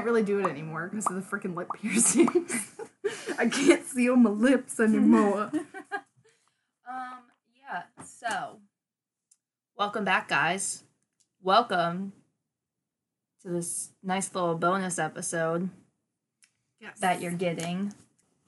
Can't 0.00 0.08
really 0.08 0.22
do 0.22 0.38
it 0.38 0.46
anymore 0.46 0.88
because 0.88 1.04
of 1.08 1.14
the 1.16 1.20
freaking 1.20 1.54
lip 1.54 1.68
piercings. 1.74 2.72
I 3.38 3.48
can't 3.48 3.84
seal 3.84 4.16
my 4.16 4.30
lips 4.30 4.80
anymore. 4.80 5.50
Um, 6.90 7.18
yeah, 7.54 7.82
so 8.02 8.60
welcome 9.76 10.02
back, 10.04 10.26
guys. 10.28 10.84
Welcome 11.42 12.14
to 13.42 13.50
this 13.50 13.90
nice 14.02 14.34
little 14.34 14.54
bonus 14.56 14.98
episode 14.98 15.68
Yes. 16.80 16.98
that 17.00 17.20
you're 17.20 17.30
getting. 17.32 17.92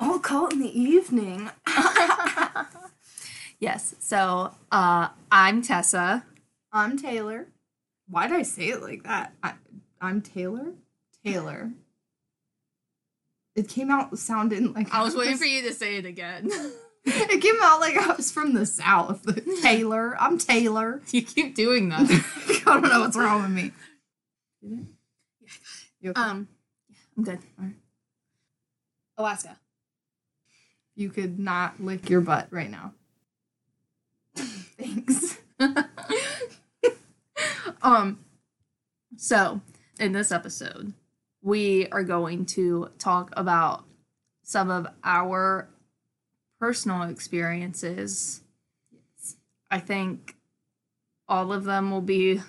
all 0.01 0.19
caught 0.21 0.55
in 0.55 0.61
the 0.61 0.81
evening. 0.81 1.51
Yes, 3.61 3.95
so 4.01 4.55
uh, 4.73 5.09
I'm 5.31 5.61
Tessa. 5.63 6.25
I'm 6.73 6.97
Taylor. 6.97 7.47
Why 8.09 8.27
did 8.27 8.39
I 8.39 8.43
say 8.43 8.71
it 8.71 8.81
like 8.83 9.03
that? 9.05 9.35
I, 9.43 9.53
I'm 10.01 10.21
Taylor. 10.23 10.73
Taylor. 11.25 11.73
It 13.55 13.69
came 13.69 13.91
out 13.91 14.17
sounding 14.19 14.73
like 14.73 14.93
I 14.95 15.03
was 15.03 15.15
waiting 15.15 15.37
for 15.37 15.45
you 15.45 15.63
to 15.63 15.75
say 15.75 15.97
it 15.97 16.07
again. 16.07 16.51
It 17.05 17.41
came 17.41 17.57
out 17.61 17.81
like 17.81 17.97
I 17.97 18.15
was 18.15 18.31
from 18.31 18.55
the 18.55 18.65
south. 18.65 19.27
Taylor. 19.63 20.17
I'm 20.21 20.39
Taylor. 20.39 21.03
you 21.11 21.23
keep 21.23 21.57
doing 21.57 21.89
that. 21.89 22.09
I 22.65 22.81
don't 22.81 22.83
know 22.83 23.01
what's 23.01 23.17
wrong 23.17 23.43
with 23.43 23.51
me. 23.51 23.73
You 24.63 26.11
okay? 26.11 26.21
Um, 26.21 26.47
I'm 27.17 27.25
good. 27.25 27.41
Alaska. 29.19 29.57
you 30.95 31.11
could 31.11 31.41
not 31.41 31.83
lick 31.83 32.09
your 32.09 32.21
butt 32.21 32.47
right 32.53 32.71
now. 32.71 32.93
Thanks. 34.37 35.39
um, 37.83 38.25
so 39.17 39.61
in 39.99 40.13
this 40.13 40.31
episode, 40.31 40.93
we 41.43 41.89
are 41.89 42.05
going 42.05 42.47
to 42.47 42.89
talk 42.99 43.33
about 43.37 43.85
some 44.43 44.71
of 44.71 44.87
our 45.05 45.69
personal 46.59 47.03
experiences. 47.03 48.43
I 49.71 49.81
think 49.81 50.37
all 51.29 51.53
of 51.53 51.65
them 51.65 51.91
will 51.91 52.01
be 52.03 52.41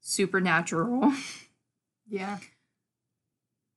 supernatural. 0.00 1.12
Yeah. 2.10 2.38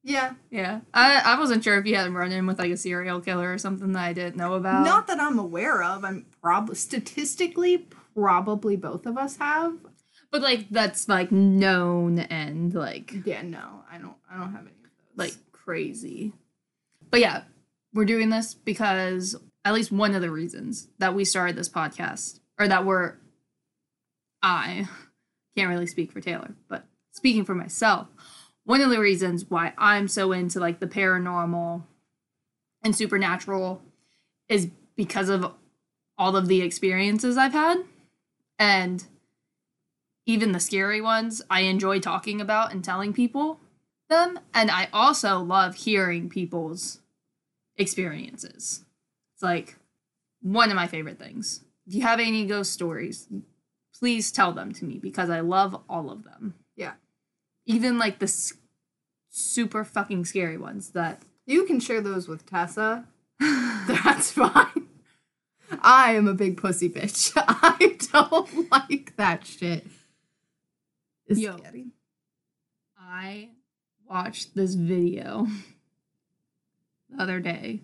Yeah. 0.04 0.36
yeah. 0.50 0.80
I, 0.94 1.22
I 1.24 1.38
wasn't 1.40 1.64
sure 1.66 1.78
if 1.78 1.86
you 1.86 1.96
had 1.98 2.10
run 2.14 2.32
in 2.32 2.48
with 2.48 2.60
like 2.60 2.72
a 2.72 2.78
serial 2.78 3.20
killer 3.20 3.54
or 3.54 3.58
something 3.58 3.92
that 3.92 4.04
I 4.04 4.14
didn't 4.14 4.38
know 4.38 4.54
about. 4.54 4.86
Not 4.86 5.08
that 5.08 5.20
I'm 5.20 5.38
aware 5.38 5.84
of. 5.84 6.06
I'm 6.06 6.26
probably 6.42 6.76
statistically 6.76 7.88
probably 8.16 8.78
both 8.78 9.06
of 9.06 9.18
us 9.18 9.38
have. 9.38 9.74
but 10.32 10.42
like 10.42 10.70
that's 10.70 11.10
like 11.10 11.32
known 11.32 12.20
and 12.20 12.74
like 12.74 13.14
Yeah, 13.26 13.42
no, 13.42 13.84
I 13.92 13.98
don't 13.98 14.16
I 14.32 14.38
don't 14.38 14.52
have 14.52 14.62
any 14.62 14.72
of 14.72 14.92
those. 15.16 15.18
like 15.18 15.34
crazy. 15.52 16.34
But 17.10 17.20
yeah, 17.20 17.44
we're 17.94 18.06
doing 18.06 18.30
this 18.30 18.54
because 18.54 19.36
at 19.66 19.74
least 19.74 19.92
one 19.92 20.16
of 20.16 20.22
the 20.22 20.32
reasons 20.32 20.88
that 21.00 21.14
we 21.14 21.26
started 21.26 21.56
this 21.56 21.70
podcast, 21.70 22.40
or 22.58 22.68
that 22.68 22.86
we're, 22.86 23.16
I 24.42 24.88
can't 25.58 25.70
really 25.70 25.88
speak 25.88 26.12
for 26.12 26.22
Taylor, 26.22 26.56
but 26.70 26.86
speaking 27.12 27.46
for 27.46 27.56
myself, 27.56 28.08
one 28.64 28.82
of 28.82 28.90
the 28.90 29.00
reasons 29.00 29.50
why 29.50 29.74
I'm 29.78 30.08
so 30.08 30.32
into 30.32 30.60
like 30.60 30.80
the 30.80 30.88
paranormal 30.88 31.84
and 32.84 32.96
supernatural 32.96 33.82
is 34.48 34.70
because 34.96 35.30
of 35.30 35.54
all 36.18 36.36
of 36.36 36.48
the 36.48 36.62
experiences 36.62 37.38
I've 37.38 37.54
had. 37.54 37.84
And 38.60 39.04
even 40.26 40.52
the 40.52 40.60
scary 40.60 41.02
ones, 41.02 41.42
I 41.50 41.62
enjoy 41.62 42.00
talking 42.00 42.40
about 42.40 42.72
and 42.72 42.84
telling 42.84 43.14
people 43.14 43.60
them. 44.12 44.40
And 44.54 44.70
I 44.70 44.88
also 44.94 45.40
love 45.40 45.74
hearing 45.76 46.30
people's 46.30 47.00
experiences. 47.78 48.86
It's 49.34 49.42
like 49.42 49.78
one 50.44 50.70
of 50.70 50.76
my 50.76 50.86
favorite 50.86 51.18
things. 51.18 51.64
If 51.88 51.96
you 51.96 52.04
have 52.04 52.20
any 52.20 52.46
ghost 52.46 52.72
stories, 52.74 53.28
please 53.98 54.32
tell 54.32 54.52
them 54.52 54.72
to 54.74 54.86
me 54.86 55.00
because 55.00 55.30
I 55.32 55.40
love 55.40 55.82
all 55.90 56.12
of 56.12 56.24
them. 56.24 56.54
Yeah. 56.76 56.94
Even 57.66 57.98
like 57.98 58.20
the 58.20 58.26
s- 58.26 58.54
super 59.30 59.84
fucking 59.84 60.26
scary 60.26 60.58
ones 60.58 60.92
that 60.92 61.24
You 61.48 61.66
can 61.66 61.80
share 61.80 62.02
those 62.02 62.28
with 62.28 62.46
Tessa. 62.46 63.06
That's 63.40 64.32
fine. 64.32 64.88
I 65.82 66.14
am 66.14 66.28
a 66.28 66.34
big 66.34 66.58
pussy 66.58 66.90
bitch. 66.90 67.32
I 67.38 67.98
don't 68.12 68.72
like 68.72 69.16
that 69.16 69.46
shit. 69.48 69.88
It's 71.28 71.40
Yo. 71.40 71.58
scary. 71.58 71.88
I 73.00 73.50
watched 74.12 74.54
this 74.56 74.74
video 74.74 75.48
the 77.10 77.24
other 77.24 77.40
day 77.40 77.80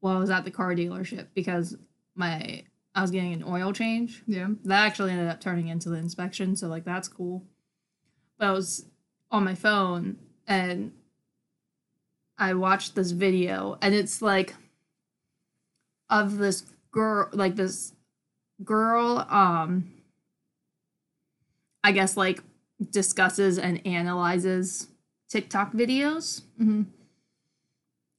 while 0.00 0.16
I 0.16 0.20
was 0.20 0.30
at 0.30 0.44
the 0.44 0.50
car 0.50 0.74
dealership 0.74 1.28
because 1.34 1.76
my 2.16 2.64
I 2.94 3.02
was 3.02 3.10
getting 3.10 3.32
an 3.32 3.44
oil 3.46 3.72
change. 3.72 4.22
Yeah. 4.26 4.48
That 4.64 4.86
actually 4.86 5.12
ended 5.12 5.28
up 5.28 5.40
turning 5.40 5.68
into 5.68 5.88
the 5.88 5.96
inspection, 5.96 6.56
so 6.56 6.66
like 6.66 6.84
that's 6.84 7.06
cool. 7.08 7.44
But 8.38 8.48
I 8.48 8.52
was 8.52 8.86
on 9.30 9.44
my 9.44 9.54
phone 9.54 10.16
and 10.48 10.92
I 12.36 12.54
watched 12.54 12.96
this 12.96 13.12
video 13.12 13.78
and 13.80 13.94
it's 13.94 14.20
like 14.20 14.54
of 16.10 16.38
this 16.38 16.64
girl 16.90 17.28
like 17.32 17.54
this 17.54 17.92
girl 18.64 19.26
um 19.28 19.92
I 21.84 21.92
guess 21.92 22.16
like 22.16 22.42
discusses 22.90 23.58
and 23.58 23.84
analyzes 23.86 24.88
TikTok 25.28 25.72
videos. 25.72 26.42
Mm-hmm. 26.60 26.82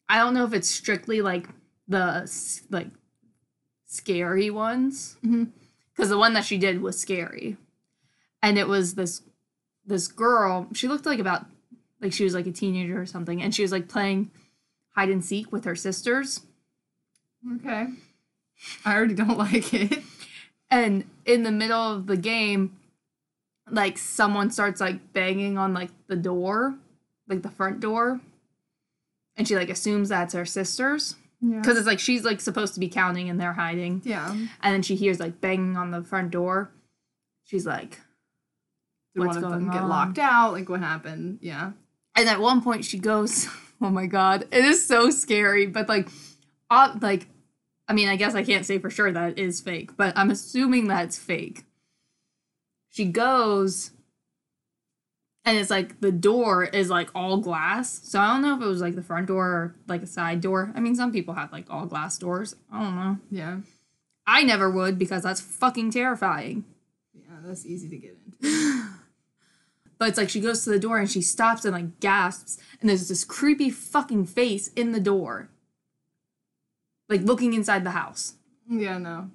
I 0.10 0.18
don't 0.18 0.34
know 0.34 0.46
if 0.46 0.54
it's 0.54 0.70
strictly 0.70 1.22
like 1.22 1.48
the 1.88 2.30
like 2.70 2.88
scary 3.86 4.50
ones 4.50 5.18
because 5.22 6.10
the 6.10 6.18
one 6.18 6.34
that 6.34 6.46
she 6.46 6.58
did 6.58 6.82
was 6.82 7.00
scary, 7.00 7.58
and 8.42 8.58
it 8.58 8.68
was 8.68 8.96
this 8.96 9.22
this 9.86 10.08
girl. 10.08 10.68
She 10.74 10.88
looked 10.88 11.06
like 11.06 11.20
about 11.20 11.46
like 12.02 12.14
she 12.14 12.24
was 12.24 12.34
like 12.34 12.48
a 12.48 12.52
teenager 12.52 13.00
or 13.00 13.06
something, 13.06 13.42
and 13.42 13.54
she 13.54 13.62
was 13.62 13.72
like 13.72 13.88
playing 13.88 14.32
hide 14.96 15.10
and 15.10 15.24
seek 15.24 15.52
with 15.52 15.66
her 15.66 15.76
sisters. 15.76 16.42
Okay. 17.56 17.88
I 18.86 18.96
already 18.96 19.14
don't 19.14 19.38
like 19.38 19.74
it. 19.74 20.04
And 20.70 21.06
in 21.26 21.44
the 21.44 21.52
middle 21.52 21.80
of 21.80 22.08
the 22.08 22.18
game, 22.18 22.78
like 23.70 23.98
someone 23.98 24.50
starts 24.52 24.80
like 24.82 25.14
banging 25.14 25.58
on 25.58 25.74
like 25.74 25.90
the 26.08 26.16
door, 26.16 26.76
like 27.28 27.42
the 27.42 27.50
front 27.50 27.80
door, 27.80 28.20
and 29.36 29.48
she 29.48 29.56
like 29.56 29.70
assumes 29.70 30.10
that's 30.10 30.34
her 30.34 30.46
sisters. 30.46 31.16
Yeah. 31.40 31.60
because 31.60 31.78
it's 31.78 31.86
like 31.86 32.00
she's 32.00 32.24
like 32.26 32.42
supposed 32.42 32.74
to 32.74 32.80
be 32.80 32.90
counting 32.90 33.30
and 33.30 33.40
they're 33.40 33.54
hiding 33.54 34.02
yeah. 34.04 34.32
and 34.32 34.50
then 34.74 34.82
she 34.82 34.96
hears 34.96 35.20
like 35.20 35.40
banging 35.40 35.78
on 35.78 35.92
the 35.92 36.04
front 36.04 36.32
door 36.32 36.72
she's 37.44 37.64
like 37.64 38.00
Did 39.14 39.20
What's 39.24 39.36
one 39.36 39.44
of 39.44 39.44
going 39.52 39.66
them 39.66 39.72
get 39.72 39.84
on? 39.84 39.90
locked 39.90 40.18
out? 40.18 40.54
Like 40.54 40.68
what 40.68 40.80
happened? 40.80 41.38
Yeah. 41.44 41.74
and 42.16 42.28
at 42.28 42.40
one 42.40 42.64
point 42.64 42.86
she 42.86 42.98
goes 42.98 43.48
oh 43.84 43.92
my 43.92 44.08
god 44.08 44.46
it 44.52 44.66
is 44.66 44.84
so 44.84 45.12
scary 45.12 45.68
but 45.68 45.88
like 45.88 46.10
uh, 46.72 46.96
like 47.02 47.28
i 47.88 47.94
mean 47.94 48.10
i 48.10 48.16
guess 48.16 48.34
i 48.34 48.42
can't 48.42 48.66
say 48.66 48.80
for 48.80 48.90
sure 48.90 49.12
that 49.12 49.34
it 49.34 49.38
is 49.40 49.62
fake 49.62 49.96
but 49.96 50.18
i'm 50.18 50.32
assuming 50.32 50.88
that 50.88 51.06
it's 51.06 51.20
fake 51.20 51.66
she 52.98 53.06
goes 53.06 53.92
and 55.46 55.58
it's 55.58 55.70
like 55.70 56.02
the 56.02 56.12
door 56.12 56.66
is 56.66 56.90
like 56.90 57.10
all 57.16 57.38
glass 57.38 58.02
so 58.04 58.20
i 58.20 58.28
don't 58.34 58.42
know 58.42 58.56
if 58.56 58.62
it 58.62 58.66
was 58.66 58.82
like 58.82 58.96
the 58.96 59.02
front 59.04 59.28
door 59.28 59.46
or 59.48 59.76
like 59.88 60.02
a 60.02 60.08
side 60.08 60.42
door 60.42 60.72
i 60.76 60.80
mean 60.80 60.96
some 60.96 61.12
people 61.12 61.34
have 61.36 61.52
like 61.52 61.66
all 61.70 61.86
glass 61.86 62.18
doors 62.18 62.56
i 62.72 62.82
don't 62.84 62.96
know 62.96 63.18
Yeah. 63.32 63.58
I 64.30 64.44
never 64.44 64.70
would 64.70 65.00
because 65.00 65.24
that's 65.24 65.40
fucking 65.40 65.92
terrifying. 65.92 66.66
Yeah, 67.14 67.38
that's 67.46 67.66
easy 67.66 67.88
to 67.88 67.98
get 67.98 68.18
into. 68.26 68.84
But 69.98 70.10
it's 70.10 70.18
like 70.18 70.30
she 70.30 70.42
goes 70.42 70.66
to 70.66 70.70
the 70.70 70.80
door 70.80 71.00
and 71.00 71.10
she 71.10 71.22
stops 71.22 71.64
and 71.64 71.74
like 71.74 72.02
gasps, 72.02 72.58
and 72.82 72.90
there's 72.90 73.08
this 73.08 73.24
creepy 73.24 73.70
fucking 73.70 74.26
face 74.26 74.68
in 74.76 74.92
the 74.92 75.00
door. 75.00 75.48
Like 77.08 77.22
looking 77.22 77.54
inside 77.54 77.86
the 77.86 77.92
house. 77.92 78.34
Yeah, 78.70 78.98
no. 78.98 79.32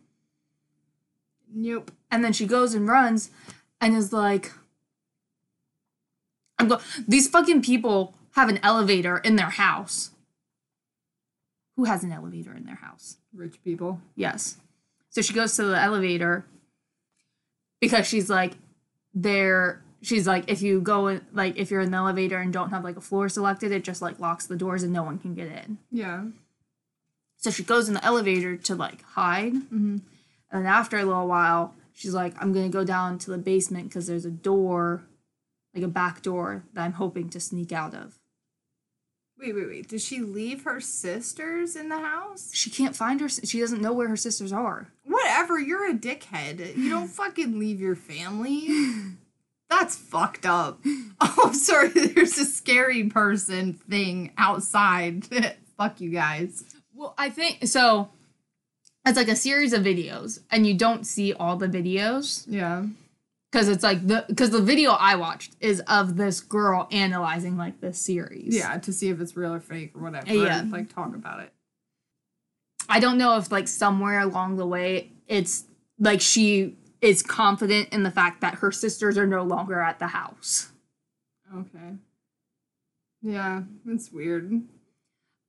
Nope. 1.54 1.90
And 2.10 2.24
then 2.24 2.32
she 2.32 2.46
goes 2.46 2.74
and 2.74 2.88
runs 2.88 3.30
and 3.80 3.96
is 3.96 4.12
like, 4.12 4.52
I'm 6.58 6.68
go 6.68 6.80
these 7.06 7.28
fucking 7.28 7.62
people 7.62 8.14
have 8.32 8.48
an 8.48 8.58
elevator 8.62 9.18
in 9.18 9.36
their 9.36 9.50
house. 9.50 10.10
Who 11.76 11.84
has 11.84 12.04
an 12.04 12.12
elevator 12.12 12.54
in 12.54 12.64
their 12.64 12.76
house? 12.76 13.16
Rich 13.34 13.62
people. 13.64 14.00
Yes. 14.14 14.58
So 15.10 15.22
she 15.22 15.32
goes 15.32 15.56
to 15.56 15.64
the 15.64 15.80
elevator 15.80 16.44
because 17.80 18.06
she's 18.06 18.30
like, 18.30 18.52
there. 19.14 19.82
She's 20.02 20.26
like, 20.26 20.50
if 20.50 20.62
you 20.62 20.80
go 20.80 21.06
in, 21.06 21.24
like, 21.32 21.56
if 21.56 21.70
you're 21.70 21.80
in 21.80 21.92
the 21.92 21.96
elevator 21.96 22.38
and 22.38 22.52
don't 22.52 22.70
have 22.70 22.82
like 22.82 22.96
a 22.96 23.00
floor 23.00 23.28
selected, 23.28 23.70
it 23.70 23.84
just 23.84 24.02
like 24.02 24.18
locks 24.18 24.46
the 24.46 24.56
doors 24.56 24.82
and 24.82 24.92
no 24.92 25.04
one 25.04 25.18
can 25.18 25.34
get 25.34 25.46
in. 25.46 25.78
Yeah. 25.92 26.24
So 27.36 27.50
she 27.50 27.62
goes 27.62 27.88
in 27.88 27.94
the 27.94 28.04
elevator 28.04 28.56
to 28.56 28.74
like 28.74 29.02
hide. 29.02 29.52
Mm-hmm. 29.52 29.98
And 30.52 30.64
then 30.64 30.72
after 30.72 30.98
a 30.98 31.04
little 31.04 31.26
while, 31.26 31.74
she's 31.92 32.14
like, 32.14 32.34
I'm 32.40 32.52
gonna 32.52 32.68
go 32.68 32.84
down 32.84 33.18
to 33.20 33.30
the 33.30 33.38
basement 33.38 33.88
because 33.88 34.06
there's 34.06 34.24
a 34.24 34.30
door 34.30 35.02
like 35.74 35.84
a 35.84 35.88
back 35.88 36.22
door 36.22 36.64
that 36.74 36.82
I'm 36.82 36.92
hoping 36.92 37.30
to 37.30 37.40
sneak 37.40 37.72
out 37.72 37.94
of. 37.94 38.18
Wait, 39.38 39.54
wait, 39.54 39.66
wait. 39.66 39.88
Did 39.88 40.00
she 40.00 40.20
leave 40.20 40.64
her 40.64 40.80
sisters 40.80 41.74
in 41.74 41.88
the 41.88 41.98
house? 41.98 42.50
She 42.52 42.70
can't 42.70 42.94
find 42.94 43.20
her. 43.20 43.28
She 43.28 43.58
doesn't 43.58 43.80
know 43.80 43.92
where 43.92 44.08
her 44.08 44.16
sisters 44.16 44.52
are. 44.52 44.92
Whatever, 45.04 45.58
you're 45.58 45.90
a 45.90 45.94
dickhead. 45.94 46.76
You 46.76 46.90
don't 46.90 47.08
fucking 47.08 47.58
leave 47.58 47.80
your 47.80 47.96
family. 47.96 48.68
That's 49.70 49.96
fucked 49.96 50.46
up. 50.46 50.80
Oh, 51.24 51.52
sorry, 51.52 51.88
there's 51.94 52.36
a 52.36 52.44
scary 52.44 53.04
person 53.04 53.74
thing 53.74 54.32
outside. 54.36 55.24
Fuck 55.78 56.00
you 56.00 56.10
guys. 56.10 56.64
Well, 56.94 57.14
I 57.16 57.30
think 57.30 57.66
so. 57.66 58.10
It's 59.04 59.16
like 59.16 59.28
a 59.28 59.36
series 59.36 59.72
of 59.72 59.82
videos, 59.82 60.40
and 60.50 60.66
you 60.66 60.74
don't 60.74 61.04
see 61.04 61.32
all 61.32 61.56
the 61.56 61.66
videos 61.68 62.44
Yeah. 62.48 62.84
because 63.50 63.68
it's 63.68 63.82
like 63.82 64.06
the 64.06 64.24
because 64.28 64.50
the 64.50 64.62
video 64.62 64.92
I 64.92 65.16
watched 65.16 65.56
is 65.60 65.80
of 65.88 66.16
this 66.16 66.40
girl 66.40 66.86
analyzing 66.92 67.56
like 67.56 67.80
this 67.80 67.98
series. 67.98 68.54
Yeah, 68.56 68.78
to 68.78 68.92
see 68.92 69.08
if 69.08 69.20
it's 69.20 69.36
real 69.36 69.54
or 69.54 69.60
fake 69.60 69.92
or 69.96 70.02
whatever. 70.02 70.32
Yeah. 70.32 70.60
and, 70.60 70.70
Like 70.70 70.94
talk 70.94 71.14
about 71.16 71.40
it. 71.40 71.52
I 72.88 73.00
don't 73.00 73.18
know 73.18 73.36
if 73.38 73.50
like 73.50 73.66
somewhere 73.68 74.20
along 74.20 74.56
the 74.56 74.66
way 74.66 75.10
it's 75.26 75.64
like 75.98 76.20
she 76.20 76.76
is 77.00 77.22
confident 77.22 77.88
in 77.92 78.04
the 78.04 78.10
fact 78.10 78.40
that 78.42 78.56
her 78.56 78.70
sisters 78.70 79.18
are 79.18 79.26
no 79.26 79.42
longer 79.42 79.80
at 79.80 79.98
the 79.98 80.08
house. 80.08 80.70
Okay. 81.52 81.96
Yeah, 83.22 83.62
it's 83.86 84.10
weird. 84.12 84.62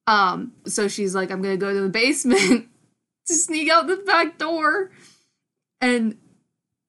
Um, 0.08 0.54
so 0.66 0.88
she's 0.88 1.14
like, 1.16 1.30
I'm 1.32 1.42
gonna 1.42 1.58
go 1.58 1.72
to 1.74 1.82
the 1.82 1.90
basement 1.90 2.68
to 3.28 3.34
sneak 3.34 3.70
out 3.70 3.88
the 3.88 3.98
back 3.98 4.38
door. 4.38 4.92
And 5.82 6.18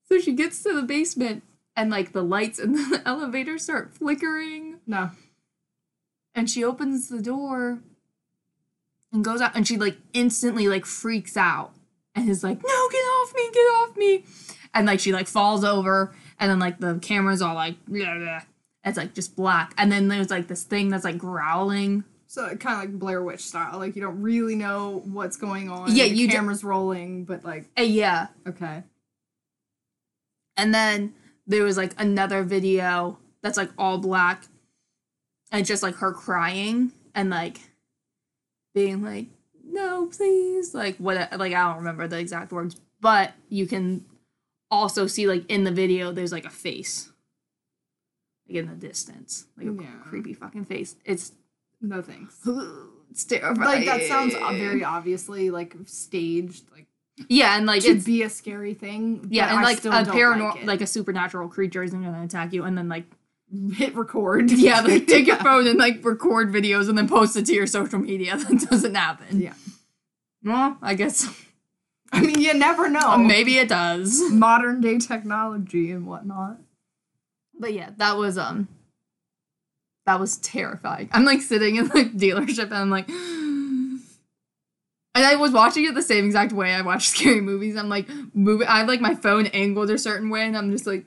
so 0.08 0.18
she 0.18 0.32
gets 0.32 0.62
to 0.62 0.72
the 0.72 0.82
basement 0.82 1.42
and 1.76 1.90
like 1.90 2.12
the 2.12 2.22
lights 2.22 2.58
in 2.58 2.72
the 2.90 3.02
elevator 3.04 3.58
start 3.58 3.94
flickering. 3.94 4.80
No. 4.86 5.10
And 6.34 6.50
she 6.50 6.64
opens 6.64 7.08
the 7.08 7.22
door 7.22 7.80
and 9.12 9.24
goes 9.24 9.40
out 9.40 9.54
and 9.54 9.66
she 9.66 9.76
like 9.76 9.96
instantly 10.12 10.68
like 10.68 10.84
freaks 10.84 11.36
out 11.36 11.72
and 12.14 12.28
is 12.28 12.42
like, 12.42 12.58
No, 12.62 12.88
get 12.90 12.98
off 12.98 13.32
me, 13.34 13.50
get 13.52 13.60
off 13.60 13.96
me. 13.96 14.24
And 14.74 14.86
like 14.86 15.00
she 15.00 15.12
like 15.12 15.28
falls 15.28 15.64
over 15.64 16.14
and 16.38 16.50
then 16.50 16.58
like 16.58 16.80
the 16.80 16.98
camera's 17.00 17.40
all 17.40 17.54
like 17.54 17.76
blah, 17.86 18.18
blah. 18.18 18.40
it's 18.84 18.98
like 18.98 19.14
just 19.14 19.36
black. 19.36 19.72
And 19.78 19.90
then 19.90 20.08
there's 20.08 20.30
like 20.30 20.48
this 20.48 20.64
thing 20.64 20.88
that's 20.88 21.04
like 21.04 21.18
growling 21.18 22.04
So 22.34 22.48
kind 22.56 22.74
of 22.74 22.90
like 22.90 22.98
Blair 22.98 23.22
Witch 23.22 23.42
style. 23.42 23.78
Like 23.78 23.94
you 23.94 24.02
don't 24.02 24.20
really 24.20 24.56
know 24.56 25.02
what's 25.04 25.36
going 25.36 25.70
on. 25.70 25.94
Yeah, 25.94 26.04
the 26.08 26.10
you 26.16 26.26
d- 26.26 26.32
camera's 26.34 26.64
rolling, 26.64 27.24
but 27.26 27.44
like 27.44 27.66
Uh, 27.78 27.82
yeah. 27.82 28.26
okay. 28.44 28.82
And 30.56 30.74
then 30.74 31.14
there 31.46 31.62
was 31.62 31.76
like 31.76 31.92
another 31.96 32.42
video 32.42 33.18
that's 33.40 33.56
like 33.56 33.70
all 33.78 33.98
black 33.98 34.44
and 35.52 35.64
just 35.64 35.82
like 35.84 35.94
her 35.96 36.12
crying 36.12 36.90
and 37.14 37.30
like 37.30 37.60
being 38.74 39.04
like, 39.04 39.26
no, 39.64 40.06
please. 40.06 40.74
Like 40.74 40.96
what 40.96 41.16
like 41.38 41.52
I 41.52 41.62
don't 41.68 41.76
remember 41.76 42.08
the 42.08 42.18
exact 42.18 42.50
words, 42.50 42.80
but 43.00 43.32
you 43.48 43.68
can 43.68 44.04
also 44.72 45.06
see 45.06 45.28
like 45.28 45.48
in 45.48 45.62
the 45.62 45.70
video 45.70 46.10
there's 46.10 46.32
like 46.32 46.46
a 46.46 46.50
face. 46.50 47.12
Like 48.48 48.58
in 48.58 48.66
the 48.66 48.74
distance. 48.74 49.46
Like 49.56 49.68
a 49.68 49.82
Yeah. 49.82 49.88
creepy 50.02 50.34
fucking 50.34 50.64
face. 50.64 50.96
It's 51.04 51.30
No 51.84 52.00
thanks. 52.02 52.36
it's 53.10 53.24
terrifying. 53.24 53.58
Like 53.60 53.86
that 53.86 54.02
sounds 54.04 54.34
very 54.34 54.82
obviously 54.82 55.50
like 55.50 55.76
staged, 55.84 56.64
like 56.72 56.86
Yeah, 57.28 57.56
and 57.56 57.66
like 57.66 57.82
to 57.82 57.90
it's 57.90 58.04
be 58.04 58.22
a 58.22 58.30
scary 58.30 58.74
thing. 58.74 59.26
yeah, 59.30 59.50
and 59.50 59.60
I 59.60 59.62
like 59.62 59.76
a 59.76 59.80
still 59.80 59.92
don't 59.92 60.06
paranormal 60.06 60.54
like, 60.56 60.64
like, 60.64 60.80
a 60.80 60.86
supernatural 60.86 61.48
creature 61.48 61.82
isn't 61.82 62.02
gonna 62.02 62.24
attack 62.24 62.52
you 62.52 62.64
and 62.64 62.76
then 62.76 62.88
like 62.88 63.04
hit 63.74 63.94
record. 63.94 64.50
Yeah, 64.66 64.80
like 64.80 65.06
take 65.06 65.26
your 65.26 65.36
phone 65.36 65.66
and 65.66 65.78
like 65.78 66.02
record 66.04 66.52
videos 66.52 66.88
and 66.88 66.96
then 66.96 67.06
post 67.08 67.36
it 67.36 67.44
to 67.46 67.54
your 67.54 67.66
social 67.66 67.98
media. 67.98 68.36
That 68.36 68.66
doesn't 68.70 68.94
happen. 68.94 69.40
Yeah. 69.40 69.54
Well, 70.42 70.78
I 70.82 70.94
guess 70.94 71.28
I 72.12 72.20
mean, 72.20 72.40
you 72.40 72.54
never 72.54 72.88
know. 72.88 73.18
maybe 73.18 73.58
it 73.58 73.68
does. 73.68 74.22
modern 74.30 74.80
day 74.80 74.98
technology 74.98 75.90
and 75.90 76.06
whatnot. 76.06 76.58
But 77.58 77.72
yeah, 77.74 77.90
that 77.98 78.16
was 78.16 78.38
um 78.38 78.68
that 80.06 80.20
was 80.20 80.36
terrifying. 80.38 81.08
I'm 81.12 81.24
like 81.24 81.40
sitting 81.40 81.76
in 81.76 81.88
the 81.88 82.04
dealership 82.16 82.64
and 82.64 82.74
I'm 82.74 82.90
like 82.90 83.08
and 85.14 85.24
I 85.24 85.36
was 85.36 85.52
watching 85.52 85.84
it 85.84 85.94
the 85.94 86.02
same 86.02 86.26
exact 86.26 86.52
way 86.52 86.74
I 86.74 86.82
watch 86.82 87.08
scary 87.10 87.40
movies. 87.40 87.76
I'm 87.76 87.88
like 87.88 88.08
moving 88.34 88.66
I 88.66 88.78
have 88.78 88.88
like 88.88 89.00
my 89.00 89.14
phone 89.14 89.46
angled 89.46 89.90
a 89.90 89.98
certain 89.98 90.30
way 90.30 90.42
and 90.42 90.56
I'm 90.56 90.70
just 90.70 90.86
like 90.86 91.04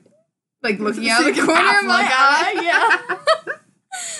like 0.62 0.78
looking 0.78 1.08
out 1.08 1.24
the 1.24 1.32
corner 1.46 1.78
of 1.78 1.84
my 1.84 2.08
eye. 2.10 2.60
Yeah. 2.62 3.18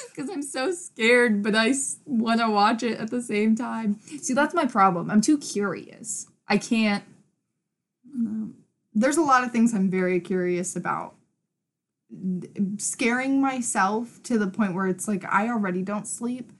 Because 0.08 0.30
I'm 0.30 0.42
so 0.42 0.72
scared, 0.72 1.42
but 1.42 1.54
I 1.54 1.72
want 2.04 2.40
to 2.40 2.50
watch 2.50 2.82
it 2.82 2.98
at 2.98 3.10
the 3.10 3.22
same 3.22 3.54
time. 3.54 4.00
See, 4.20 4.34
that's 4.34 4.54
my 4.54 4.66
problem. 4.66 5.10
I'm 5.10 5.20
too 5.20 5.38
curious. 5.38 6.26
I 6.48 6.58
can't. 6.58 7.04
There's 8.94 9.16
a 9.16 9.22
lot 9.22 9.44
of 9.44 9.52
things 9.52 9.74
I'm 9.74 9.90
very 9.90 10.18
curious 10.18 10.74
about. 10.74 11.14
Scaring 12.78 13.40
myself 13.40 14.22
to 14.24 14.38
the 14.38 14.46
point 14.46 14.74
where 14.74 14.86
it's 14.86 15.06
like 15.06 15.24
I 15.24 15.48
already 15.48 15.82
don't 15.82 16.06
sleep. 16.06 16.52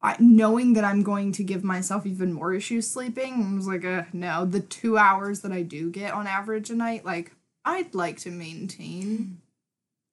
I, 0.00 0.16
knowing 0.18 0.72
that 0.72 0.84
I'm 0.84 1.02
going 1.02 1.32
to 1.32 1.44
give 1.44 1.62
myself 1.62 2.06
even 2.06 2.32
more 2.32 2.52
issues 2.52 2.88
sleeping, 2.88 3.52
I 3.52 3.54
was 3.54 3.68
like, 3.68 3.84
uh, 3.84 4.04
no. 4.12 4.44
The 4.44 4.60
two 4.60 4.98
hours 4.98 5.40
that 5.40 5.52
I 5.52 5.62
do 5.62 5.90
get 5.90 6.12
on 6.12 6.26
average 6.26 6.70
a 6.70 6.74
night, 6.74 7.04
like 7.04 7.32
I'd 7.64 7.94
like 7.94 8.18
to 8.18 8.30
maintain. 8.30 9.40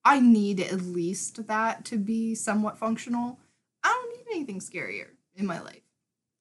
I 0.05 0.19
need 0.19 0.59
at 0.59 0.81
least 0.81 1.47
that 1.47 1.85
to 1.85 1.97
be 1.97 2.35
somewhat 2.35 2.77
functional. 2.77 3.39
I 3.83 3.89
don't 3.89 4.17
need 4.17 4.35
anything 4.35 4.59
scarier 4.59 5.07
in 5.35 5.45
my 5.45 5.59
life. 5.59 5.81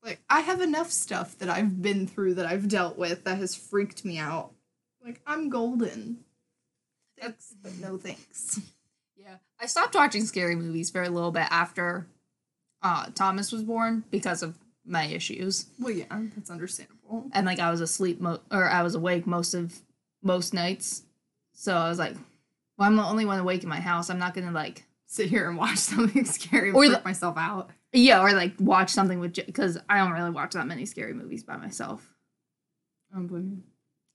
Like 0.03 0.21
I 0.31 0.41
have 0.41 0.61
enough 0.61 0.91
stuff 0.91 1.37
that 1.39 1.49
I've 1.49 1.83
been 1.83 2.07
through 2.07 2.35
that 2.35 2.47
I've 2.47 2.69
dealt 2.69 2.97
with 2.97 3.25
that 3.25 3.39
has 3.39 3.55
freaked 3.55 4.05
me 4.05 4.19
out. 4.19 4.53
Like 5.05 5.21
I'm 5.27 5.49
golden. 5.49 6.25
Thanks, 7.21 7.55
but 7.63 7.77
no 7.79 7.97
thanks. 7.99 8.61
Yeah. 9.17 9.37
I 9.61 9.67
stopped 9.67 9.95
watching 9.95 10.25
scary 10.25 10.55
movies 10.57 10.91
for 10.91 11.03
a 11.03 11.09
little 11.09 11.31
bit 11.33 11.47
after 11.51 12.07
uh, 12.83 13.07
Thomas 13.15 13.51
was 13.53 13.63
born 13.63 14.05
because 14.11 14.43
of 14.43 14.57
my 14.87 15.05
issues. 15.05 15.67
Well, 15.79 15.91
yeah, 15.93 16.05
that's 16.35 16.51
understandable. 16.51 17.27
And 17.33 17.45
like 17.47 17.59
I 17.59 17.71
was 17.71 17.81
asleep 17.81 18.21
mo- 18.21 18.41
or 18.51 18.69
I 18.71 18.83
was 18.83 18.95
awake 18.95 19.27
most 19.27 19.55
of 19.55 19.75
most 20.23 20.55
nights. 20.55 21.03
So 21.53 21.75
I 21.75 21.89
was 21.89 21.99
like, 21.99 22.15
well, 22.77 22.89
I'm 22.89 22.97
the 22.97 23.05
only 23.05 23.25
one 23.27 23.39
awake 23.39 23.63
in 23.65 23.69
my 23.69 23.81
house. 23.81 24.09
I'm 24.11 24.19
not 24.19 24.35
gonna 24.35 24.53
like 24.53 24.85
Sit 25.11 25.31
here 25.31 25.49
and 25.49 25.57
watch 25.57 25.79
something 25.79 26.25
scary 26.27 26.71
Or 26.71 26.85
freak 26.85 26.93
the- 26.99 27.03
myself 27.05 27.37
out. 27.39 27.71
yeah, 27.95 28.21
or 28.21 28.33
like 28.33 28.53
watch 28.61 28.91
something 28.91 29.19
with 29.21 29.35
because 29.35 29.79
I 29.89 29.97
don't 29.99 30.13
really 30.13 30.31
watch 30.31 30.53
that 30.53 30.67
many 30.67 30.85
scary 30.87 31.15
movies 31.15 31.43
by 31.43 31.57
myself. 31.57 32.15
I 33.11 33.17
don't 33.17 33.27
blame 33.27 33.49
you. 33.51 33.63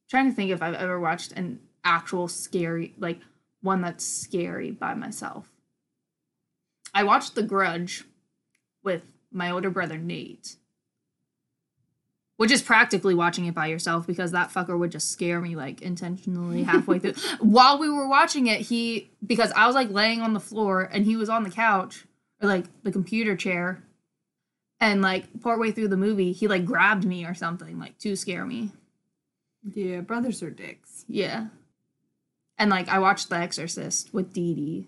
trying 0.09 0.29
to 0.29 0.35
think 0.35 0.51
if 0.51 0.61
I've 0.61 0.75
ever 0.75 0.99
watched 0.99 1.31
an 1.31 1.59
actual 1.83 2.27
scary, 2.27 2.93
like 2.97 3.19
one 3.61 3.81
that's 3.81 4.05
scary 4.05 4.71
by 4.71 4.93
myself. 4.93 5.49
I 6.93 7.03
watched 7.03 7.35
The 7.35 7.43
Grudge 7.43 8.03
with 8.83 9.03
my 9.31 9.49
older 9.49 9.69
brother 9.69 9.97
Nate, 9.97 10.57
which 12.37 12.51
is 12.51 12.61
practically 12.61 13.15
watching 13.15 13.45
it 13.45 13.55
by 13.55 13.67
yourself 13.67 14.05
because 14.05 14.31
that 14.31 14.51
fucker 14.51 14.77
would 14.77 14.91
just 14.91 15.11
scare 15.11 15.41
me 15.41 15.55
like 15.55 15.81
intentionally 15.81 16.63
halfway 16.63 16.99
through. 16.99 17.13
While 17.39 17.79
we 17.79 17.89
were 17.89 18.07
watching 18.07 18.47
it, 18.47 18.61
he 18.61 19.09
because 19.25 19.51
I 19.53 19.65
was 19.65 19.75
like 19.75 19.89
laying 19.89 20.21
on 20.21 20.33
the 20.33 20.39
floor 20.39 20.81
and 20.83 21.05
he 21.05 21.15
was 21.15 21.29
on 21.29 21.43
the 21.43 21.49
couch 21.49 22.05
or 22.41 22.47
like 22.47 22.65
the 22.83 22.91
computer 22.91 23.35
chair. 23.35 23.83
And 24.79 25.01
like 25.01 25.39
partway 25.41 25.71
through 25.71 25.87
the 25.87 25.97
movie, 25.97 26.33
he 26.33 26.49
like 26.49 26.65
grabbed 26.65 27.05
me 27.05 27.25
or 27.25 27.33
something, 27.33 27.79
like 27.79 27.97
to 27.99 28.17
scare 28.17 28.45
me. 28.45 28.71
Yeah, 29.63 30.01
brothers 30.01 30.43
are 30.43 30.49
dicks. 30.49 31.05
Yeah. 31.07 31.47
And 32.57 32.69
like 32.69 32.87
I 32.87 32.99
watched 32.99 33.29
The 33.29 33.37
Exorcist 33.37 34.13
with 34.13 34.33
Dee 34.33 34.53
Dee, 34.53 34.87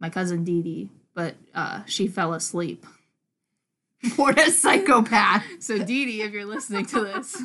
my 0.00 0.10
cousin 0.10 0.44
Dee 0.44 0.62
Dee, 0.62 0.88
but 1.14 1.34
uh, 1.54 1.82
she 1.86 2.08
fell 2.08 2.34
asleep. 2.34 2.84
What 4.16 4.38
a 4.38 4.50
psychopath. 4.50 5.44
So 5.58 5.76
Dee 5.78 6.06
Dee, 6.06 6.22
if 6.22 6.32
you're 6.32 6.46
listening 6.46 6.86
to 6.86 7.00
this, 7.00 7.42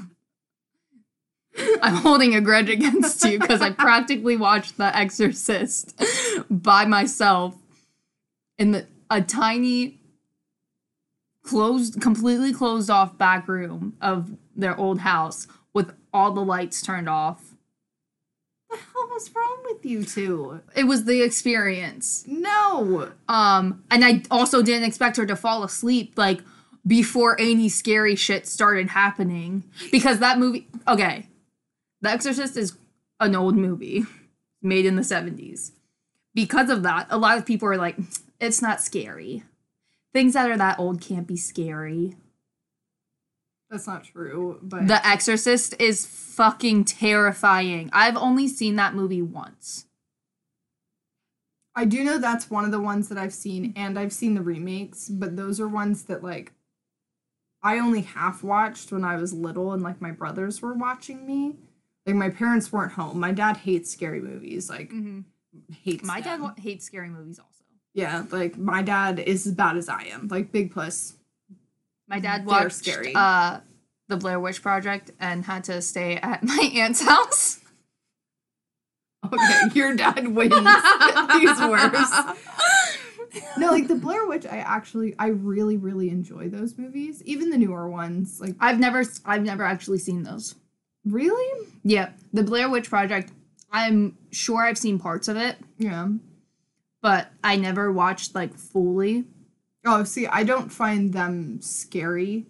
I'm 1.81 1.95
holding 1.95 2.33
a 2.33 2.41
grudge 2.41 2.69
against 2.69 3.23
you 3.25 3.39
because 3.39 3.61
I 3.61 3.71
practically 3.71 4.37
watched 4.37 4.77
The 4.77 4.95
Exorcist 4.95 6.01
by 6.49 6.85
myself 6.85 7.55
in 8.57 8.71
the 8.71 8.87
a 9.09 9.21
tiny 9.21 9.99
closed 11.43 12.01
completely 12.01 12.51
closed 12.51 12.89
off 12.89 13.17
back 13.17 13.47
room 13.47 13.95
of 14.01 14.31
their 14.55 14.77
old 14.77 14.99
house 14.99 15.47
with 15.73 15.93
all 16.13 16.31
the 16.31 16.43
lights 16.43 16.81
turned 16.81 17.07
off. 17.09 17.44
What 19.05 19.09
hell 19.09 19.15
was 19.15 19.31
wrong 19.35 19.57
with 19.65 19.85
you 19.85 20.03
two? 20.03 20.61
It 20.75 20.85
was 20.85 21.05
the 21.05 21.21
experience. 21.21 22.23
No. 22.27 23.11
Um, 23.27 23.83
and 23.91 24.03
I 24.03 24.23
also 24.31 24.63
didn't 24.63 24.85
expect 24.87 25.17
her 25.17 25.25
to 25.27 25.35
fall 25.35 25.63
asleep 25.63 26.13
like 26.17 26.41
before 26.87 27.39
any 27.39 27.69
scary 27.69 28.15
shit 28.15 28.47
started 28.47 28.89
happening 28.89 29.63
because 29.91 30.19
that 30.19 30.39
movie. 30.39 30.67
Okay, 30.87 31.27
The 32.01 32.09
Exorcist 32.09 32.57
is 32.57 32.77
an 33.19 33.35
old 33.35 33.55
movie 33.55 34.05
made 34.61 34.85
in 34.85 34.95
the 34.95 35.03
seventies, 35.03 35.71
because 36.33 36.69
of 36.71 36.81
that, 36.83 37.07
a 37.11 37.17
lot 37.17 37.37
of 37.37 37.45
people 37.45 37.67
are 37.69 37.77
like, 37.77 37.97
it's 38.39 38.61
not 38.61 38.81
scary. 38.81 39.43
Things 40.13 40.33
that 40.33 40.49
are 40.49 40.57
that 40.57 40.79
old 40.79 40.99
can't 41.01 41.27
be 41.27 41.37
scary. 41.37 42.15
That's 43.69 43.87
not 43.87 44.03
true, 44.03 44.59
but 44.61 44.87
The 44.87 45.05
Exorcist 45.05 45.75
is 45.79 46.05
fucking 46.05 46.85
terrifying. 46.85 47.89
I've 47.91 48.15
only 48.15 48.47
seen 48.47 48.75
that 48.75 48.93
movie 48.93 49.21
once. 49.21 49.85
I 51.75 51.85
do 51.85 52.03
know 52.03 52.17
that's 52.17 52.49
one 52.49 52.63
of 52.63 52.71
the 52.71 52.79
ones 52.79 53.09
that 53.09 53.17
I've 53.17 53.33
seen, 53.33 53.73
and 53.75 53.99
I've 53.99 54.13
seen 54.13 54.33
the 54.33 54.41
remakes, 54.41 55.09
but 55.09 55.35
those 55.35 55.59
are 55.59 55.67
ones 55.67 56.03
that 56.03 56.23
like 56.23 56.53
I 57.61 57.79
only 57.79 58.01
half 58.01 58.43
watched 58.43 58.91
when 58.91 59.03
I 59.03 59.15
was 59.17 59.33
little 59.33 59.73
and 59.73 59.81
like 59.81 59.99
my 59.99 60.11
brothers 60.11 60.61
were 60.61 60.73
watching 60.73 61.25
me. 61.25 61.55
Like 62.05 62.15
my 62.15 62.29
parents 62.29 62.71
weren't 62.71 62.91
home. 62.93 63.19
My 63.19 63.31
dad 63.31 63.57
hates 63.57 63.89
scary 63.89 64.21
movies. 64.21 64.69
Like 64.69 64.89
mm-hmm. 64.91 65.21
hates 65.83 66.03
My 66.03 66.21
dad 66.21 66.35
them. 66.35 66.41
wa- 66.43 66.53
hates 66.57 66.85
scary 66.85 67.09
movies 67.09 67.39
also. 67.39 67.63
Yeah, 67.93 68.23
like 68.29 68.57
my 68.57 68.83
dad 68.83 69.19
is 69.19 69.47
as 69.47 69.53
bad 69.53 69.77
as 69.77 69.89
I 69.89 70.03
am. 70.03 70.27
Like 70.27 70.51
big 70.51 70.73
puss. 70.73 71.15
My 72.07 72.19
dad 72.19 72.45
watched 72.45 72.73
scary. 72.73 73.13
uh 73.15 73.59
the 74.07 74.17
Blair 74.17 74.39
Witch 74.39 74.61
Project 74.61 75.11
and 75.19 75.43
had 75.45 75.63
to 75.65 75.81
stay 75.81 76.17
at 76.17 76.43
my 76.53 76.71
aunt's 76.75 77.01
house. 77.01 77.59
Okay, 79.33 79.61
your 79.73 79.95
dad 79.95 80.27
wins. 80.35 80.53
He's 80.53 81.59
worse. 81.59 82.13
No, 83.57 83.71
like 83.71 83.87
the 83.87 83.95
Blair 83.95 84.27
Witch, 84.27 84.45
I 84.45 84.57
actually 84.57 85.15
I 85.17 85.29
really, 85.29 85.77
really 85.77 86.09
enjoy 86.09 86.47
those 86.49 86.77
movies. 86.77 87.23
Even 87.23 87.49
the 87.49 87.57
newer 87.57 87.89
ones. 87.89 88.39
Like 88.39 88.55
I've 88.59 88.79
never 88.79 89.03
I've 89.25 89.41
never 89.43 89.63
actually 89.63 89.97
seen 89.97 90.21
those. 90.21 90.53
really? 91.05 91.67
Yeah, 91.83 92.11
the 92.33 92.43
Blair 92.43 92.69
Witch 92.69 92.87
Project. 92.87 93.31
I'm 93.71 94.15
sure 94.31 94.61
I've 94.63 94.77
seen 94.77 94.99
parts 94.99 95.27
of 95.27 95.37
it, 95.37 95.57
Yeah. 95.79 96.07
but 97.01 97.29
I 97.43 97.55
never 97.55 97.91
watched 97.91 98.35
like 98.35 98.53
fully. 98.55 99.25
Oh, 99.85 100.03
see, 100.03 100.25
I 100.27 100.43
don't 100.43 100.69
find 100.71 101.13
them 101.13 101.61
scary. 101.61 102.45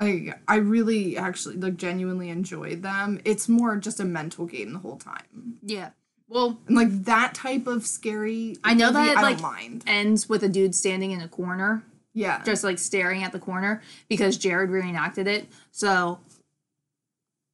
Like 0.00 0.40
I 0.48 0.56
really 0.56 1.16
actually 1.16 1.56
like 1.56 1.76
genuinely 1.76 2.30
enjoy 2.30 2.76
them. 2.76 3.20
It's 3.24 3.48
more 3.48 3.76
just 3.76 4.00
a 4.00 4.04
mental 4.04 4.46
game 4.46 4.72
the 4.72 4.78
whole 4.78 4.96
time. 4.96 5.58
Yeah. 5.62 5.90
Well, 6.28 6.60
And 6.68 6.76
like 6.76 7.04
that 7.04 7.34
type 7.34 7.66
of 7.66 7.86
scary 7.86 8.56
I 8.62 8.72
know 8.74 8.92
movie, 8.92 9.08
that, 9.08 9.16
I 9.18 9.22
like- 9.22 9.40
mind. 9.40 9.82
ends 9.86 10.28
with 10.28 10.42
a 10.44 10.48
dude 10.48 10.74
standing 10.76 11.10
in 11.10 11.20
a 11.20 11.28
corner, 11.28 11.82
Yeah. 12.14 12.40
just 12.44 12.62
like 12.62 12.78
staring 12.78 13.24
at 13.24 13.32
the 13.32 13.40
corner 13.40 13.82
because 14.08 14.38
Jared 14.38 14.70
reenacted 14.70 15.26
it. 15.26 15.48
So 15.72 16.20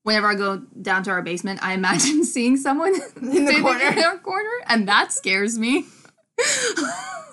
whenever 0.02 0.26
I 0.28 0.34
go 0.34 0.58
down 0.80 1.02
to 1.04 1.10
our 1.10 1.22
basement, 1.22 1.60
I 1.64 1.72
imagine 1.72 2.22
seeing 2.34 2.56
someone 2.58 2.94
In 3.22 3.46
the 3.46 3.58
corner. 3.62 3.86
in 3.86 3.98
our 4.04 4.18
corner, 4.18 4.50
and 4.66 4.86
that 4.86 5.10
scares 5.10 5.58
me. 5.58 5.86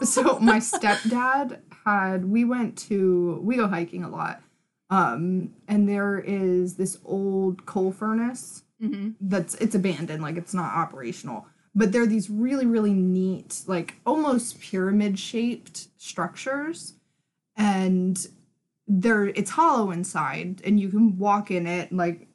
so 0.02 0.40
my 0.40 0.60
stepdad 0.60 1.60
had 1.86 2.25
we 2.25 2.46
went 2.46 2.78
to 2.90 3.40
we 3.44 3.56
go 3.58 3.68
hiking 3.68 4.04
a 4.04 4.10
lot. 4.10 4.42
Um 4.90 5.54
and 5.68 5.88
there 5.88 6.20
is 6.20 6.75
this 6.75 6.98
old 7.06 7.66
coal 7.66 7.92
furnace 7.92 8.63
hmm 8.80 9.12
that's 9.22 9.56
it's 9.56 9.75
abandoned 9.75 10.22
like 10.22 10.38
it's 10.38 10.54
not 10.54 10.74
operational. 10.75 11.46
But 11.75 11.92
they're 11.92 12.06
these 12.06 12.30
really 12.30 12.66
really 12.66 12.94
neat 12.94 13.62
like 13.68 13.96
almost 14.06 14.60
pyramid 14.60 15.18
shaped 15.20 15.88
structures. 15.98 16.94
And 17.56 18.25
they're 18.88 19.28
it's 19.28 19.52
hollow 19.52 19.92
inside 19.92 20.62
and 20.66 20.80
you 20.80 20.90
can 20.90 21.18
walk 21.18 21.50
in 21.52 21.66
it 21.68 21.92
like 21.92 22.28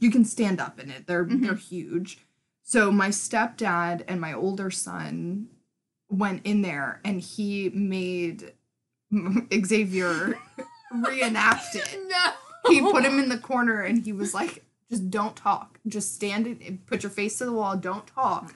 you 0.00 0.10
can 0.10 0.24
stand 0.24 0.60
up 0.60 0.80
in 0.80 0.90
it. 0.90 1.06
They're 1.06 1.24
Mhm. 1.24 1.42
they're 1.42 1.54
huge. 1.54 2.18
So 2.62 2.90
my 2.92 3.08
stepdad 3.08 4.02
and 4.08 4.20
my 4.20 4.32
older 4.32 4.70
son 4.70 5.48
went 6.08 6.42
in 6.44 6.62
there 6.62 7.00
and 7.04 7.20
he 7.20 7.70
made 7.70 8.52
Xavier 9.66 10.38
reenact 11.08 11.74
it 11.74 11.98
No. 12.08 12.70
he 12.70 12.80
put 12.80 13.04
him 13.04 13.18
in 13.18 13.28
the 13.28 13.38
corner 13.38 13.82
and 13.82 14.04
he 14.04 14.12
was 14.12 14.34
like, 14.34 14.64
just 14.90 15.10
don't 15.10 15.36
talk. 15.36 15.78
Just 15.86 16.14
stand 16.14 16.46
and 16.46 16.84
put 16.86 17.02
your 17.02 17.10
face 17.10 17.38
to 17.38 17.44
the 17.46 17.52
wall, 17.52 17.76
don't 17.76 18.06
talk. 18.06 18.54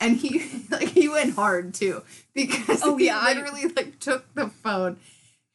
And 0.00 0.16
he 0.16 0.44
like 0.70 0.88
he 0.88 1.08
went 1.08 1.34
hard 1.34 1.74
too. 1.74 2.02
Because 2.34 2.82
Oh, 2.82 2.96
he 2.96 3.06
yeah, 3.06 3.18
I- 3.20 3.32
literally 3.34 3.66
like 3.68 3.98
took 4.00 4.32
the 4.34 4.48
phone. 4.48 4.98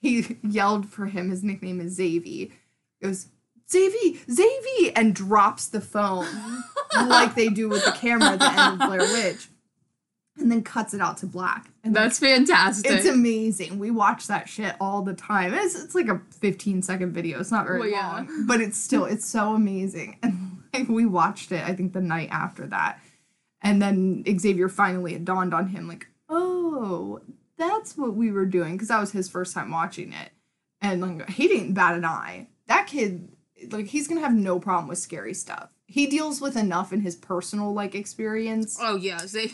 He 0.02 0.38
yelled 0.44 0.88
for 0.88 1.08
him, 1.08 1.30
his 1.30 1.44
nickname 1.44 1.82
is 1.82 1.98
Zavy. 2.00 2.52
Goes, 3.04 3.28
Zavy, 3.70 4.18
Zavy, 4.28 4.92
and 4.96 5.14
drops 5.14 5.68
the 5.68 5.82
phone 5.82 6.26
like 6.96 7.36
they 7.36 7.50
do 7.50 7.68
with 7.70 7.84
the 7.86 7.92
camera 7.92 8.30
at 8.32 8.40
the 8.40 8.50
end 8.50 8.82
of 8.82 8.88
Blair 8.88 9.00
Witch. 9.02 9.48
And 10.40 10.50
then 10.52 10.64
cuts 10.64 10.94
it 10.94 11.02
out 11.02 11.18
to 11.18 11.26
black. 11.26 11.70
And 11.84 11.94
like, 11.94 12.04
That's 12.06 12.20
fantastic. 12.20 12.90
it's 12.92 13.06
amazing. 13.06 13.78
We 13.78 13.92
watch 13.92 14.28
that 14.28 14.48
shit 14.48 14.76
all 14.80 15.02
the 15.02 15.14
time. 15.14 15.54
It's, 15.54 15.76
it's 15.82 15.94
like 15.96 16.08
a 16.08 16.22
15 16.40 16.82
second 16.82 17.12
video. 17.14 17.40
It's 17.40 17.52
not 17.52 17.66
very 17.68 17.80
Well, 17.80 17.90
yeah. 17.90 18.08
long, 18.14 18.46
but 18.48 18.62
it's 18.62 18.78
still 18.78 19.06
it's 19.06 19.26
so 19.26 19.54
amazing. 19.54 20.18
And 20.72 20.88
like 20.88 20.88
we 20.90 21.06
watched 21.08 21.52
it, 21.52 21.68
I 21.68 21.74
think 21.74 21.94
the 21.94 22.02
night 22.02 22.30
after 22.32 22.68
that, 22.68 23.00
and 23.62 23.82
then 23.82 24.24
Xavier 24.40 24.70
finally 24.70 25.16
it 25.16 25.26
dawned 25.26 25.52
on 25.54 25.68
him 25.70 25.88
like, 25.88 26.08
oh, 26.30 27.20
that's 27.58 27.98
what 27.98 28.14
we 28.14 28.32
were 28.32 28.46
doing 28.46 28.74
because 28.74 28.90
that 28.90 29.00
was 29.00 29.12
his 29.12 29.28
first 29.28 29.54
time 29.56 29.72
watching 29.72 30.14
it, 30.14 30.32
and 30.80 31.02
like 31.02 31.30
he 31.32 31.48
didn't 31.48 31.74
bat 31.74 31.96
an 31.96 32.06
eye. 32.06 32.50
That 32.68 32.86
kid, 32.86 33.30
like 33.72 33.88
he's 33.88 34.08
gonna 34.08 34.22
have 34.22 34.36
no 34.36 34.60
problem 34.60 34.88
with 34.88 35.00
scary 35.00 35.34
stuff. 35.34 35.74
He 35.88 36.06
deals 36.06 36.40
with 36.40 36.56
enough 36.56 36.94
in 36.94 37.02
his 37.02 37.16
personal 37.16 37.74
like 37.74 37.96
experience 37.96 38.78
oh 38.80 38.96
yeah, 38.96 39.22
they, 39.34 39.52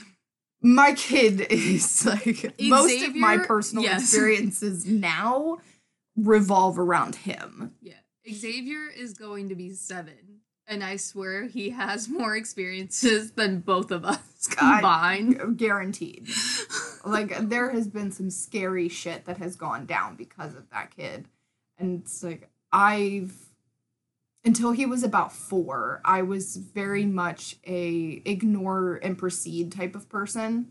my 0.61 0.93
kid 0.93 1.41
is 1.49 2.05
like 2.05 2.59
most 2.59 3.03
of 3.03 3.15
my 3.15 3.37
personal 3.37 3.83
yes. 3.83 4.01
experiences 4.03 4.85
now 4.85 5.57
revolve 6.15 6.79
around 6.79 7.15
him. 7.15 7.73
yeah. 7.81 7.93
Xavier 8.31 8.89
is 8.89 9.13
going 9.13 9.49
to 9.49 9.55
be 9.55 9.71
seven, 9.71 10.41
and 10.67 10.83
I 10.83 10.95
swear 10.95 11.43
he 11.43 11.69
has 11.69 12.09
more 12.09 12.35
experiences 12.35 13.31
than 13.31 13.59
both 13.59 13.91
of 13.91 14.03
us 14.03 14.47
combined. 14.49 15.57
Guaranteed. 15.57 16.27
like 17.05 17.37
there 17.49 17.69
has 17.69 17.87
been 17.87 18.11
some 18.11 18.31
scary 18.31 18.89
shit 18.89 19.25
that 19.25 19.37
has 19.37 19.55
gone 19.55 19.85
down 19.85 20.15
because 20.15 20.55
of 20.55 20.67
that 20.71 20.95
kid. 20.95 21.27
And 21.77 22.01
it's 22.01 22.23
like 22.23 22.49
I've 22.71 23.44
until 24.45 24.71
he 24.71 24.85
was 24.85 25.03
about 25.03 25.33
4, 25.33 26.01
I 26.05 26.21
was 26.21 26.55
very 26.57 27.05
much 27.05 27.57
a 27.65 28.21
ignore 28.25 28.99
and 29.01 29.17
proceed 29.17 29.71
type 29.71 29.95
of 29.95 30.07
person 30.09 30.67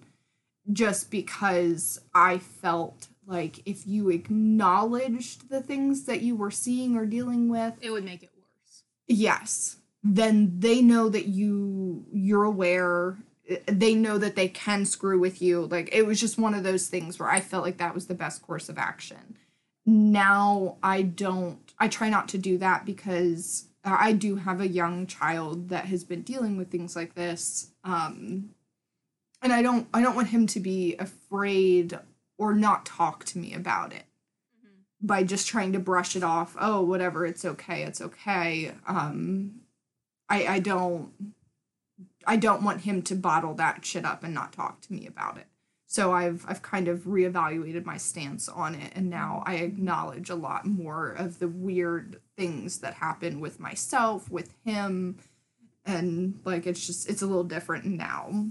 just 0.73 1.11
because 1.11 2.01
I 2.15 2.39
felt 2.39 3.09
like 3.27 3.61
if 3.67 3.87
you 3.87 4.11
acknowledged 4.11 5.49
the 5.51 5.61
things 5.61 6.05
that 6.05 6.23
you 6.23 6.37
were 6.37 6.51
seeing 6.51 6.97
or 6.97 7.05
dealing 7.07 7.49
with, 7.49 7.75
It 7.81 7.91
would 7.91 8.05
make 8.05 8.23
it 8.23 8.31
worse. 8.37 8.83
yes. 9.07 9.77
Then 10.03 10.61
they 10.61 10.83
know 10.83 11.09
that 11.09 11.27
you 11.27 12.05
you're 12.13 12.45
aware. 12.45 13.17
They 13.67 13.95
know 13.95 14.19
that 14.19 14.37
they 14.37 14.49
can 14.49 14.85
screw 14.85 15.19
with 15.19 15.41
you. 15.41 15.65
Like 15.67 15.89
it 15.93 16.07
was 16.07 16.21
just 16.21 16.39
one 16.39 16.53
of 16.55 16.63
those 16.63 16.89
things 16.89 17.19
where 17.19 17.31
i 17.31 17.41
felt 17.41 17.65
like 17.65 17.79
that 17.79 17.95
was 17.95 18.07
the 18.07 18.15
best 18.15 18.43
course 18.43 18.69
of 18.69 18.77
action. 18.79 19.37
Now 19.87 20.77
i 20.83 21.01
don't 21.03 21.64
i 21.85 21.89
try 21.89 22.09
not 22.09 22.29
to 22.29 22.39
do 22.39 22.57
that 22.59 22.85
because 22.85 23.67
i 23.85 24.13
do 24.13 24.37
have 24.37 24.61
a 24.61 24.69
young 24.69 25.07
child 25.07 25.69
that 25.69 25.85
has 25.87 26.03
been 26.05 26.23
dealing 26.23 26.57
with 26.57 26.71
things 26.71 26.97
like 26.97 27.15
this 27.15 27.69
um 27.85 28.51
and 29.43 29.53
i 29.53 29.61
don't 29.63 29.87
i 29.93 30.01
don't 30.01 30.17
want 30.17 30.29
him 30.29 30.47
to 30.47 30.59
be 30.61 30.97
afraid 30.97 31.99
or 32.39 32.55
not 32.55 32.87
talk 32.87 33.25
to 33.25 33.39
me 33.39 33.55
about 33.55 33.93
it 33.93 34.05
by 35.01 35.23
just 35.23 35.47
trying 35.47 35.73
to 35.73 35.79
brush 35.79 36.17
it 36.17 36.23
off. 36.23 36.57
Oh 36.59 36.81
whatever 36.81 37.27
it's 37.27 37.45
okay 37.45 37.83
it's 37.83 38.01
okay. 38.01 38.73
Um 38.87 39.61
i 40.29 40.47
i 40.47 40.59
don't 40.59 41.11
i 42.27 42.37
don't 42.37 42.63
want 42.63 42.83
him 42.83 43.03
to 43.03 43.15
bottle 43.15 43.55
that 43.55 43.85
shit 43.85 44.05
up 44.05 44.25
and 44.25 44.33
not 44.33 44.53
talk 44.53 44.81
to 44.81 44.93
me 44.93 45.07
about 45.07 45.37
it 45.37 45.47
so 45.87 46.13
i've 46.13 46.45
i've 46.49 46.63
kind 46.63 46.89
of 46.89 47.01
reevaluated 47.01 47.85
my 47.85 47.97
stance 47.97 48.49
on 48.49 48.75
it 48.75 48.93
and 48.95 49.09
now 49.09 49.43
i 49.47 49.55
acknowledge 49.55 50.31
a 50.31 50.35
lot 50.35 50.67
more 50.67 51.11
of 51.11 51.39
the 51.39 51.49
weird 51.49 52.21
things 52.37 52.81
that 52.81 52.95
happen 52.95 53.41
with 53.41 53.61
myself 53.61 54.31
with 54.31 54.55
him 54.65 55.17
and 55.85 56.41
like 56.45 56.67
it's 56.67 56.87
just 56.87 57.09
it's 57.09 57.23
a 57.23 57.27
little 57.27 57.45
different 57.45 57.85
now 57.85 58.47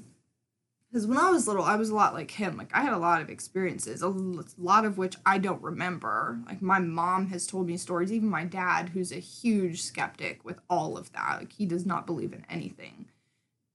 because 0.94 1.08
when 1.08 1.18
I 1.18 1.32
was 1.32 1.48
little, 1.48 1.64
I 1.64 1.76
was 1.76 1.90
a 1.90 1.96
lot 1.96 2.14
like 2.14 2.30
him. 2.30 2.56
Like 2.56 2.70
I 2.72 2.82
had 2.82 2.94
a 2.94 3.00
lot 3.00 3.20
of 3.20 3.28
experiences, 3.28 4.04
a 4.04 4.14
lot 4.60 4.86
of 4.86 5.00
which 5.00 5.16
I 5.26 5.40
don't 5.40 5.62
remember. 5.64 6.40
Like 6.46 6.62
my 6.62 6.78
mom 6.78 7.30
has 7.30 7.48
told 7.48 7.66
me 7.66 7.78
stories. 7.78 8.14
Even 8.14 8.30
my 8.30 8.44
dad, 8.44 8.90
who's 8.90 9.12
a 9.12 9.16
huge 9.16 9.82
skeptic 9.82 10.46
with 10.46 10.60
all 10.70 10.96
of 10.96 11.12
that, 11.14 11.38
like 11.40 11.54
he 11.54 11.66
does 11.66 11.84
not 11.84 12.06
believe 12.06 12.32
in 12.32 12.46
anything. 12.48 13.08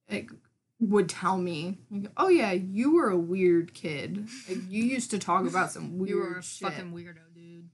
Like 0.08 0.30
would 0.80 1.08
tell 1.08 1.36
me, 1.38 1.78
like, 1.90 2.10
"Oh 2.16 2.28
yeah, 2.28 2.52
you 2.52 2.94
were 2.94 3.10
a 3.10 3.18
weird 3.18 3.74
kid. 3.74 4.28
Like 4.48 4.58
you 4.68 4.84
used 4.84 5.10
to 5.10 5.18
talk 5.18 5.46
about 5.46 5.72
some 5.72 5.98
weird 5.98 6.08
You 6.10 6.16
were 6.18 6.38
a 6.38 6.42
shit." 6.42 6.68
fucking 6.68 6.92
weirdo, 6.92 7.34
dude. 7.34 7.68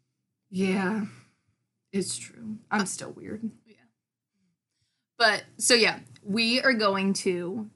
yeah, 0.50 1.04
it's 1.92 2.16
true. 2.16 2.58
I'm 2.70 2.86
still 2.86 3.10
weird. 3.10 3.50
Yeah. 3.66 3.74
But 5.18 5.44
so 5.58 5.74
yeah, 5.74 6.00
we 6.22 6.60
are 6.62 6.72
going 6.72 7.12
to 7.14 7.68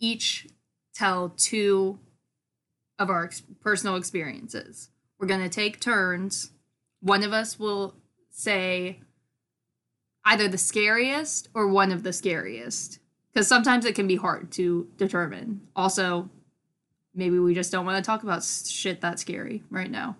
each 0.00 0.48
tell 0.94 1.28
two 1.30 1.98
of 2.98 3.10
our 3.10 3.24
ex- 3.24 3.42
personal 3.60 3.96
experiences. 3.96 4.90
We're 5.18 5.28
going 5.28 5.42
to 5.42 5.48
take 5.48 5.78
turns. 5.80 6.50
One 7.00 7.22
of 7.22 7.32
us 7.32 7.58
will 7.58 7.94
say 8.30 9.00
either 10.24 10.48
the 10.48 10.58
scariest 10.58 11.48
or 11.54 11.68
one 11.68 11.92
of 11.92 12.02
the 12.02 12.12
scariest. 12.12 12.98
Because 13.32 13.48
sometimes 13.48 13.84
it 13.84 13.94
can 13.94 14.06
be 14.06 14.16
hard 14.16 14.50
to 14.52 14.88
determine. 14.98 15.62
Also, 15.74 16.28
maybe 17.14 17.38
we 17.38 17.54
just 17.54 17.72
don't 17.72 17.86
want 17.86 18.02
to 18.02 18.06
talk 18.06 18.22
about 18.22 18.44
shit 18.44 19.00
that's 19.00 19.22
scary 19.22 19.62
right 19.70 19.90
now. 19.90 20.16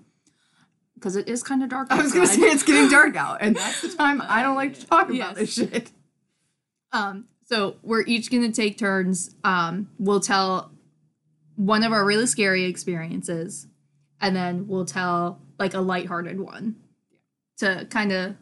Because 0.94 1.16
it 1.16 1.28
is 1.28 1.42
kind 1.42 1.62
of 1.62 1.68
dark. 1.68 1.88
I 1.90 2.00
was 2.00 2.12
gonna 2.12 2.26
say 2.26 2.42
it's 2.42 2.62
getting 2.62 2.88
dark 2.88 3.16
out, 3.16 3.38
and 3.40 3.56
that's 3.56 3.82
the 3.82 3.88
time 3.88 4.22
I 4.24 4.42
don't 4.42 4.54
like 4.54 4.78
to 4.78 4.86
talk 4.86 5.10
about 5.10 5.34
this 5.34 5.54
shit. 5.54 5.90
Um, 6.92 7.26
so 7.46 7.76
we're 7.82 8.02
each 8.02 8.30
gonna 8.30 8.52
take 8.52 8.78
turns. 8.78 9.34
Um, 9.42 9.90
we'll 9.98 10.20
tell 10.20 10.70
one 11.56 11.82
of 11.82 11.92
our 11.92 12.04
really 12.04 12.26
scary 12.26 12.64
experiences, 12.64 13.66
and 14.20 14.36
then 14.36 14.68
we'll 14.68 14.84
tell 14.84 15.40
like 15.58 15.74
a 15.74 15.80
lighthearted 15.80 16.40
one 16.40 16.76
to 17.58 17.86
kind 17.90 18.12
of 18.12 18.36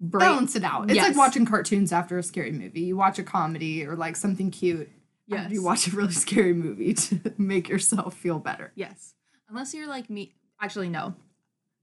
break. 0.00 0.20
Balance 0.20 0.56
it 0.56 0.64
out. 0.64 0.84
It's 0.90 0.94
Yes. 0.96 1.08
like 1.08 1.16
watching 1.16 1.44
cartoons 1.46 1.92
after 1.92 2.18
a 2.18 2.22
scary 2.22 2.52
movie. 2.52 2.80
You 2.82 2.96
watch 2.96 3.18
a 3.18 3.22
comedy 3.22 3.84
or 3.86 3.96
like 3.96 4.16
something 4.16 4.50
cute. 4.50 4.90
Yes. 5.26 5.50
You 5.52 5.62
watch 5.62 5.86
a 5.86 5.96
really 5.96 6.12
scary 6.24 6.52
movie 6.52 6.94
to 6.94 7.32
make 7.38 7.68
yourself 7.68 8.14
feel 8.14 8.38
better. 8.38 8.72
Yes. 8.74 9.14
Unless 9.48 9.74
you're 9.74 9.88
like 9.88 10.10
me. 10.10 10.34
Actually, 10.60 10.88
no. 10.88 11.14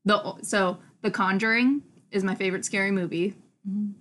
The 0.06 0.36
so 0.42 0.80
The 1.02 1.12
Conjuring 1.12 1.84
is 2.12 2.24
my 2.24 2.36
favorite 2.36 2.66
scary 2.66 2.92
movie. 2.92 3.36
Mhm. 3.68 3.94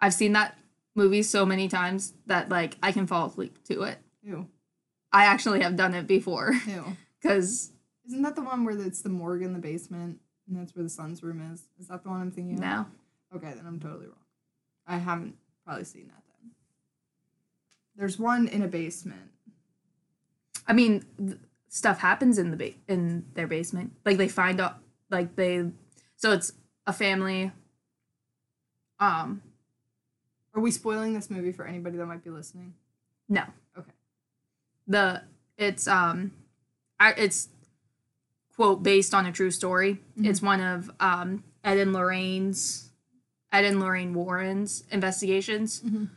I've 0.00 0.14
seen 0.14 0.32
that 0.32 0.58
movie 0.94 1.22
so 1.22 1.46
many 1.46 1.68
times 1.68 2.14
that 2.26 2.48
like 2.48 2.76
I 2.82 2.92
can 2.92 3.06
fall 3.06 3.26
asleep 3.26 3.62
to 3.64 3.82
it. 3.82 3.98
Ew. 4.22 4.48
I 5.12 5.24
actually 5.26 5.62
have 5.62 5.76
done 5.76 5.94
it 5.94 6.06
before 6.06 6.52
Ew. 6.66 6.96
because 7.22 7.72
Isn't 8.06 8.22
that 8.22 8.36
the 8.36 8.42
one 8.42 8.64
where 8.64 8.78
it's 8.78 9.00
the 9.02 9.08
morgue 9.08 9.42
in 9.42 9.52
the 9.52 9.58
basement 9.58 10.20
and 10.48 10.56
that's 10.56 10.74
where 10.74 10.82
the 10.82 10.88
sun's 10.88 11.22
room 11.22 11.40
is? 11.52 11.64
Is 11.80 11.88
that 11.88 12.02
the 12.02 12.08
one 12.08 12.20
I'm 12.20 12.30
thinking 12.30 12.54
of? 12.54 12.60
now 12.60 12.86
Okay, 13.34 13.52
then 13.54 13.64
I'm 13.66 13.80
totally 13.80 14.06
wrong. 14.06 14.14
I 14.86 14.98
haven't 14.98 15.34
probably 15.64 15.84
seen 15.84 16.06
that 16.08 16.22
then. 16.40 16.50
There's 17.96 18.18
one 18.18 18.46
in 18.48 18.62
a 18.62 18.68
basement. 18.68 19.30
I 20.66 20.72
mean, 20.72 21.04
th- 21.18 21.38
stuff 21.68 21.98
happens 21.98 22.38
in 22.38 22.50
the 22.50 22.56
ba- 22.56 22.74
in 22.88 23.24
their 23.34 23.46
basement. 23.48 23.92
Like 24.04 24.16
they 24.16 24.28
find 24.28 24.60
out, 24.60 24.78
like 25.10 25.34
they, 25.36 25.64
so 26.16 26.32
it's 26.32 26.52
a 26.86 26.92
family. 26.92 27.50
Um, 29.00 29.42
Are 30.54 30.60
we 30.60 30.70
spoiling 30.70 31.14
this 31.14 31.30
movie 31.30 31.52
for 31.52 31.66
anybody 31.66 31.96
that 31.98 32.06
might 32.06 32.24
be 32.24 32.30
listening? 32.30 32.74
no. 33.28 33.42
Okay. 33.76 33.90
The 34.86 35.22
it's 35.58 35.88
um, 35.88 36.32
I, 37.00 37.12
it's 37.12 37.48
quote 38.56 38.82
based 38.82 39.14
on 39.14 39.26
a 39.26 39.32
true 39.32 39.50
story. 39.50 40.00
Mhm. 40.18 40.26
It's 40.26 40.42
one 40.42 40.60
of 40.60 40.90
um 40.98 41.44
Ed 41.62 41.78
and 41.78 41.92
Lorraine's, 41.92 42.90
Ed 43.52 43.64
and 43.64 43.78
Lorraine 43.80 44.14
Warren's 44.14 44.84
investigations. 44.90 45.80
Mhm. 45.82 46.10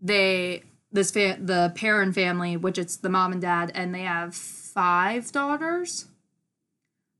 They 0.00 0.64
this 0.92 1.10
fa- 1.10 1.38
the 1.40 1.72
Perron 1.74 2.12
family, 2.12 2.56
which 2.56 2.78
it's 2.78 2.96
the 2.96 3.08
mom 3.08 3.32
and 3.32 3.40
dad, 3.42 3.72
and 3.74 3.94
they 3.94 4.02
have 4.02 4.34
five 4.34 5.30
daughters. 5.32 6.06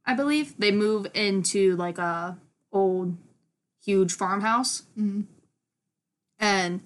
I 0.06 0.14
believe 0.14 0.54
they 0.59 0.71
move 0.71 1.06
into 1.14 1.74
like 1.77 1.98
a 1.98 2.38
old, 2.70 3.16
huge 3.85 4.12
farmhouse, 4.12 4.83
Mm-hmm. 4.98 5.22
and 6.38 6.81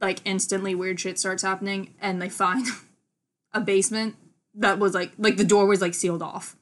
like 0.00 0.20
instantly 0.24 0.74
weird 0.76 1.00
shit 1.00 1.18
starts 1.18 1.42
happening, 1.42 1.94
and 2.00 2.22
they 2.22 2.28
find 2.28 2.66
a 3.52 3.60
basement 3.60 4.14
that 4.58 4.78
was 4.78 4.94
like 4.94 5.12
like 5.18 5.36
the 5.36 5.44
door 5.44 5.66
was 5.66 5.80
like 5.80 5.94
sealed 5.94 6.22
off. 6.22 6.56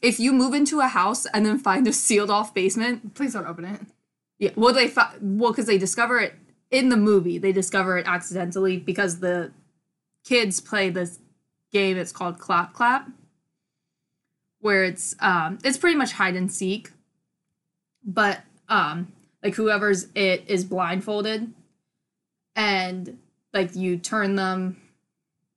If 0.00 0.20
you 0.20 0.32
move 0.32 0.54
into 0.54 0.78
a 0.80 0.86
house 0.86 1.26
and 1.26 1.44
then 1.44 1.58
find 1.58 1.86
a 1.88 1.92
sealed 1.92 2.30
off 2.30 2.54
basement, 2.54 3.14
Please 3.14 3.32
don't 3.32 3.46
open 3.46 3.64
it. 3.64 3.80
yeah, 4.38 4.50
well 4.54 4.72
they 4.72 4.86
fi- 4.88 5.14
well 5.20 5.50
because 5.52 5.66
they 5.66 5.78
discover 5.78 6.18
it 6.20 6.34
in 6.70 6.88
the 6.88 6.96
movie. 6.96 7.38
They 7.38 7.52
discover 7.52 7.98
it 7.98 8.06
accidentally 8.06 8.76
because 8.76 9.18
the 9.20 9.50
kids 10.24 10.60
play 10.60 10.88
this 10.90 11.18
game. 11.72 11.96
It's 11.96 12.12
called 12.12 12.38
Clap 12.38 12.72
Clap, 12.74 13.08
where 14.60 14.84
it's 14.84 15.16
um 15.20 15.58
it's 15.64 15.78
pretty 15.78 15.96
much 15.96 16.12
hide 16.12 16.36
and 16.36 16.50
seek, 16.52 16.90
but 18.04 18.40
um 18.68 19.12
like 19.42 19.54
whoever's 19.56 20.06
it 20.14 20.44
is 20.46 20.64
blindfolded, 20.64 21.52
and 22.54 23.18
like 23.52 23.74
you 23.74 23.96
turn 23.98 24.36
them 24.36 24.80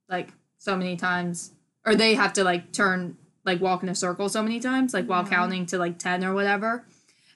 like 0.08 0.30
so 0.66 0.76
many 0.76 0.96
times, 0.96 1.52
or 1.86 1.94
they 1.94 2.14
have 2.16 2.32
to 2.34 2.42
like 2.44 2.72
turn 2.72 3.16
like 3.44 3.60
walk 3.60 3.82
in 3.84 3.88
a 3.88 3.94
circle 3.94 4.28
so 4.28 4.42
many 4.42 4.58
times, 4.58 4.92
like 4.92 5.06
while 5.06 5.24
Mhm. 5.24 5.28
counting 5.30 5.66
to 5.66 5.78
like 5.78 5.96
ten 5.98 6.24
or 6.24 6.34
whatever, 6.34 6.84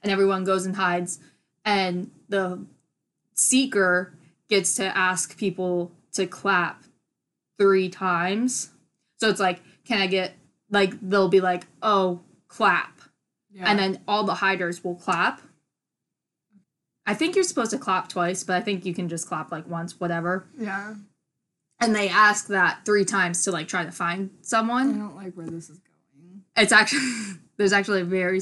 and 0.02 0.10
everyone 0.10 0.42
goes 0.44 0.66
and 0.66 0.74
hides, 0.76 1.20
and 1.64 2.10
the 2.28 2.66
seeker 3.34 4.12
gets 4.48 4.74
to 4.74 4.84
ask 4.98 5.36
people 5.38 5.92
to 6.12 6.26
clap 6.26 6.82
three 7.58 7.88
times. 7.88 8.70
So 9.18 9.28
it's 9.28 9.38
like, 9.40 9.60
can 9.84 10.00
I 10.00 10.08
get 10.08 10.34
like 10.70 10.94
they'll 11.00 11.28
be 11.28 11.40
like, 11.40 11.66
oh, 11.82 12.20
clap. 12.48 13.00
Yeah. 13.52 13.64
And 13.70 13.78
then 13.78 14.00
all 14.08 14.24
the 14.24 14.34
hiders 14.34 14.82
will 14.82 14.94
clap. 14.96 15.40
I 17.06 17.14
think 17.14 17.34
you're 17.34 17.44
supposed 17.44 17.70
to 17.72 17.78
clap 17.78 18.08
twice, 18.08 18.44
but 18.44 18.56
I 18.56 18.60
think 18.60 18.84
you 18.84 18.94
can 18.94 19.08
just 19.08 19.26
clap 19.28 19.50
like 19.52 19.68
once, 19.68 19.98
whatever. 20.00 20.46
yeah. 20.58 20.94
And 21.80 21.94
they 21.94 22.08
ask 22.08 22.48
that 22.48 22.84
three 22.84 23.04
times 23.04 23.42
to 23.44 23.52
like 23.52 23.66
try 23.68 23.84
to 23.84 23.90
find 23.92 24.30
someone. 24.42 24.94
I 24.94 24.98
don't 24.98 25.16
like 25.16 25.34
where 25.34 25.46
this 25.46 25.70
is 25.70 25.78
going. 25.78 26.42
It's 26.56 26.72
actually 26.72 27.00
there's 27.56 27.72
actually 27.72 28.02
a 28.02 28.04
very 28.04 28.40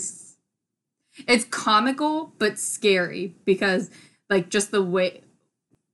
it's 1.27 1.44
comical 1.51 2.33
but 2.38 2.59
scary 2.59 3.35
because 3.44 3.90
like 4.31 4.48
just 4.51 4.70
the 4.70 4.83
way 4.83 5.20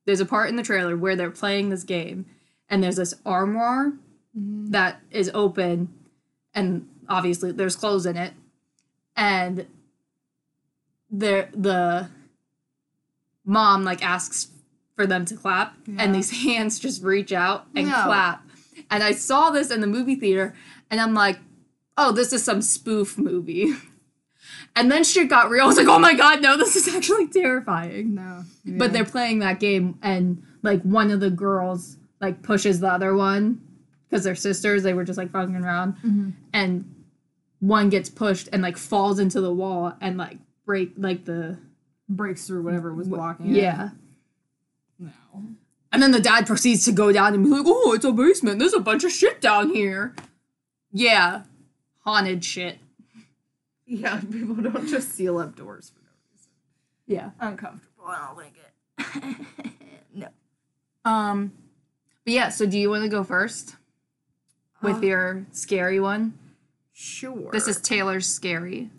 there's 0.06 0.20
a 0.20 0.26
part 0.26 0.48
in 0.50 0.56
the 0.56 0.62
trailer 0.62 0.96
where 0.96 1.16
they're 1.16 1.30
playing 1.30 1.70
this 1.70 1.82
game 1.84 2.26
and 2.68 2.82
there's 2.82 2.96
this 2.96 3.14
armoire 3.24 3.92
Mhm. 4.36 4.70
that 4.72 5.00
is 5.12 5.30
open 5.32 5.94
and 6.54 6.88
obviously 7.08 7.52
there's 7.52 7.76
clothes 7.76 8.04
in 8.04 8.16
it 8.16 8.32
and 9.16 9.66
the 11.10 11.46
the 11.52 12.08
mom 13.44 13.84
like 13.84 14.04
asks 14.04 14.48
for 14.96 15.06
them 15.06 15.24
to 15.26 15.36
clap 15.36 15.74
Yeah. 15.86 15.96
and 16.02 16.14
these 16.14 16.30
hands 16.44 16.78
just 16.78 17.02
reach 17.02 17.32
out 17.32 17.66
and 17.74 17.88
No. 17.88 18.02
clap 18.04 18.42
and 18.90 19.02
i 19.02 19.12
saw 19.12 19.50
this 19.50 19.70
in 19.70 19.80
the 19.80 19.86
movie 19.86 20.14
theater 20.16 20.54
and 20.90 21.00
i'm 21.00 21.14
like 21.14 21.38
oh 21.96 22.12
this 22.12 22.32
is 22.32 22.42
some 22.44 22.60
spoof 22.62 23.16
movie 23.18 23.72
and 24.76 24.90
then 24.90 25.04
shit 25.04 25.28
got 25.28 25.50
real 25.50 25.64
i 25.64 25.66
was 25.66 25.76
like 25.76 25.88
oh 25.88 25.98
my 25.98 26.14
god 26.14 26.42
no 26.42 26.56
this 26.56 26.76
is 26.76 26.92
actually 26.94 27.28
terrifying 27.28 28.14
No. 28.14 28.44
but 28.64 28.92
they're 28.92 29.04
playing 29.04 29.40
that 29.40 29.60
game 29.60 29.98
and 30.02 30.42
like 30.62 30.82
one 30.82 31.10
of 31.10 31.20
the 31.20 31.30
girls 31.30 31.96
like 32.20 32.42
pushes 32.42 32.80
the 32.80 32.88
other 32.88 33.14
one 33.14 33.60
because 34.08 34.24
they're 34.24 34.34
sisters 34.34 34.82
they 34.82 34.94
were 34.94 35.04
just 35.04 35.18
like 35.18 35.30
fucking 35.30 35.56
around 35.56 35.96
Mhm. 36.04 36.32
and 36.52 36.90
one 37.60 37.88
gets 37.88 38.10
pushed 38.10 38.48
and 38.52 38.62
like 38.62 38.76
falls 38.76 39.18
into 39.18 39.40
the 39.40 39.52
wall 39.52 39.94
and 40.00 40.18
like 40.18 40.38
break 40.66 40.92
like 40.98 41.24
the 41.24 41.58
breaks 42.08 42.46
through 42.46 42.62
whatever 42.62 42.92
was 42.94 43.08
blocking 43.08 43.54
it. 43.54 43.58
No. 44.98 45.10
and 45.92 46.02
then 46.02 46.12
the 46.12 46.20
dad 46.20 46.46
proceeds 46.46 46.84
to 46.84 46.92
go 46.92 47.10
down 47.12 47.34
and 47.34 47.44
be 47.44 47.50
like 47.50 47.64
oh 47.66 47.92
it's 47.94 48.04
a 48.04 48.12
basement 48.12 48.58
there's 48.58 48.74
a 48.74 48.80
bunch 48.80 49.04
of 49.04 49.10
shit 49.12 49.40
down 49.40 49.70
here 49.70 50.14
yeah 50.92 51.42
haunted 52.00 52.44
shit 52.44 52.78
Yeah, 53.86 54.20
people 54.20 54.54
don't 54.56 54.86
just 54.88 55.12
seal 55.12 55.38
up 55.38 55.56
doors 55.56 55.90
for 55.94 56.00
no 56.02 56.10
reason. 56.32 56.50
yeah 57.06 57.30
Uncomfortable. 57.40 58.04
I 58.06 58.26
don't 58.26 58.36
like 58.36 58.54
it. 58.56 59.72
no. 60.14 60.28
um 61.04 61.52
but 62.24 62.32
yeah 62.32 62.48
so 62.50 62.66
do 62.66 62.78
you 62.78 62.88
want 62.90 63.02
to 63.02 63.08
go 63.08 63.24
first 63.24 63.76
with 64.82 64.96
Uh, 64.98 65.06
your 65.06 65.46
scary 65.52 65.98
one 66.00 66.38
Sure. 66.92 67.50
this 67.50 67.66
is 67.66 67.80
taylor's 67.80 68.26
scary 68.28 68.90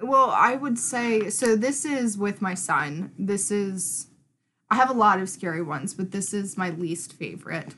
Well, 0.00 0.30
I 0.30 0.54
would 0.54 0.78
say 0.78 1.28
so. 1.30 1.56
This 1.56 1.84
is 1.84 2.16
with 2.18 2.40
my 2.40 2.54
son. 2.54 3.10
This 3.18 3.50
is. 3.50 4.07
I 4.70 4.76
have 4.76 4.90
a 4.90 4.94
lot 4.94 5.20
of 5.20 5.28
scary 5.28 5.62
ones, 5.62 5.94
but 5.94 6.10
this 6.10 6.34
is 6.34 6.58
my 6.58 6.70
least 6.70 7.12
favorite. 7.12 7.74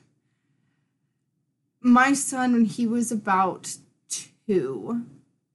My 1.81 2.13
son, 2.13 2.53
when 2.53 2.65
he 2.65 2.87
was 2.87 3.11
about 3.13 3.77
two, 4.47 5.07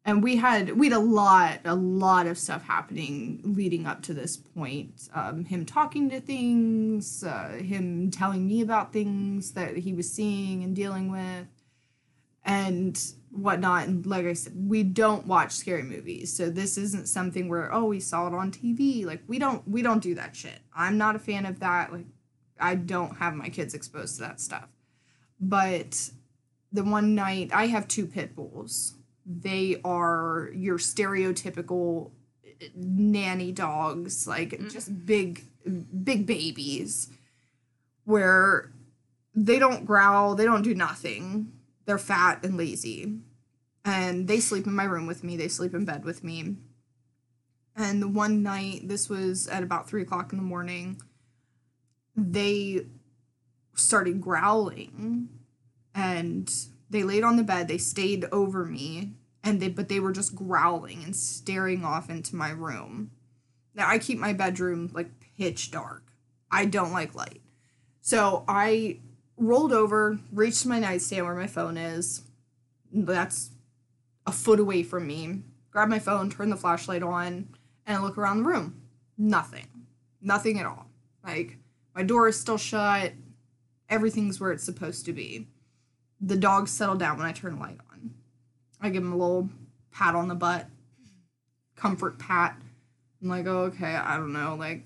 and 0.06 0.24
we 0.24 0.38
had 0.38 0.78
we 0.78 0.90
had 0.90 0.98
a 0.98 1.00
lot, 1.00 1.60
a 1.66 1.76
lot 1.76 2.28
of 2.28 2.38
stuff 2.38 2.64
happening 2.64 3.42
leading 3.44 3.86
up 3.86 4.02
to 4.04 4.14
this 4.14 4.38
point. 4.38 5.10
Um, 5.14 5.46
him 5.46 5.66
talking 5.66 6.10
to 6.12 6.22
things, 6.22 7.24
uh, 7.24 7.60
him 7.62 8.12
telling 8.12 8.48
me 8.48 8.62
about 8.62 8.94
things 8.94 9.52
that 9.52 9.78
he 9.78 9.94
was 9.94 10.12
seeing 10.12 10.64
and 10.64 10.76
dealing 10.76 11.12
with, 11.12 11.48
and 12.46 12.98
whatnot. 13.32 13.88
And 13.88 14.06
like 14.06 14.26
I 14.26 14.34
said, 14.34 14.54
we 14.56 14.84
don't 14.84 15.28
watch 15.28 15.52
scary 15.52 15.84
movies, 15.84 16.32
so 16.36 16.50
this 16.50 16.78
isn't 16.78 17.10
something 17.10 17.50
where 17.50 17.74
oh 17.74 17.86
we 17.86 18.00
saw 18.00 18.28
it 18.28 18.34
on 18.34 18.52
TV. 18.52 19.06
Like 19.06 19.24
we 19.28 19.40
don't 19.40 19.68
we 19.68 19.82
don't 19.82 20.02
do 20.02 20.16
that 20.16 20.36
shit. 20.36 20.60
I'm 20.74 20.98
not 20.98 21.16
a 21.16 21.20
fan 21.20 21.46
of 21.46 21.60
that. 21.60 21.92
Like 21.92 22.06
I 22.60 22.76
don't 22.76 23.18
have 23.18 23.34
my 23.34 23.50
kids 23.50 23.74
exposed 23.74 24.16
to 24.16 24.22
that 24.22 24.40
stuff. 24.40 24.70
But 25.40 26.12
the 26.72 26.84
one 26.84 27.16
night 27.16 27.50
I 27.54 27.68
have 27.68 27.88
two 27.88 28.06
pit 28.08 28.36
bulls. 28.36 28.96
They 29.26 29.82
are 29.84 30.52
your 30.54 30.78
stereotypical 30.78 32.12
uh, 32.46 32.66
nanny 32.76 33.52
dogs, 33.52 34.28
like 34.28 34.52
Mm. 34.52 34.72
just 34.72 35.06
big 35.06 35.44
big 36.04 36.28
babies 36.28 37.10
where 38.04 38.72
they 39.34 39.58
don't 39.58 39.84
growl, 39.86 40.36
they 40.36 40.46
don't 40.46 40.62
do 40.62 40.76
nothing. 40.76 41.52
They're 41.86 41.98
fat 41.98 42.44
and 42.44 42.58
lazy. 42.58 43.20
And 43.84 44.28
they 44.28 44.40
sleep 44.40 44.66
in 44.66 44.74
my 44.74 44.86
room 44.86 45.08
with 45.08 45.24
me, 45.24 45.38
they 45.38 45.48
sleep 45.48 45.74
in 45.74 45.86
bed 45.86 46.06
with 46.06 46.24
me. 46.24 46.56
And 47.76 48.02
the 48.02 48.08
one 48.08 48.42
night, 48.42 48.88
this 48.88 49.10
was 49.10 49.48
at 49.48 49.62
about 49.62 49.88
three 49.90 50.02
o'clock 50.02 50.32
in 50.32 50.38
the 50.38 50.44
morning, 50.44 51.02
they 52.16 52.88
started 53.76 54.22
growling 54.22 55.28
and 55.94 56.52
they 56.90 57.04
laid 57.04 57.24
on 57.24 57.36
the 57.36 57.44
bed, 57.44 57.68
they 57.68 57.78
stayed 57.78 58.26
over 58.32 58.66
me, 58.66 59.14
and 59.44 59.62
they 59.62 59.70
but 59.70 59.90
they 59.90 60.00
were 60.00 60.12
just 60.12 60.36
growling 60.36 61.04
and 61.04 61.16
staring 61.16 61.84
off 61.84 62.10
into 62.10 62.36
my 62.36 62.50
room. 62.50 63.12
Now 63.74 63.90
I 63.90 64.00
keep 64.00 64.18
my 64.18 64.34
bedroom 64.34 64.90
like 64.94 65.10
pitch 65.38 65.72
dark. 65.72 66.04
I 66.52 66.66
don't 66.66 66.94
like 66.94 67.16
light. 67.16 67.42
So 68.02 68.46
I 68.48 69.00
rolled 69.38 69.74
over, 69.74 70.20
reached 70.32 70.66
my 70.66 70.80
nightstand 70.80 71.26
where 71.26 71.36
my 71.36 71.48
phone 71.48 71.78
is. 71.78 72.24
That's 72.92 73.52
a 74.26 74.32
foot 74.32 74.60
away 74.60 74.84
from 74.84 75.08
me. 75.08 75.42
Grab 75.72 75.90
my 75.90 76.00
phone, 76.00 76.30
turn 76.30 76.50
the 76.50 76.56
flashlight 76.56 77.04
on, 77.04 77.50
and 77.86 77.98
I 77.98 78.02
look 78.02 78.18
around 78.18 78.38
the 78.44 78.50
room. 78.50 78.82
Nothing. 79.18 79.68
Nothing 80.22 80.60
at 80.60 80.66
all. 80.66 80.88
Like 81.24 81.58
my 81.94 82.04
door 82.04 82.28
is 82.28 82.40
still 82.40 82.58
shut. 82.58 83.14
Everything's 83.90 84.40
where 84.40 84.52
it's 84.52 84.64
supposed 84.64 85.06
to 85.06 85.14
be. 85.14 85.48
The 86.22 86.38
dogs 86.38 86.72
settle 86.72 86.96
down 86.96 87.18
when 87.18 87.28
I 87.28 87.32
turn 87.32 87.56
the 87.56 87.62
light 87.62 87.78
on. 87.92 88.16
I 88.82 88.90
give 88.90 89.04
them 89.04 89.14
a 89.14 89.18
little 89.18 89.50
pat 89.92 90.16
on 90.16 90.28
the 90.28 90.36
butt, 90.36 90.68
comfort 91.76 92.18
pat. 92.18 92.58
I'm 93.22 93.30
like, 93.30 93.46
oh, 93.48 93.64
okay, 93.64 93.96
I 93.96 94.18
don't 94.18 94.34
know, 94.34 94.56
like 94.58 94.84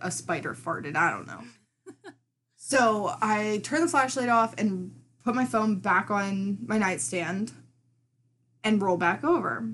a 0.00 0.10
spider 0.10 0.54
farted. 0.54 0.96
I 0.96 1.10
don't 1.10 1.26
know. 1.26 1.40
So 2.66 3.14
I 3.20 3.60
turn 3.62 3.82
the 3.82 3.88
flashlight 3.88 4.30
off 4.30 4.54
and 4.56 4.94
put 5.22 5.34
my 5.34 5.44
phone 5.44 5.80
back 5.80 6.10
on 6.10 6.56
my 6.64 6.78
nightstand 6.78 7.52
and 8.62 8.80
roll 8.80 8.96
back 8.96 9.22
over. 9.22 9.68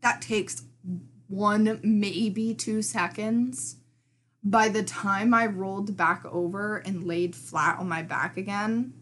That 0.00 0.22
takes 0.22 0.62
one, 1.26 1.78
maybe 1.82 2.54
two 2.54 2.80
seconds. 2.80 3.76
By 4.42 4.70
the 4.70 4.82
time 4.82 5.34
I 5.34 5.44
rolled 5.44 5.94
back 5.94 6.24
over 6.24 6.78
and 6.78 7.04
laid 7.04 7.36
flat 7.36 7.78
on 7.78 7.86
my 7.86 8.00
back 8.00 8.38
again, 8.38 8.94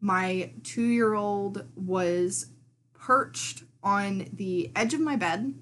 my 0.00 0.52
two 0.62 0.86
year 0.86 1.12
old 1.12 1.66
was 1.76 2.46
perched 2.94 3.64
on 3.82 4.28
the 4.32 4.72
edge 4.74 4.94
of 4.94 5.00
my 5.00 5.16
bed 5.16 5.52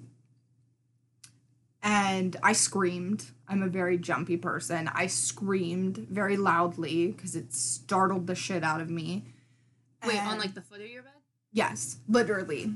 and 1.83 2.37
I 2.41 2.53
screamed. 2.53 3.31
I'm 3.47 3.61
a 3.61 3.67
very 3.67 3.97
jumpy 3.97 4.37
person. 4.37 4.89
I 4.93 5.07
screamed 5.07 5.97
very 6.09 6.37
loudly 6.37 7.11
because 7.11 7.35
it 7.35 7.53
startled 7.53 8.27
the 8.27 8.35
shit 8.35 8.63
out 8.63 8.81
of 8.81 8.89
me. 8.89 9.23
Wait, 10.05 10.21
on 10.21 10.37
like 10.37 10.53
the 10.53 10.61
foot 10.61 10.81
of 10.81 10.87
your 10.87 11.03
bed? 11.03 11.11
yes, 11.51 11.97
literally. 12.07 12.73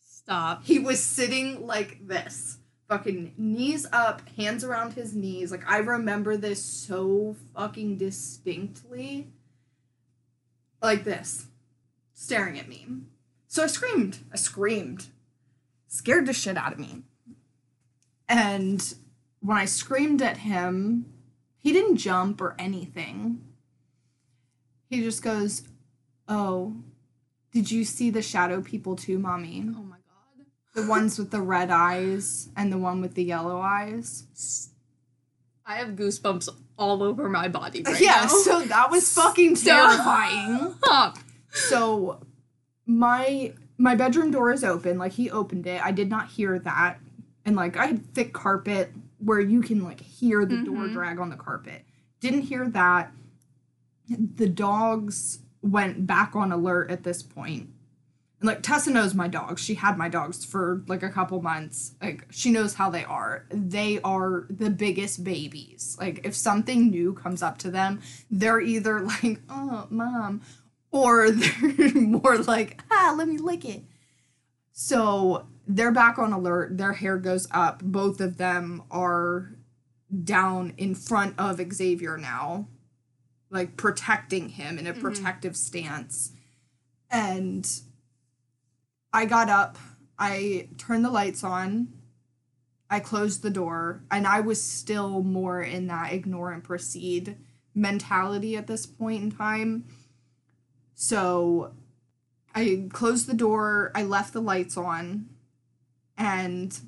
Stop. 0.00 0.64
He 0.64 0.78
was 0.78 1.02
sitting 1.02 1.66
like 1.66 2.06
this, 2.06 2.58
fucking 2.88 3.34
knees 3.38 3.86
up, 3.92 4.28
hands 4.36 4.62
around 4.62 4.92
his 4.92 5.14
knees. 5.14 5.50
Like 5.50 5.68
I 5.68 5.78
remember 5.78 6.36
this 6.36 6.62
so 6.62 7.36
fucking 7.54 7.96
distinctly. 7.96 9.28
Like 10.82 11.04
this, 11.04 11.46
staring 12.14 12.58
at 12.58 12.68
me. 12.68 12.86
So 13.48 13.64
I 13.64 13.66
screamed. 13.66 14.18
I 14.32 14.36
screamed. 14.36 15.06
Scared 15.88 16.26
the 16.26 16.32
shit 16.32 16.56
out 16.56 16.72
of 16.72 16.78
me. 16.78 17.02
And 18.28 18.94
when 19.40 19.56
I 19.56 19.64
screamed 19.64 20.22
at 20.22 20.38
him, 20.38 21.06
he 21.58 21.72
didn't 21.72 21.96
jump 21.96 22.40
or 22.40 22.54
anything. 22.58 23.42
He 24.88 25.02
just 25.02 25.22
goes, 25.22 25.64
Oh, 26.26 26.76
did 27.52 27.70
you 27.70 27.84
see 27.84 28.10
the 28.10 28.22
shadow 28.22 28.60
people 28.60 28.96
too, 28.96 29.18
mommy? 29.18 29.64
Oh 29.76 29.82
my 29.82 29.96
god. 29.96 30.46
The 30.74 30.86
ones 30.88 31.18
with 31.18 31.30
the 31.30 31.40
red 31.40 31.70
eyes 31.70 32.48
and 32.56 32.72
the 32.72 32.78
one 32.78 33.00
with 33.00 33.14
the 33.14 33.24
yellow 33.24 33.60
eyes. 33.60 34.70
I 35.66 35.76
have 35.76 35.90
goosebumps 35.90 36.48
all 36.78 37.02
over 37.02 37.28
my 37.28 37.48
body 37.48 37.82
right 37.82 38.00
yeah, 38.00 38.20
now. 38.22 38.26
so 38.28 38.62
that 38.62 38.90
was 38.90 39.12
fucking 39.14 39.56
terrifying. 39.56 40.74
Stop. 40.82 41.18
So 41.50 42.20
my 42.86 43.52
my 43.76 43.94
bedroom 43.94 44.30
door 44.30 44.50
is 44.52 44.64
open, 44.64 44.98
like 44.98 45.12
he 45.12 45.30
opened 45.30 45.66
it. 45.66 45.84
I 45.84 45.92
did 45.92 46.08
not 46.08 46.28
hear 46.28 46.58
that. 46.60 46.98
And 47.44 47.56
like 47.56 47.76
I 47.76 47.86
had 47.86 48.14
thick 48.14 48.32
carpet 48.32 48.92
where 49.18 49.40
you 49.40 49.60
can 49.62 49.82
like 49.84 50.00
hear 50.00 50.44
the 50.46 50.62
door 50.62 50.86
Mhm. 50.86 50.92
drag 50.92 51.18
on 51.18 51.28
the 51.30 51.36
carpet. 51.36 51.84
Didn't 52.20 52.42
hear 52.42 52.68
that. 52.70 53.12
The 54.08 54.48
dogs 54.48 55.40
went 55.62 56.06
back 56.06 56.34
on 56.36 56.52
alert 56.52 56.90
at 56.90 57.02
this 57.02 57.22
point. 57.22 57.70
And 58.40 58.46
like 58.46 58.62
Tessa 58.62 58.90
knows 58.92 59.14
my 59.14 59.26
dogs. 59.26 59.60
She 59.60 59.74
had 59.74 59.98
my 59.98 60.08
dogs 60.08 60.44
for 60.44 60.84
like 60.86 61.02
a 61.02 61.08
couple 61.10 61.42
months. 61.42 61.94
Like 62.00 62.24
she 62.30 62.52
knows 62.52 62.74
how 62.74 62.88
they 62.88 63.04
are. 63.04 63.46
They 63.50 64.00
are 64.02 64.46
the 64.48 64.70
biggest 64.70 65.24
babies. 65.24 65.96
Like 65.98 66.20
if 66.24 66.34
something 66.36 66.88
new 66.90 67.12
comes 67.14 67.42
up 67.42 67.58
to 67.58 67.70
them, 67.70 68.00
they're 68.30 68.60
either 68.60 69.00
like, 69.22 69.40
"Oh, 69.50 69.88
mom," 69.90 70.40
or 70.92 71.30
they're 71.32 71.92
more 71.94 72.38
like, 72.38 72.80
"Ah, 72.92 73.12
let 73.18 73.26
me 73.28 73.38
lick 73.38 73.64
it." 73.64 73.82
So, 74.72 75.46
they're 75.68 75.92
back 75.92 76.18
on 76.18 76.32
alert. 76.32 76.78
Their 76.78 76.94
hair 76.94 77.18
goes 77.18 77.46
up. 77.50 77.82
Both 77.84 78.20
of 78.20 78.38
them 78.38 78.82
are 78.90 79.52
down 80.24 80.72
in 80.78 80.94
front 80.94 81.38
of 81.38 81.60
Xavier 81.72 82.16
now, 82.16 82.68
like 83.50 83.76
protecting 83.76 84.48
him 84.48 84.78
in 84.78 84.86
a 84.86 84.94
Mhm. 84.94 85.00
protective 85.00 85.56
stance. 85.56 86.32
And 87.10 87.68
I 89.12 89.26
got 89.26 89.50
up, 89.50 89.76
I 90.18 90.70
turned 90.78 91.04
the 91.04 91.10
lights 91.10 91.44
on, 91.44 91.92
I 92.90 93.00
closed 93.00 93.42
the 93.42 93.50
door, 93.50 94.02
and 94.10 94.26
I 94.26 94.40
was 94.40 94.62
still 94.62 95.22
more 95.22 95.60
in 95.62 95.86
that 95.88 96.12
ignore 96.14 96.50
and 96.50 96.64
proceed 96.64 97.36
mentality 97.74 98.56
at 98.56 98.66
this 98.66 98.86
point 98.86 99.22
in 99.22 99.30
time. 99.30 99.84
So 100.94 101.74
I 102.54 102.88
closed 102.90 103.26
the 103.26 103.34
door, 103.34 103.92
I 103.94 104.02
left 104.02 104.32
the 104.32 104.40
lights 104.40 104.76
on, 104.78 105.28
and 106.18 106.78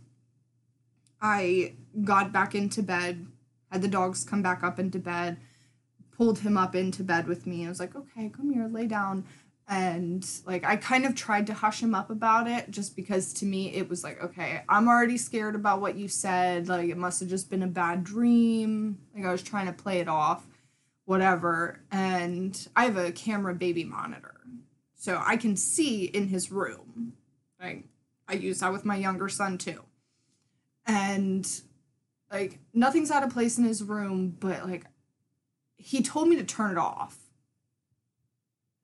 I 1.22 1.74
got 2.04 2.32
back 2.32 2.54
into 2.54 2.82
bed, 2.82 3.26
had 3.70 3.80
the 3.80 3.88
dogs 3.88 4.24
come 4.24 4.42
back 4.42 4.62
up 4.62 4.78
into 4.78 4.98
bed, 4.98 5.38
pulled 6.16 6.40
him 6.40 6.58
up 6.58 6.74
into 6.74 7.04
bed 7.04 7.28
with 7.28 7.46
me. 7.46 7.64
I 7.64 7.68
was 7.68 7.80
like, 7.80 7.94
okay, 7.94 8.28
come 8.28 8.52
here, 8.52 8.68
lay 8.68 8.86
down. 8.86 9.24
And 9.68 10.28
like, 10.44 10.64
I 10.64 10.74
kind 10.74 11.06
of 11.06 11.14
tried 11.14 11.46
to 11.46 11.54
hush 11.54 11.80
him 11.80 11.94
up 11.94 12.10
about 12.10 12.48
it 12.48 12.72
just 12.72 12.96
because 12.96 13.32
to 13.34 13.46
me 13.46 13.72
it 13.72 13.88
was 13.88 14.02
like, 14.02 14.20
okay, 14.22 14.62
I'm 14.68 14.88
already 14.88 15.16
scared 15.16 15.54
about 15.54 15.80
what 15.80 15.96
you 15.96 16.08
said. 16.08 16.68
Like, 16.68 16.88
it 16.88 16.96
must 16.96 17.20
have 17.20 17.28
just 17.28 17.48
been 17.48 17.62
a 17.62 17.68
bad 17.68 18.02
dream. 18.02 18.98
Like, 19.14 19.24
I 19.24 19.30
was 19.30 19.44
trying 19.44 19.66
to 19.66 19.72
play 19.72 20.00
it 20.00 20.08
off, 20.08 20.44
whatever. 21.04 21.78
And 21.92 22.66
I 22.74 22.86
have 22.86 22.96
a 22.96 23.12
camera 23.12 23.54
baby 23.54 23.84
monitor. 23.84 24.40
So 24.96 25.22
I 25.24 25.36
can 25.36 25.56
see 25.56 26.04
in 26.04 26.26
his 26.26 26.50
room. 26.50 27.12
Like, 27.62 27.84
I 28.30 28.34
use 28.34 28.60
that 28.60 28.72
with 28.72 28.84
my 28.84 28.96
younger 28.96 29.28
son 29.28 29.58
too. 29.58 29.82
And 30.86 31.48
like 32.30 32.60
nothing's 32.72 33.10
out 33.10 33.24
of 33.24 33.30
place 33.30 33.58
in 33.58 33.64
his 33.64 33.82
room, 33.82 34.36
but 34.38 34.68
like 34.68 34.84
he 35.76 36.02
told 36.02 36.28
me 36.28 36.36
to 36.36 36.44
turn 36.44 36.70
it 36.70 36.78
off. 36.78 37.16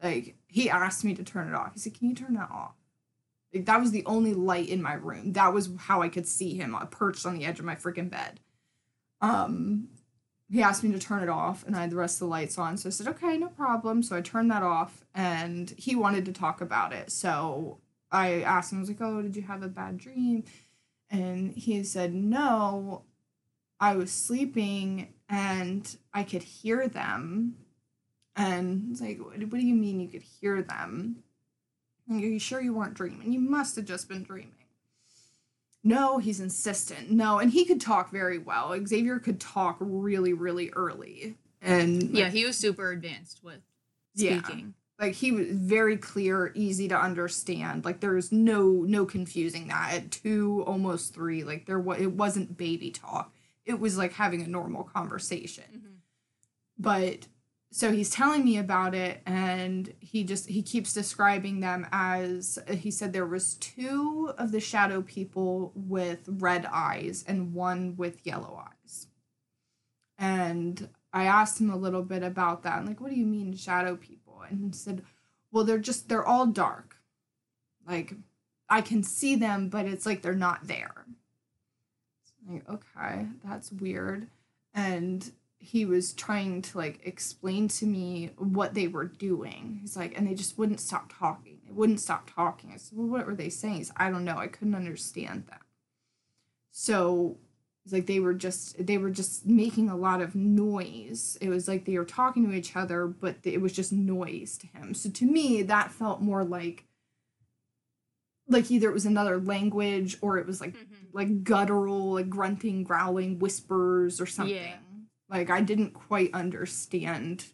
Like 0.03 0.37
he 0.49 0.69
asked 0.69 1.05
me 1.05 1.15
to 1.15 1.23
turn 1.23 1.49
it 1.49 1.55
off. 1.55 1.75
He 1.75 1.81
said, 1.81 1.95
"Can 1.95 2.09
you 2.09 2.15
turn 2.15 2.35
that 2.35 2.51
off?" 2.51 2.75
Like 3.55 3.67
that 3.67 3.81
was 3.81 3.93
the 3.93 4.05
only 4.05 4.35
light 4.35 4.69
in 4.69 4.83
my 4.83 4.95
room. 4.95 5.33
That 5.33 5.55
was 5.55 5.71
how 5.79 6.03
I 6.03 6.09
could 6.09 6.27
see 6.27 6.55
him 6.55 6.75
uh, 6.75 6.85
perched 6.87 7.25
on 7.25 7.39
the 7.39 7.47
edge 7.47 7.59
of 7.61 7.65
my 7.65 7.77
freaking 7.77 8.11
bed. 8.11 8.41
Um 9.21 9.89
he 10.49 10.63
asked 10.63 10.85
me 10.85 10.93
to 10.93 10.99
turn 10.99 11.25
it 11.25 11.29
off 11.29 11.65
and 11.67 11.75
I 11.75 11.81
had 11.81 11.91
the 11.91 11.97
rest 11.97 12.17
of 12.17 12.21
the 12.21 12.31
lights 12.31 12.59
on. 12.59 12.77
So 12.77 12.89
I 12.89 12.91
said, 12.91 13.09
"Okay, 13.09 13.39
no 13.39 13.49
problem." 13.49 14.03
So 14.03 14.17
I 14.17 14.21
turned 14.21 14.51
that 14.51 14.63
off 14.63 15.05
and 15.15 15.73
he 15.79 15.95
wanted 15.95 16.25
to 16.27 16.33
talk 16.33 16.61
about 16.61 16.93
it. 16.93 17.11
So 17.13 17.79
I 18.11 18.43
asked 18.43 18.73
him, 18.73 18.79
I 18.79 18.81
was 18.81 18.89
like, 18.89 19.01
"Oh, 19.01 19.23
did 19.23 19.37
you 19.37 19.43
have 19.43 19.63
a 19.63 19.69
bad 19.69 19.99
dream?" 19.99 20.45
And 21.11 21.53
he 21.53 21.83
said, 21.85 22.15
"No, 22.15 23.03
I 23.81 23.97
was 23.97 24.11
sleeping 24.13 25.13
and 25.29 25.97
I 26.15 26.23
could 26.23 26.43
hear 26.43 26.89
them." 26.89 27.57
And 28.37 28.89
it's 28.93 29.01
like, 29.01 29.19
what, 29.19 29.39
what 29.39 29.51
do 29.61 29.67
you 29.67 29.75
mean 29.75 29.99
you 29.99 30.09
could 30.09 30.23
hear 30.23 30.61
them? 30.63 31.23
Like, 32.07 32.23
Are 32.23 32.27
you 32.27 32.39
sure 32.39 32.61
you 32.61 32.75
weren't 32.75 32.93
dreaming? 32.95 33.33
You 33.33 33.41
must 33.41 33.77
have 33.77 33.87
just 33.87 34.09
been 34.11 34.25
dreaming. 34.25 34.53
no, 35.83 36.19
he's 36.19 36.39
insistent. 36.41 37.11
No, 37.11 37.39
and 37.39 37.51
he 37.51 37.65
could 37.65 37.81
talk 37.81 38.11
very 38.11 38.39
well. 38.39 38.77
Xavier 38.87 39.19
could 39.19 39.41
talk 39.41 39.79
really, 39.81 40.33
really 40.35 40.71
early. 40.71 41.37
And 41.63 42.03
Yeah, 42.11 42.29
he 42.29 42.45
was 42.45 42.59
super 42.59 42.91
advanced 42.91 43.43
with 43.43 43.61
speaking. 44.15 44.75
Like 44.99 45.15
he 45.15 45.31
was 45.31 45.49
very 45.51 45.97
clear, 45.97 46.53
easy 46.55 46.89
to 46.89 46.99
understand. 46.99 47.85
Like 47.85 48.01
there's 48.01 48.33
no 48.33 48.85
no 48.87 49.05
confusing 49.05 49.69
that 49.69 49.93
at 49.95 50.11
two, 50.11 50.65
almost 50.67 51.15
three. 51.15 51.45
Like 51.45 51.67
there 51.67 51.79
was 51.79 52.01
it 52.01 52.13
wasn't 52.13 52.57
baby 52.57 52.91
talk. 52.91 53.33
It 53.65 53.79
was 53.79 53.99
like 53.99 54.15
having 54.15 54.43
a 54.43 54.47
normal 54.47 54.85
conversation. 54.85 55.65
Mm-hmm. 55.77 55.95
But 56.79 57.27
so 57.73 57.93
he's 57.93 58.09
telling 58.09 58.43
me 58.43 58.57
about 58.57 58.95
it, 58.95 59.21
and 59.27 59.93
he 60.01 60.25
just 60.25 60.49
he 60.49 60.63
keeps 60.63 60.95
describing 60.95 61.61
them 61.61 61.87
as 61.93 62.59
he 62.71 62.91
said 62.91 63.13
there 63.13 63.27
was 63.27 63.55
two 63.55 64.33
of 64.39 64.51
the 64.51 64.61
shadow 64.61 65.03
people 65.03 65.73
with 65.75 66.21
red 66.27 66.67
eyes 66.73 67.23
and 67.29 67.53
one 67.53 67.97
with 67.97 68.27
yellow 68.27 68.63
eyes. 68.67 69.09
And 70.19 70.89
I 71.13 71.25
asked 71.25 71.61
him 71.61 71.69
a 71.69 71.77
little 71.77 72.03
bit 72.03 72.23
about 72.23 72.63
that. 72.63 72.79
I'm 72.79 72.87
like, 72.87 73.01
what 73.01 73.11
do 73.11 73.17
you 73.17 73.27
mean 73.27 73.55
shadow 73.55 73.97
people? 73.97 74.16
And 74.51 74.75
said, 74.75 75.03
well, 75.51 75.65
they're 75.65 75.79
just, 75.79 76.09
they're 76.09 76.25
all 76.25 76.47
dark. 76.47 76.97
Like, 77.87 78.15
I 78.69 78.81
can 78.81 79.03
see 79.03 79.37
them, 79.37 79.69
but 79.69 79.87
it's 79.87 80.07
like 80.07 80.23
they're 80.23 80.35
not 80.35 80.67
there. 80.67 81.07
Like, 82.49 82.69
okay, 82.69 83.27
that's 83.45 83.73
weird. 83.73 84.29
And 84.75 85.31
he 85.59 85.85
was 85.85 86.13
trying 86.13 86.63
to 86.63 86.79
like 86.79 87.01
explain 87.05 87.67
to 87.67 87.87
me 87.87 88.31
what 88.37 88.75
they 88.75 88.89
were 88.89 89.07
doing. 89.07 89.79
He's 89.81 89.97
like, 89.97 90.17
and 90.17 90.27
they 90.27 90.35
just 90.35 90.59
wouldn't 90.59 90.81
stop 90.81 91.13
talking. 91.19 91.59
They 91.65 91.73
wouldn't 91.73 92.01
stop 92.01 92.31
talking. 92.33 92.71
I 92.73 92.77
said, 92.77 92.97
well, 92.97 93.09
what 93.09 93.27
were 93.27 93.35
they 93.35 93.49
saying? 93.49 93.77
He's, 93.77 93.93
I 93.97 94.11
don't 94.11 94.25
know. 94.25 94.39
I 94.39 94.47
couldn't 94.47 94.75
understand 94.75 95.45
that. 95.49 95.63
So 96.71 97.39
it's 97.87 97.93
like 97.93 98.07
they 98.07 98.19
were 98.19 98.35
just 98.35 98.85
they 98.85 98.99
were 98.99 99.11
just 99.11 99.47
making 99.47 99.89
a 99.89 99.97
lot 99.97 100.21
of 100.21 100.35
noise. 100.35 101.39
It 101.41 101.51
was 101.51 101.69
like 101.69 101.85
they 101.85 101.97
were 101.97 102.05
talking 102.05 102.45
to 102.45 102.53
each 102.53 102.75
other, 102.75 103.07
but 103.07 103.37
it 103.45 103.61
was 103.61 103.73
just 103.73 103.93
noise 103.93 104.59
to 104.59 104.67
him. 104.67 104.93
So 104.93 105.09
to 105.09 105.25
me, 105.25 105.63
that 105.63 105.93
felt 105.93 106.21
more 106.21 106.43
like 106.43 106.85
like 108.49 108.73
either 108.73 108.89
it 108.89 108.93
was 108.93 109.07
another 109.07 109.39
language 109.39 110.19
or 110.21 110.37
it 110.37 110.49
was 110.49 110.61
like 110.61 110.73
mm-hmm. 110.73 111.07
like 111.13 111.45
guttural, 111.45 112.15
like 112.15 112.29
grunting, 112.29 112.83
growling, 112.83 113.39
whispers 113.39 114.21
or 114.21 114.27
something. 114.27 114.57
Yeah. 114.57 114.75
Like 115.31 115.49
I 115.49 115.61
didn't 115.61 115.93
quite 115.95 116.35
understand 116.35 117.45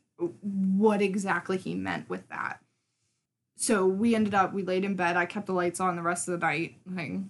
what 0.40 1.02
exactly 1.02 1.58
he 1.58 1.74
meant 1.74 2.08
with 2.08 2.26
that. 2.30 2.60
So 3.56 3.86
we 3.86 4.14
ended 4.14 4.32
up 4.32 4.54
we 4.54 4.62
laid 4.62 4.86
in 4.86 4.96
bed. 4.96 5.18
I 5.18 5.26
kept 5.26 5.44
the 5.44 5.52
lights 5.52 5.78
on 5.78 5.94
the 5.94 6.02
rest 6.02 6.26
of 6.26 6.40
the 6.40 6.46
night. 6.46 6.76
Like. 6.90 7.20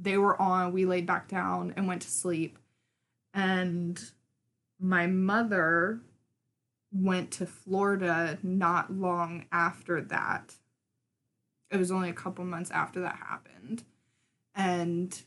They 0.00 0.16
were 0.16 0.40
on. 0.40 0.72
We 0.72 0.84
laid 0.86 1.06
back 1.06 1.28
down 1.28 1.72
and 1.76 1.86
went 1.88 2.02
to 2.02 2.10
sleep. 2.10 2.58
And 3.34 4.00
my 4.80 5.06
mother 5.06 6.00
went 6.92 7.30
to 7.32 7.46
Florida 7.46 8.38
not 8.42 8.92
long 8.92 9.46
after 9.52 10.00
that. 10.00 10.54
It 11.70 11.76
was 11.76 11.90
only 11.90 12.08
a 12.08 12.14
couple 12.14 12.44
months 12.44 12.70
after 12.70 13.00
that 13.00 13.16
happened. 13.16 13.84
And 14.54 15.20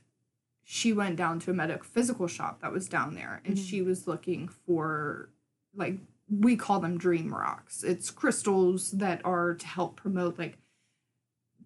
she 0.63 0.93
went 0.93 1.17
down 1.17 1.39
to 1.41 1.51
a 1.51 1.53
metaphysical 1.53 2.27
shop 2.27 2.61
that 2.61 2.71
was 2.71 2.87
down 2.87 3.13
there 3.13 3.41
and 3.43 3.57
Mhm. 3.57 3.67
she 3.67 3.81
was 3.81 4.07
looking 4.07 4.47
for 4.47 5.29
like 5.73 5.99
we 6.29 6.55
call 6.55 6.79
them 6.79 6.97
dream 6.97 7.33
rocks. 7.33 7.83
It's 7.83 8.09
crystals 8.09 8.91
that 8.91 9.23
are 9.25 9.53
to 9.53 9.67
help 9.67 9.97
promote 9.97 10.39
like 10.39 10.57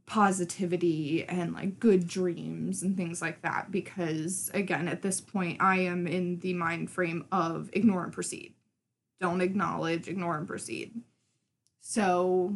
positivity 0.05 1.25
and 1.25 1.53
like 1.53 1.79
good 1.79 2.07
dreams 2.07 2.83
and 2.83 2.95
things 2.95 3.21
like 3.21 3.41
that 3.41 3.71
because 3.71 4.51
again 4.53 4.87
at 4.87 5.01
this 5.01 5.19
point 5.19 5.59
I 5.61 5.79
am 5.79 6.05
in 6.05 6.39
the 6.39 6.53
mind 6.53 6.91
frame 6.91 7.25
of 7.31 7.69
ignore 7.73 8.03
and 8.03 8.13
proceed. 8.13 8.53
Don't 9.19 9.41
acknowledge, 9.41 10.07
ignore 10.07 10.37
and 10.37 10.47
proceed. 10.47 11.01
So 11.79 12.53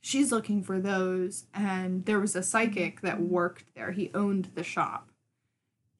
she's 0.00 0.32
looking 0.32 0.62
for 0.62 0.80
those 0.80 1.44
and 1.54 2.04
there 2.04 2.18
was 2.18 2.34
a 2.34 2.42
psychic 2.42 3.00
that 3.02 3.20
worked 3.20 3.74
there. 3.76 3.92
He 3.92 4.10
owned 4.12 4.50
the 4.54 4.64
shop. 4.64 5.10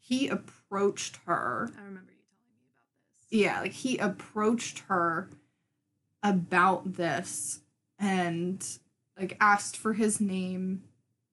He 0.01 0.29
approached 0.29 1.20
her 1.27 1.70
I 1.77 1.81
remember 1.81 2.11
you 2.12 2.25
telling 2.35 2.57
me 2.57 2.66
about 2.73 2.85
this. 3.20 3.38
yeah, 3.38 3.61
like 3.61 3.73
he 3.73 3.99
approached 3.99 4.81
her 4.88 5.31
about 6.25 6.94
this 6.94 7.61
and 8.01 8.66
like 9.18 9.37
asked 9.40 9.77
for 9.77 9.92
his 9.92 10.20
name 10.20 10.83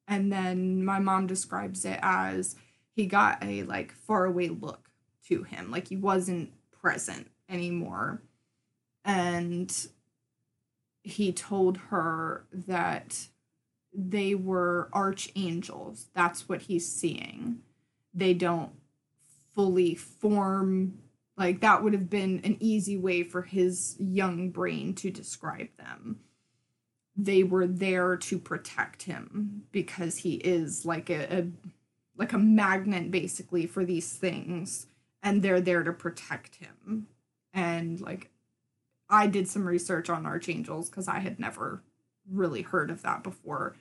and 0.07 0.31
then 0.31 0.83
my 0.83 0.99
mom 0.99 1.27
describes 1.27 1.85
it 1.85 1.99
as 2.01 2.55
he 2.93 3.05
got 3.05 3.43
a 3.43 3.63
like 3.63 3.91
faraway 3.91 4.49
look 4.49 4.89
to 5.27 5.43
him 5.43 5.71
like 5.71 5.87
he 5.87 5.95
wasn't 5.95 6.51
present 6.81 7.29
anymore. 7.49 8.21
And 9.05 9.73
he 11.03 11.31
told 11.31 11.77
her 11.89 12.45
that 12.51 13.27
they 13.93 14.35
were 14.35 14.89
archangels. 14.93 16.07
That's 16.13 16.47
what 16.47 16.63
he's 16.63 16.87
seeing. 16.87 17.59
They 18.13 18.33
don't 18.33 18.71
fully 19.55 19.95
form 19.95 20.99
like 21.37 21.61
that 21.61 21.83
would 21.83 21.93
have 21.93 22.09
been 22.09 22.41
an 22.43 22.57
easy 22.59 22.97
way 22.97 23.23
for 23.23 23.41
his 23.41 23.95
young 23.99 24.49
brain 24.51 24.93
to 24.95 25.09
describe 25.09 25.69
them. 25.77 26.19
They 27.15 27.43
were 27.43 27.67
there 27.67 28.15
to 28.17 28.39
protect 28.39 29.03
him 29.03 29.63
because 29.71 30.17
he 30.17 30.35
is 30.35 30.85
like 30.85 31.09
a, 31.09 31.39
a 31.39 31.47
like 32.15 32.33
a 32.33 32.37
magnet 32.37 33.11
basically 33.11 33.65
for 33.65 33.83
these 33.83 34.13
things 34.13 34.87
and 35.23 35.41
they're 35.41 35.61
there 35.61 35.83
to 35.83 35.93
protect 35.93 36.55
him. 36.55 37.07
And 37.53 37.99
like 37.99 38.29
I 39.09 39.27
did 39.27 39.47
some 39.47 39.67
research 39.67 40.09
on 40.09 40.25
archangels 40.25 40.89
cuz 40.89 41.07
I 41.07 41.19
had 41.19 41.39
never 41.39 41.83
really 42.29 42.61
heard 42.61 42.89
of 42.89 43.01
that 43.01 43.23
before. 43.23 43.75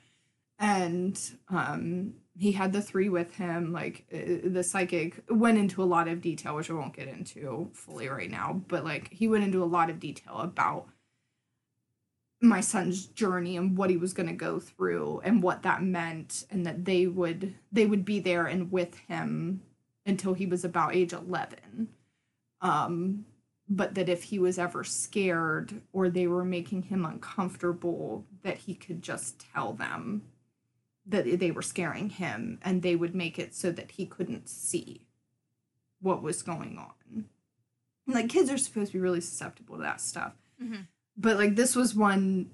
And 0.59 1.19
um 1.49 2.15
he 2.37 2.53
had 2.53 2.73
the 2.73 2.81
three 2.81 3.09
with 3.09 3.35
him 3.35 3.71
like 3.71 4.05
uh, 4.13 4.49
the 4.49 4.63
psychic 4.63 5.23
went 5.29 5.57
into 5.57 5.83
a 5.83 5.85
lot 5.85 6.07
of 6.07 6.21
detail 6.21 6.55
which 6.55 6.69
i 6.69 6.73
won't 6.73 6.95
get 6.95 7.07
into 7.07 7.69
fully 7.73 8.07
right 8.07 8.31
now 8.31 8.61
but 8.67 8.83
like 8.83 9.11
he 9.11 9.27
went 9.27 9.43
into 9.43 9.63
a 9.63 9.65
lot 9.65 9.89
of 9.89 9.99
detail 9.99 10.37
about 10.37 10.87
my 12.41 12.59
son's 12.59 13.05
journey 13.05 13.55
and 13.55 13.77
what 13.77 13.89
he 13.89 13.97
was 13.97 14.13
going 14.13 14.27
to 14.27 14.33
go 14.33 14.59
through 14.59 15.21
and 15.23 15.43
what 15.43 15.61
that 15.63 15.83
meant 15.83 16.45
and 16.49 16.65
that 16.65 16.85
they 16.85 17.05
would 17.07 17.53
they 17.71 17.85
would 17.85 18.03
be 18.03 18.19
there 18.19 18.47
and 18.47 18.71
with 18.71 18.97
him 19.07 19.61
until 20.05 20.33
he 20.33 20.45
was 20.47 20.65
about 20.65 20.95
age 20.95 21.13
11 21.13 21.87
um 22.61 23.25
but 23.69 23.95
that 23.95 24.09
if 24.09 24.23
he 24.23 24.39
was 24.39 24.57
ever 24.59 24.83
scared 24.83 25.81
or 25.93 26.09
they 26.09 26.27
were 26.27 26.43
making 26.43 26.81
him 26.83 27.05
uncomfortable 27.05 28.25
that 28.43 28.57
he 28.57 28.73
could 28.75 29.01
just 29.01 29.45
tell 29.53 29.73
them 29.73 30.23
that 31.05 31.39
they 31.39 31.51
were 31.51 31.61
scaring 31.61 32.09
him 32.09 32.59
and 32.63 32.81
they 32.81 32.95
would 32.95 33.15
make 33.15 33.39
it 33.39 33.55
so 33.55 33.71
that 33.71 33.91
he 33.91 34.05
couldn't 34.05 34.49
see 34.49 35.07
what 36.01 36.21
was 36.21 36.43
going 36.43 36.77
on. 36.77 37.25
Like 38.07 38.29
kids 38.29 38.49
are 38.51 38.57
supposed 38.57 38.91
to 38.91 38.97
be 38.97 39.01
really 39.01 39.21
susceptible 39.21 39.77
to 39.77 39.83
that 39.83 40.01
stuff. 40.01 40.33
Mhm. 40.61 40.87
But 41.21 41.37
like 41.37 41.55
this 41.55 41.75
was 41.75 41.93
one 41.93 42.49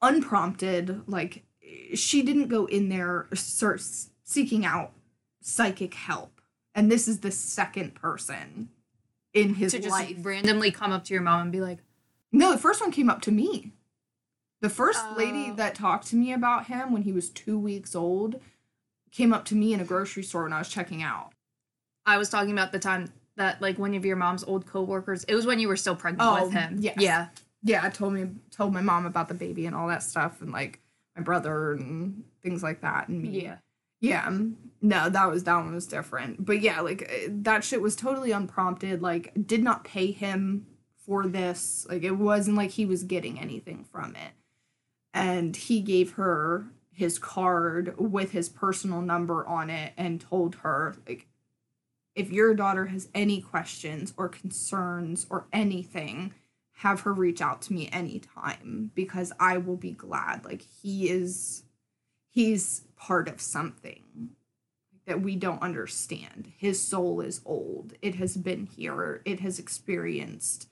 unprompted 0.00 1.02
like 1.06 1.44
she 1.94 2.22
didn't 2.22 2.48
go 2.48 2.66
in 2.66 2.88
there 2.88 3.28
start 3.34 3.82
seeking 4.24 4.64
out 4.64 4.92
psychic 5.42 5.94
help. 5.94 6.40
And 6.74 6.90
this 6.90 7.08
is 7.08 7.20
the 7.20 7.30
second 7.30 7.94
person 7.94 8.70
in 9.34 9.54
his 9.54 9.72
to 9.72 9.78
just 9.78 9.90
life. 9.90 10.16
randomly 10.20 10.70
come 10.70 10.92
up 10.92 11.04
to 11.04 11.14
your 11.14 11.22
mom 11.22 11.42
and 11.42 11.52
be 11.52 11.60
like, 11.60 11.78
No, 12.32 12.52
the 12.52 12.58
first 12.58 12.80
one 12.80 12.92
came 12.92 13.10
up 13.10 13.20
to 13.22 13.32
me. 13.32 13.72
The 14.60 14.70
first 14.70 15.00
lady 15.16 15.48
Oh. 15.50 15.54
that 15.56 15.74
talked 15.74 16.06
to 16.08 16.16
me 16.16 16.32
about 16.32 16.66
him 16.66 16.92
when 16.92 17.02
he 17.02 17.12
was 17.12 17.28
two 17.28 17.58
weeks 17.58 17.94
old 17.94 18.40
came 19.10 19.32
up 19.32 19.44
to 19.46 19.54
me 19.54 19.72
in 19.72 19.80
a 19.80 19.84
grocery 19.84 20.22
store 20.22 20.44
when 20.44 20.52
I 20.52 20.58
was 20.58 20.68
checking 20.68 21.02
out. 21.02 21.32
I 22.06 22.18
was 22.18 22.28
talking 22.30 22.52
about 22.52 22.72
the 22.72 22.78
time 22.78 23.12
that 23.38 23.60
like 23.62 23.78
one 23.78 23.94
of 23.94 24.04
your 24.04 24.16
mom's 24.16 24.44
old 24.44 24.66
coworkers. 24.66 25.24
It 25.24 25.34
was 25.34 25.46
when 25.46 25.58
you 25.58 25.68
were 25.68 25.76
still 25.76 25.96
pregnant 25.96 26.28
Oh, 26.28 26.44
with 26.44 26.52
him. 26.52 26.76
yes. 26.80 26.96
Yeah. 26.98 27.28
Yeah, 27.62 27.80
I 27.82 27.90
told 27.90 28.12
me 28.12 28.26
told 28.50 28.72
my 28.72 28.82
mom 28.82 29.04
about 29.06 29.28
the 29.28 29.34
baby 29.34 29.66
and 29.66 29.74
all 29.74 29.88
that 29.88 30.02
stuff 30.02 30.40
and 30.42 30.52
like 30.52 30.80
my 31.16 31.22
brother 31.22 31.72
and 31.72 32.22
things 32.42 32.62
like 32.62 32.82
that 32.82 33.08
and 33.08 33.22
me. 33.22 33.42
Yeah. 33.42 33.56
Yeah. 34.00 34.26
um, 34.26 34.56
No, 34.80 35.08
that 35.08 35.28
was 35.28 35.42
that 35.44 35.56
one 35.56 35.74
was 35.74 35.86
different. 35.86 36.44
But 36.44 36.60
yeah, 36.60 36.80
like 36.82 37.02
uh, 37.10 37.28
that 37.30 37.64
shit 37.64 37.80
was 37.82 37.96
totally 37.96 38.30
unprompted. 38.30 39.02
Like 39.02 39.32
did 39.46 39.62
not 39.64 39.82
pay 39.84 40.12
him 40.12 40.66
for 41.04 41.26
this. 41.26 41.86
Like 41.88 42.04
it 42.04 42.12
wasn't 42.12 42.56
like 42.56 42.70
he 42.70 42.86
was 42.86 43.02
getting 43.02 43.40
anything 43.40 43.84
from 43.90 44.14
it. 44.14 44.32
And 45.14 45.56
he 45.56 45.80
gave 45.80 46.12
her 46.12 46.66
his 46.92 47.18
card 47.18 47.94
with 47.98 48.32
his 48.32 48.48
personal 48.48 49.00
number 49.00 49.46
on 49.46 49.70
it 49.70 49.92
and 49.96 50.20
told 50.20 50.56
her 50.56 50.96
like 51.08 51.27
if 52.18 52.32
your 52.32 52.52
daughter 52.52 52.86
has 52.86 53.08
any 53.14 53.40
questions 53.40 54.12
or 54.16 54.28
concerns 54.28 55.24
or 55.30 55.46
anything, 55.52 56.34
have 56.78 57.02
her 57.02 57.12
reach 57.12 57.40
out 57.40 57.62
to 57.62 57.72
me 57.72 57.88
anytime 57.92 58.90
because 58.94 59.32
I 59.38 59.56
will 59.58 59.76
be 59.76 59.92
glad. 59.92 60.44
Like 60.44 60.62
he 60.82 61.08
is 61.08 61.62
he's 62.28 62.82
part 62.96 63.28
of 63.28 63.40
something 63.40 64.30
that 65.06 65.22
we 65.22 65.36
don't 65.36 65.62
understand. 65.62 66.52
His 66.58 66.82
soul 66.82 67.20
is 67.20 67.40
old. 67.44 67.94
It 68.02 68.16
has 68.16 68.36
been 68.36 68.66
here. 68.66 69.22
It 69.24 69.38
has 69.40 69.60
experienced 69.60 70.68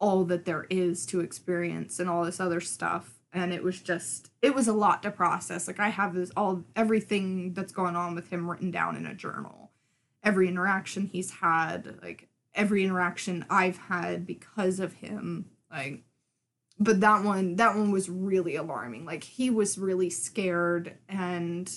all 0.00 0.24
that 0.24 0.46
there 0.46 0.66
is 0.68 1.06
to 1.06 1.20
experience 1.20 2.00
and 2.00 2.10
all 2.10 2.24
this 2.24 2.40
other 2.40 2.60
stuff. 2.60 3.20
And 3.32 3.52
it 3.52 3.62
was 3.62 3.80
just 3.80 4.32
it 4.42 4.52
was 4.52 4.66
a 4.66 4.72
lot 4.72 5.04
to 5.04 5.12
process. 5.12 5.68
Like 5.68 5.78
I 5.78 5.90
have 5.90 6.12
this 6.12 6.32
all 6.36 6.64
everything 6.74 7.52
that's 7.52 7.72
going 7.72 7.94
on 7.94 8.16
with 8.16 8.30
him 8.30 8.50
written 8.50 8.72
down 8.72 8.96
in 8.96 9.06
a 9.06 9.14
journal. 9.14 9.61
Every 10.22 10.48
interaction 10.48 11.06
he's 11.06 11.30
had, 11.30 11.98
like 12.02 12.28
every 12.54 12.84
interaction 12.84 13.44
I've 13.50 13.78
had 13.78 14.26
because 14.26 14.80
of 14.80 14.94
him. 14.94 15.46
Like 15.70 16.04
but 16.78 17.00
that 17.00 17.22
one 17.22 17.56
that 17.56 17.76
one 17.76 17.90
was 17.90 18.08
really 18.08 18.56
alarming. 18.56 19.04
Like 19.04 19.24
he 19.24 19.50
was 19.50 19.78
really 19.78 20.10
scared 20.10 20.96
and 21.08 21.70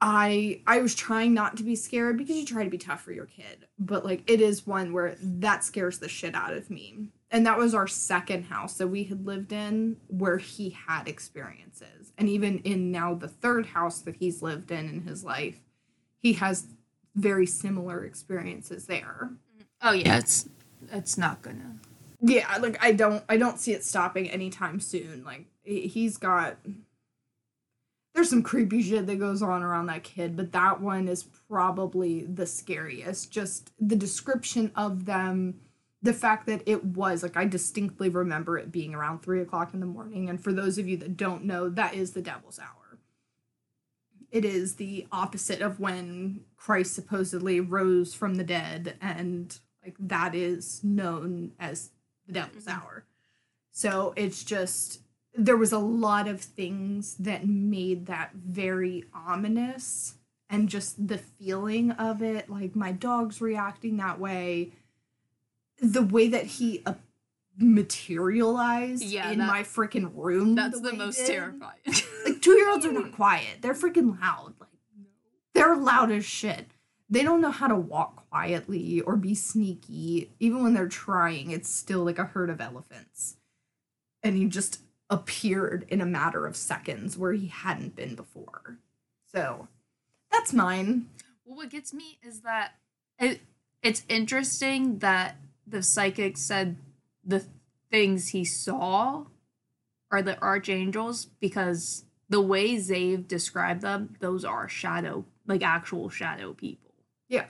I 0.00 0.62
I 0.66 0.80
was 0.80 0.94
trying 0.94 1.34
not 1.34 1.56
to 1.56 1.64
be 1.64 1.74
scared 1.74 2.18
because 2.18 2.36
you 2.36 2.44
try 2.44 2.64
to 2.64 2.70
be 2.70 2.78
tough 2.78 3.02
for 3.02 3.12
your 3.12 3.26
kid, 3.26 3.66
but 3.78 4.04
like 4.04 4.30
it 4.30 4.40
is 4.40 4.66
one 4.66 4.92
where 4.92 5.16
that 5.20 5.64
scares 5.64 5.98
the 5.98 6.08
shit 6.08 6.34
out 6.34 6.52
of 6.52 6.70
me. 6.70 7.10
And 7.30 7.46
that 7.46 7.58
was 7.58 7.74
our 7.74 7.86
second 7.86 8.44
house 8.44 8.74
that 8.78 8.88
we 8.88 9.04
had 9.04 9.26
lived 9.26 9.52
in 9.52 9.98
where 10.06 10.38
he 10.38 10.70
had 10.70 11.08
experiences. 11.08 12.12
And 12.16 12.28
even 12.28 12.58
in 12.60 12.90
now 12.90 13.14
the 13.14 13.28
third 13.28 13.66
house 13.66 14.00
that 14.00 14.16
he's 14.16 14.40
lived 14.40 14.70
in 14.70 14.88
in 14.88 15.02
his 15.02 15.24
life, 15.24 15.60
he 16.20 16.34
has 16.34 16.66
very 17.14 17.46
similar 17.46 18.04
experiences 18.04 18.86
there. 18.86 19.30
Oh 19.82 19.92
yeah, 19.92 20.18
it's 20.18 20.48
it's 20.92 21.18
not 21.18 21.42
gonna. 21.42 21.76
Yeah, 22.20 22.56
like 22.58 22.82
I 22.82 22.92
don't 22.92 23.24
I 23.28 23.36
don't 23.36 23.58
see 23.60 23.72
it 23.72 23.84
stopping 23.84 24.28
anytime 24.30 24.80
soon. 24.80 25.24
Like 25.24 25.46
he- 25.62 25.86
he's 25.88 26.16
got 26.16 26.56
there's 28.14 28.30
some 28.30 28.42
creepy 28.42 28.82
shit 28.82 29.06
that 29.06 29.18
goes 29.20 29.42
on 29.42 29.62
around 29.62 29.86
that 29.86 30.02
kid, 30.02 30.36
but 30.36 30.50
that 30.52 30.80
one 30.80 31.06
is 31.06 31.22
probably 31.48 32.24
the 32.24 32.46
scariest. 32.46 33.30
Just 33.30 33.70
the 33.78 33.94
description 33.94 34.72
of 34.74 35.04
them, 35.04 35.60
the 36.02 36.12
fact 36.12 36.46
that 36.46 36.62
it 36.66 36.84
was 36.84 37.22
like 37.22 37.36
I 37.36 37.44
distinctly 37.44 38.08
remember 38.08 38.58
it 38.58 38.72
being 38.72 38.94
around 38.94 39.20
three 39.22 39.40
o'clock 39.40 39.72
in 39.74 39.80
the 39.80 39.86
morning. 39.86 40.28
And 40.28 40.42
for 40.42 40.52
those 40.52 40.78
of 40.78 40.88
you 40.88 40.96
that 40.98 41.16
don't 41.16 41.44
know, 41.44 41.68
that 41.68 41.94
is 41.94 42.12
the 42.12 42.22
devil's 42.22 42.58
hour. 42.58 42.77
It 44.30 44.44
is 44.44 44.76
the 44.76 45.06
opposite 45.10 45.62
of 45.62 45.80
when 45.80 46.44
Christ 46.56 46.94
supposedly 46.94 47.60
rose 47.60 48.14
from 48.14 48.34
the 48.34 48.44
dead, 48.44 48.96
and 49.00 49.58
like 49.84 49.96
that 49.98 50.34
is 50.34 50.82
known 50.84 51.52
as 51.58 51.90
the 52.26 52.32
devil's 52.34 52.66
Mhm. 52.66 52.74
hour. 52.74 53.04
So 53.70 54.12
it's 54.16 54.44
just 54.44 55.00
there 55.34 55.56
was 55.56 55.72
a 55.72 55.78
lot 55.78 56.26
of 56.26 56.40
things 56.40 57.14
that 57.14 57.46
made 57.46 58.06
that 58.06 58.32
very 58.34 59.04
ominous 59.14 60.16
and 60.50 60.68
just 60.68 61.06
the 61.06 61.18
feeling 61.18 61.92
of 61.92 62.22
it 62.22 62.50
like 62.50 62.74
my 62.74 62.90
dog's 62.90 63.40
reacting 63.40 63.98
that 63.98 64.18
way 64.18 64.72
the 65.80 66.02
way 66.02 66.26
that 66.28 66.44
he 66.46 66.82
uh, 66.86 66.94
materialized 67.58 69.02
Yeah, 69.04 69.30
in 69.30 69.38
that- 69.38 69.48
my 69.48 69.62
freaking 69.62 70.10
room 70.14 70.54
That's 70.54 70.80
the 70.80 70.90
way 70.90 70.96
most 70.96 71.26
terrifying. 71.26 71.78
like 72.24 72.40
two 72.40 72.52
year 72.56 72.70
olds 72.70 72.86
are 72.86 72.92
not 72.92 73.12
quiet. 73.16 73.58
They're 73.60 73.74
freaking 73.74 74.20
loud 74.20 74.54
like 74.60 74.68
they're 75.54 75.76
loud 75.76 76.12
as 76.12 76.24
shit. 76.24 76.66
They 77.10 77.22
don't 77.24 77.40
know 77.40 77.50
how 77.50 77.66
to 77.66 77.74
walk 77.74 78.28
quietly 78.30 79.00
or 79.00 79.16
be 79.16 79.34
sneaky. 79.34 80.30
Even 80.38 80.62
when 80.62 80.74
they're 80.74 80.88
trying 80.88 81.50
it's 81.50 81.68
still 81.68 82.04
like 82.04 82.18
a 82.18 82.24
herd 82.26 82.50
of 82.50 82.60
elephants. 82.60 83.36
And 84.22 84.36
he 84.36 84.44
just 84.46 84.80
appeared 85.10 85.86
in 85.88 86.00
a 86.00 86.06
matter 86.06 86.46
of 86.46 86.54
seconds 86.56 87.16
where 87.16 87.32
he 87.32 87.46
hadn't 87.48 87.96
been 87.96 88.14
before. 88.14 88.78
So 89.32 89.68
that's 90.30 90.52
mine. 90.52 91.08
Well, 91.44 91.56
what 91.56 91.70
gets 91.70 91.92
me 91.94 92.18
is 92.22 92.40
that 92.40 92.74
it, 93.18 93.40
it's 93.82 94.04
interesting 94.08 94.98
that 94.98 95.36
the 95.66 95.82
psychic 95.82 96.36
said 96.36 96.76
the 97.28 97.44
things 97.90 98.28
he 98.30 98.44
saw 98.44 99.24
are 100.10 100.22
the 100.22 100.40
archangels 100.42 101.26
because 101.40 102.04
the 102.28 102.40
way 102.40 102.76
Zave 102.76 103.28
described 103.28 103.82
them, 103.82 104.16
those 104.20 104.44
are 104.44 104.68
shadow, 104.68 105.24
like 105.46 105.62
actual 105.62 106.08
shadow 106.08 106.54
people. 106.54 106.90
Yeah. 107.28 107.46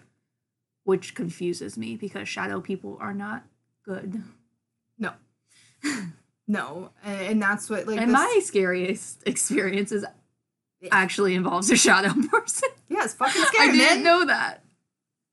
Which 0.85 1.15
confuses 1.15 1.79
me 1.79 1.97
because 1.97 2.29
shadow 2.29 2.61
people 2.61 2.99
are 3.01 3.15
not 3.15 3.45
good. 3.85 4.23
no 4.99 5.13
no 6.49 6.91
and, 7.05 7.41
that's 7.41 7.71
what 7.71 7.87
like 7.87 7.99
and 8.01 8.11
this- 8.11 8.15
my 8.15 8.41
scariest 8.43 9.23
experiences 9.27 10.05
actually 10.91 11.35
involves 11.35 11.71
a 11.71 11.77
shadow 11.77 12.13
person. 12.31 12.69
yeah 12.89 13.05
it's 13.05 13.15
fucking 13.15 13.43
scary. 13.45 13.69
I 13.69 13.73
didn't 13.73 14.03
man 14.03 14.03
know 14.03 14.27
that. 14.27 14.65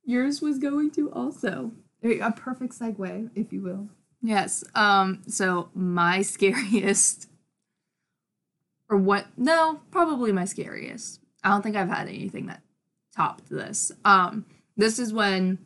Yours 0.04 0.42
was 0.42 0.60
going 0.60 0.92
to 0.92 1.12
also. 1.12 1.72
a 2.04 2.32
perfect 2.32 2.78
segue 2.78 3.30
if 3.36 3.52
you 3.52 3.62
will 3.62 3.90
Yes. 4.26 4.64
Um, 4.74 5.22
so 5.28 5.70
my 5.76 6.22
scariest 6.34 7.30
or 8.90 8.98
what 8.98 9.28
no, 9.38 9.82
probably 9.92 10.32
my 10.32 10.46
scariest. 10.46 11.20
I 11.44 11.50
don't 11.50 11.62
think 11.62 11.76
I've 11.76 11.90
had 11.90 12.08
anything 12.08 12.48
that 12.48 12.62
topped 13.16 13.50
this. 13.50 13.92
Um, 14.04 14.46
this 14.78 14.98
is 15.00 15.14
when 15.14 15.60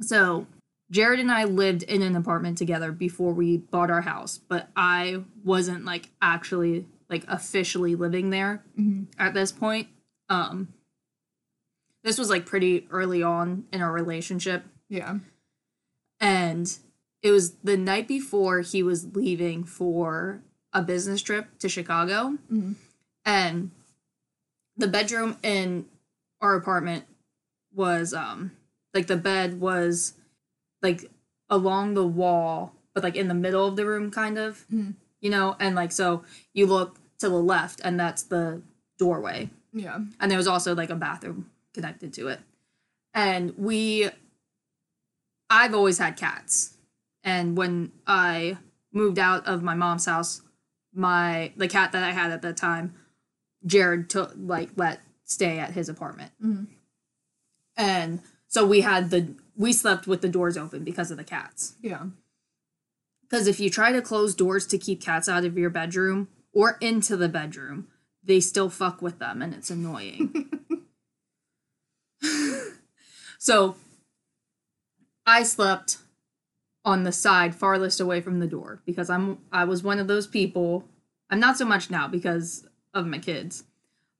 so 0.00 0.46
Jared 0.90 1.20
and 1.20 1.30
I 1.30 1.44
lived 1.44 1.82
in 1.84 2.02
an 2.02 2.16
apartment 2.16 2.58
together 2.58 2.90
before 2.92 3.32
we 3.32 3.56
bought 3.58 3.90
our 3.90 4.00
house, 4.02 4.38
but 4.38 4.68
I 4.76 5.22
wasn't 5.44 5.84
like 5.84 6.10
actually 6.20 6.86
like 7.08 7.24
officially 7.28 7.94
living 7.94 8.30
there 8.30 8.62
Mhm. 8.78 9.06
at 9.18 9.34
this 9.34 9.52
point. 9.52 9.88
Um 10.28 10.68
this 12.02 12.18
was 12.18 12.30
like 12.30 12.46
pretty 12.46 12.86
early 12.90 13.22
on 13.22 13.64
in 13.72 13.82
our 13.82 13.92
relationship 13.92 14.64
yeah 14.88 15.18
and 16.18 16.78
it 17.22 17.30
was 17.30 17.54
the 17.62 17.76
night 17.76 18.08
before 18.08 18.60
he 18.60 18.82
was 18.82 19.14
leaving 19.14 19.64
for 19.64 20.40
a 20.72 20.82
business 20.82 21.20
trip 21.22 21.58
to 21.58 21.68
Chicago. 21.68 22.38
Mhm. 22.50 22.76
And 23.24 23.70
the 24.76 24.88
bedroom 24.88 25.36
in 25.42 25.86
our 26.40 26.54
apartment 26.54 27.04
was 27.74 28.14
um 28.14 28.52
like 28.94 29.06
the 29.06 29.16
bed 29.16 29.60
was 29.60 30.14
like 30.82 31.10
along 31.48 31.94
the 31.94 32.06
wall, 32.06 32.74
but 32.94 33.02
like 33.04 33.16
in 33.16 33.28
the 33.28 33.34
middle 33.34 33.66
of 33.66 33.76
the 33.76 33.86
room 33.86 34.10
kind 34.10 34.38
of. 34.38 34.66
Mhm. 34.72 34.94
You 35.20 35.30
know, 35.30 35.56
and 35.60 35.74
like 35.76 35.92
so 35.92 36.24
you 36.54 36.66
look 36.66 36.98
to 37.18 37.28
the 37.28 37.42
left 37.42 37.80
and 37.84 38.00
that's 38.00 38.22
the 38.22 38.62
doorway 38.98 39.48
yeah 39.72 39.98
and 40.18 40.30
there 40.30 40.36
was 40.38 40.46
also 40.46 40.74
like 40.74 40.90
a 40.90 40.94
bathroom 40.96 41.48
connected 41.74 42.12
to 42.12 42.28
it 42.28 42.40
and 43.14 43.56
we 43.56 44.10
i've 45.48 45.74
always 45.74 45.98
had 45.98 46.16
cats 46.16 46.76
and 47.24 47.56
when 47.56 47.92
i 48.06 48.56
moved 48.92 49.18
out 49.18 49.46
of 49.46 49.62
my 49.62 49.74
mom's 49.74 50.06
house 50.06 50.42
my 50.92 51.52
the 51.56 51.68
cat 51.68 51.92
that 51.92 52.02
i 52.04 52.10
had 52.12 52.30
at 52.30 52.42
that 52.42 52.56
time 52.56 52.94
jared 53.64 54.08
took 54.10 54.32
like 54.36 54.70
let 54.76 55.00
stay 55.24 55.58
at 55.58 55.72
his 55.72 55.88
apartment 55.88 56.32
Mhm. 56.42 56.66
and 57.76 58.20
so 58.48 58.66
we 58.66 58.80
had 58.80 59.10
the 59.10 59.34
we 59.56 59.72
slept 59.72 60.06
with 60.06 60.22
the 60.22 60.28
doors 60.28 60.56
open 60.56 60.82
because 60.84 61.10
of 61.10 61.16
the 61.16 61.24
cats 61.24 61.74
yeah 61.82 62.06
because 63.22 63.46
if 63.46 63.60
you 63.60 63.70
try 63.70 63.92
to 63.92 64.02
close 64.02 64.34
doors 64.34 64.66
to 64.66 64.76
keep 64.78 65.00
cats 65.00 65.28
out 65.28 65.44
of 65.44 65.56
your 65.56 65.70
bedroom 65.70 66.26
or 66.52 66.76
into 66.80 67.16
the 67.16 67.28
bedroom, 67.28 67.86
they 68.24 68.40
still 68.40 68.68
fuck 68.68 69.00
with 69.00 69.20
them 69.20 69.40
and 69.40 69.54
it's 69.54 69.70
annoying. 69.70 70.50
so 73.38 73.76
I 75.24 75.44
slept 75.44 75.98
on 76.84 77.04
the 77.04 77.12
side 77.12 77.54
farthest 77.54 78.00
away 78.00 78.20
from 78.20 78.38
the 78.40 78.46
door 78.46 78.80
because 78.86 79.10
I'm 79.10 79.38
I 79.52 79.64
was 79.64 79.82
one 79.82 79.98
of 79.98 80.06
those 80.08 80.26
people. 80.26 80.84
I'm 81.30 81.40
not 81.40 81.56
so 81.58 81.64
much 81.64 81.90
now 81.90 82.08
because 82.08 82.66
of 82.94 83.06
my 83.06 83.18
kids, 83.18 83.64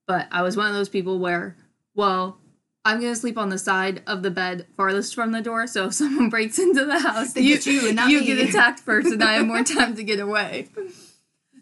but 0.07 0.29
I 0.31 0.43
was 0.43 0.57
one 0.57 0.67
of 0.69 0.75
those 0.75 0.89
people 0.89 1.19
where, 1.19 1.57
well, 1.95 2.39
I'm 2.85 3.01
gonna 3.01 3.17
sleep 3.17 3.37
on 3.39 3.49
the 3.49 3.59
side 3.59 4.03
of 4.07 4.23
the 4.23 4.31
bed 4.31 4.67
farthest 4.77 5.15
from 5.15 5.33
the 5.33 5.41
door. 5.41 5.67
So 5.67 5.87
if 5.87 5.95
someone 6.01 6.29
breaks 6.29 6.59
into 6.59 6.85
the 6.85 6.99
house, 7.01 7.33
They 7.33 7.43
get 7.45 7.67
you 7.67 7.87
and 7.89 7.97
not 7.97 8.09
me. 8.09 8.25
get 8.25 8.39
attacked 8.49 8.81
first, 8.81 9.09
and 9.09 9.23
I 9.25 9.35
have 9.35 9.47
more 9.47 9.65
time 9.65 9.97
to 9.97 10.05
get 10.05 10.21
away. 10.21 10.69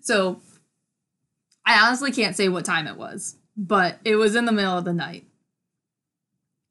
So 0.00 0.40
I 1.64 1.80
honestly 1.86 2.12
can't 2.12 2.36
say 2.36 2.48
what 2.48 2.64
time 2.64 2.86
it 2.86 2.96
was, 2.96 3.36
but 3.56 3.98
it 4.04 4.16
was 4.16 4.34
in 4.36 4.44
the 4.46 4.52
middle 4.52 4.76
of 4.76 4.84
the 4.84 4.92
night, 4.92 5.24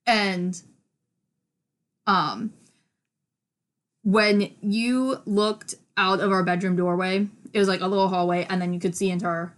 and 0.05 0.61
um, 2.05 2.53
when 4.07 4.49
you 4.61 5.17
looked 5.25 5.75
out 5.97 6.21
of 6.21 6.31
our 6.31 6.41
bedroom 6.41 6.77
doorway, 6.77 7.27
it 7.51 7.59
was 7.59 7.67
like 7.67 7.81
a 7.81 7.87
little 7.87 8.07
hallway, 8.07 8.45
and 8.49 8.61
then 8.61 8.71
you 8.73 8.79
could 8.79 8.95
see 8.95 9.09
into 9.09 9.25
our 9.25 9.53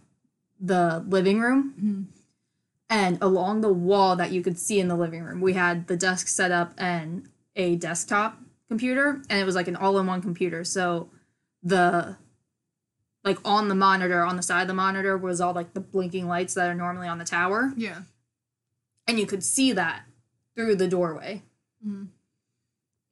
the 0.60 1.06
living 1.08 1.40
room. 1.40 1.74
Mhm. 1.80 2.06
And 2.90 3.20
along 3.22 3.62
the 3.62 3.72
wall 3.72 4.16
that 4.16 4.32
you 4.32 4.42
could 4.42 4.58
see 4.58 4.80
in 4.80 4.88
the 4.88 4.96
living 4.96 5.22
room, 5.22 5.40
we 5.40 5.54
had 5.54 5.86
the 5.86 5.96
desk 5.96 6.28
set 6.28 6.52
up 6.52 6.74
and 6.80 7.30
a 7.56 7.76
desktop 7.76 8.40
computer, 8.68 9.22
and 9.30 9.40
it 9.40 9.46
was 9.46 9.54
like 9.54 9.68
an 9.68 9.76
all 9.76 10.00
in 10.00 10.08
one 10.08 10.20
computer. 10.22 10.64
So 10.64 11.12
the 11.62 12.18
like 13.24 13.38
on 13.46 13.68
the 13.68 13.76
monitor, 13.76 14.24
on 14.24 14.36
the 14.36 14.42
side 14.42 14.64
of 14.64 14.68
the 14.68 14.74
monitor 14.74 15.16
was 15.16 15.40
all 15.40 15.54
like 15.54 15.74
the 15.76 15.80
blinking 15.80 16.28
lights 16.28 16.56
that 16.56 16.68
are 16.68 16.74
normally 16.74 17.08
on 17.08 17.20
the 17.20 17.26
tower. 17.26 17.72
Yeah. 17.78 18.02
And 19.06 19.20
you 19.20 19.28
could 19.28 19.44
see 19.44 19.74
that 19.74 20.06
through 20.56 20.76
the 20.78 20.88
doorway. 20.88 21.44
Mhm. 21.86 22.08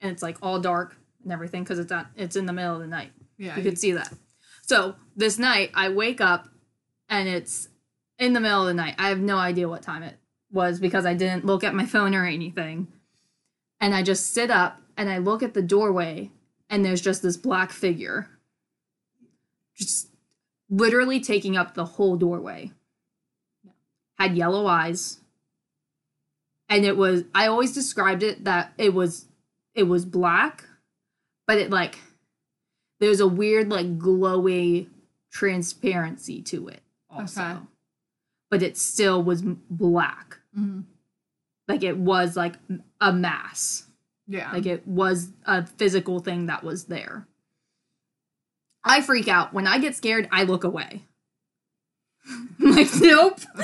And 0.01 0.11
it's 0.11 0.23
like 0.23 0.37
all 0.41 0.59
dark 0.59 0.97
and 1.27 1.33
everything 1.33 1.63
because 1.63 1.77
it's 1.77 1.91
on, 1.91 2.07
it's 2.15 2.37
in 2.37 2.45
the 2.45 2.53
middle 2.53 2.75
of 2.75 2.79
the 2.79 2.87
night. 2.87 3.11
Yeah. 3.37 3.57
You 3.57 3.63
could 3.63 3.77
see 3.77 3.91
that. 3.91 4.13
So 4.61 4.95
this 5.15 5.37
night 5.37 5.71
I 5.73 5.89
wake 5.89 6.21
up 6.21 6.47
and 7.09 7.27
it's 7.27 7.67
in 8.17 8.31
the 8.31 8.39
middle 8.39 8.61
of 8.61 8.67
the 8.67 8.73
night. 8.73 8.95
I 8.97 9.09
have 9.09 9.19
no 9.19 9.37
idea 9.37 9.67
what 9.67 9.81
time 9.81 10.03
it 10.03 10.15
was 10.51 10.79
because 10.79 11.05
I 11.05 11.13
didn't 11.13 11.45
look 11.45 11.63
at 11.63 11.75
my 11.75 11.85
phone 11.85 12.15
or 12.15 12.25
anything. 12.25 12.87
And 13.81 13.93
I 13.93 14.03
just 14.03 14.33
sit 14.33 14.49
up 14.49 14.81
and 14.95 15.09
I 15.09 15.17
look 15.17 15.43
at 15.43 15.53
the 15.53 15.61
doorway 15.61 16.31
and 16.69 16.83
there's 16.83 17.01
just 17.01 17.21
this 17.21 17.37
black 17.37 17.71
figure 17.71 18.29
just 19.75 20.07
literally 20.69 21.19
taking 21.19 21.55
up 21.55 21.73
the 21.73 21.85
whole 21.85 22.15
doorway. 22.15 22.71
Had 24.17 24.35
yellow 24.35 24.65
eyes. 24.65 25.19
And 26.69 26.85
it 26.85 26.97
was 26.97 27.23
I 27.35 27.47
always 27.47 27.73
described 27.73 28.23
it 28.23 28.45
that 28.45 28.73
it 28.77 28.93
was 28.93 29.25
it 29.73 29.83
was 29.83 30.05
black, 30.05 30.66
but 31.47 31.57
it 31.57 31.69
like 31.71 31.97
there's 32.99 33.19
a 33.19 33.27
weird 33.27 33.69
like 33.69 33.97
glowy 33.97 34.87
transparency 35.31 36.41
to 36.41 36.67
it 36.67 36.81
also. 37.09 37.41
Okay. 37.41 37.57
But 38.49 38.63
it 38.63 38.77
still 38.77 39.21
was 39.23 39.41
black. 39.69 40.37
Mhm. 40.57 40.83
Like 41.67 41.83
it 41.83 41.97
was 41.97 42.35
like 42.37 42.55
a 43.01 43.11
mass. 43.11 43.87
Yeah. 44.27 44.51
Like 44.51 44.65
it 44.65 44.87
was 44.87 45.31
a 45.45 45.65
physical 45.65 46.19
thing 46.19 46.45
that 46.47 46.63
was 46.63 46.85
there. 46.85 47.27
I 48.83 49.01
freak 49.01 49.27
out. 49.27 49.53
When 49.53 49.67
I 49.67 49.79
get 49.79 49.95
scared, 49.95 50.27
I 50.31 50.43
look 50.43 50.63
away. 50.63 51.03
I'm 52.29 52.71
like, 52.71 52.87
nope. 52.99 53.39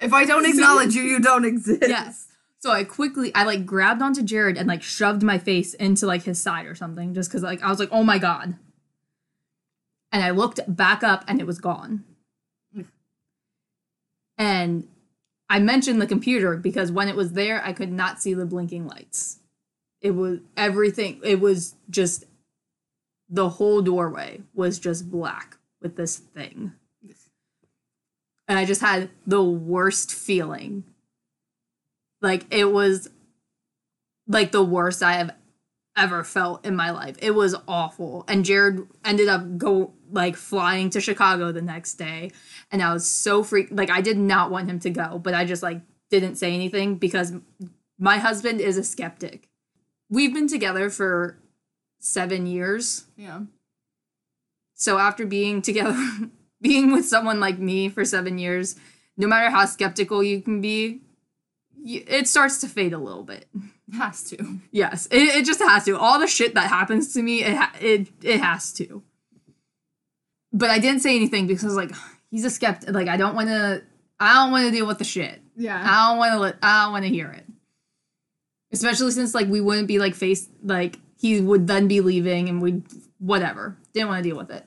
if 0.00 0.12
I 0.12 0.24
don't 0.24 0.44
acknowledge 0.48 0.94
you, 0.94 1.02
you 1.02 1.20
don't 1.20 1.44
exist. 1.44 1.84
yes. 1.86 2.26
So 2.60 2.72
I 2.72 2.84
quickly, 2.84 3.34
I 3.34 3.44
like 3.44 3.66
grabbed 3.66 4.02
onto 4.02 4.22
Jared 4.22 4.56
and 4.56 4.66
like 4.66 4.82
shoved 4.82 5.22
my 5.22 5.38
face 5.38 5.74
into 5.74 6.06
like 6.06 6.24
his 6.24 6.40
side 6.40 6.66
or 6.66 6.74
something 6.74 7.14
just 7.14 7.30
because 7.30 7.42
like 7.42 7.62
I 7.62 7.68
was 7.68 7.78
like, 7.78 7.90
oh 7.92 8.02
my 8.02 8.18
God. 8.18 8.54
And 10.12 10.22
I 10.22 10.30
looked 10.30 10.60
back 10.66 11.02
up 11.02 11.24
and 11.28 11.40
it 11.40 11.46
was 11.46 11.58
gone. 11.58 12.04
And 14.38 14.88
I 15.48 15.58
mentioned 15.58 16.00
the 16.00 16.06
computer 16.06 16.56
because 16.56 16.90
when 16.92 17.08
it 17.08 17.16
was 17.16 17.32
there, 17.32 17.64
I 17.64 17.72
could 17.72 17.92
not 17.92 18.20
see 18.20 18.34
the 18.34 18.46
blinking 18.46 18.86
lights. 18.86 19.38
It 20.00 20.10
was 20.10 20.40
everything, 20.56 21.20
it 21.24 21.40
was 21.40 21.74
just 21.88 22.24
the 23.28 23.48
whole 23.50 23.82
doorway 23.82 24.42
was 24.54 24.78
just 24.78 25.10
black 25.10 25.56
with 25.80 25.96
this 25.96 26.16
thing. 26.16 26.72
And 28.48 28.58
I 28.58 28.64
just 28.64 28.80
had 28.80 29.10
the 29.26 29.42
worst 29.42 30.14
feeling. 30.14 30.84
Like 32.20 32.46
it 32.50 32.72
was 32.72 33.10
like 34.26 34.52
the 34.52 34.64
worst 34.64 35.02
I 35.02 35.14
have 35.14 35.34
ever 35.96 36.24
felt 36.24 36.64
in 36.64 36.76
my 36.76 36.90
life. 36.90 37.16
It 37.20 37.32
was 37.32 37.54
awful. 37.66 38.24
And 38.28 38.44
Jared 38.44 38.86
ended 39.04 39.28
up 39.28 39.58
go 39.58 39.92
like 40.10 40.36
flying 40.36 40.90
to 40.90 41.00
Chicago 41.00 41.52
the 41.52 41.62
next 41.62 41.94
day. 41.94 42.30
And 42.70 42.82
I 42.82 42.92
was 42.92 43.08
so 43.08 43.42
freaked 43.42 43.72
like 43.72 43.90
I 43.90 44.00
did 44.00 44.18
not 44.18 44.50
want 44.50 44.68
him 44.68 44.78
to 44.80 44.90
go, 44.90 45.18
but 45.18 45.34
I 45.34 45.44
just 45.44 45.62
like 45.62 45.80
didn't 46.10 46.36
say 46.36 46.54
anything 46.54 46.96
because 46.96 47.32
my 47.98 48.18
husband 48.18 48.60
is 48.60 48.76
a 48.76 48.84
skeptic. 48.84 49.48
We've 50.08 50.32
been 50.32 50.48
together 50.48 50.90
for 50.90 51.38
7 51.98 52.46
years. 52.46 53.06
Yeah. 53.16 53.40
So 54.76 54.98
after 54.98 55.26
being 55.26 55.62
together, 55.62 55.96
being 56.60 56.92
with 56.92 57.06
someone 57.06 57.40
like 57.40 57.58
me 57.58 57.88
for 57.88 58.04
seven 58.04 58.38
years, 58.38 58.76
no 59.16 59.26
matter 59.26 59.50
how 59.50 59.64
skeptical 59.64 60.22
you 60.22 60.40
can 60.42 60.60
be, 60.60 61.00
it 61.84 62.28
starts 62.28 62.58
to 62.60 62.68
fade 62.68 62.92
a 62.92 62.98
little 62.98 63.22
bit. 63.22 63.46
Has 63.96 64.24
to. 64.30 64.58
Yes, 64.72 65.06
it, 65.12 65.22
it 65.36 65.44
just 65.44 65.62
has 65.62 65.84
to. 65.84 65.96
All 65.96 66.18
the 66.18 66.26
shit 66.26 66.54
that 66.54 66.68
happens 66.68 67.14
to 67.14 67.22
me, 67.22 67.44
it 67.44 67.54
ha- 67.54 67.72
it 67.80 68.08
it 68.20 68.40
has 68.40 68.72
to. 68.74 69.04
But 70.52 70.70
I 70.70 70.80
didn't 70.80 71.02
say 71.02 71.14
anything 71.14 71.46
because 71.46 71.76
like 71.76 71.92
he's 72.30 72.44
a 72.44 72.50
skeptic. 72.50 72.92
Like 72.92 73.06
I 73.06 73.16
don't 73.16 73.36
want 73.36 73.48
to. 73.48 73.84
I 74.18 74.34
don't 74.34 74.50
want 74.50 74.64
to 74.64 74.72
deal 74.72 74.88
with 74.88 74.98
the 74.98 75.04
shit. 75.04 75.40
Yeah. 75.56 75.80
I 75.80 76.08
don't 76.08 76.18
want 76.18 76.32
to. 76.32 76.38
Let, 76.40 76.56
I 76.62 76.84
don't 76.84 76.92
want 76.94 77.04
to 77.04 77.10
hear 77.10 77.30
it. 77.30 77.44
Especially 78.72 79.12
since 79.12 79.36
like 79.36 79.46
we 79.46 79.60
wouldn't 79.60 79.86
be 79.86 80.00
like 80.00 80.16
face 80.16 80.48
like 80.64 80.98
he 81.16 81.40
would 81.40 81.68
then 81.68 81.86
be 81.86 82.00
leaving 82.00 82.48
and 82.48 82.60
we 82.60 82.82
whatever 83.18 83.76
didn't 83.92 84.08
want 84.08 84.24
to 84.24 84.28
deal 84.28 84.36
with 84.36 84.50
it. 84.50 84.66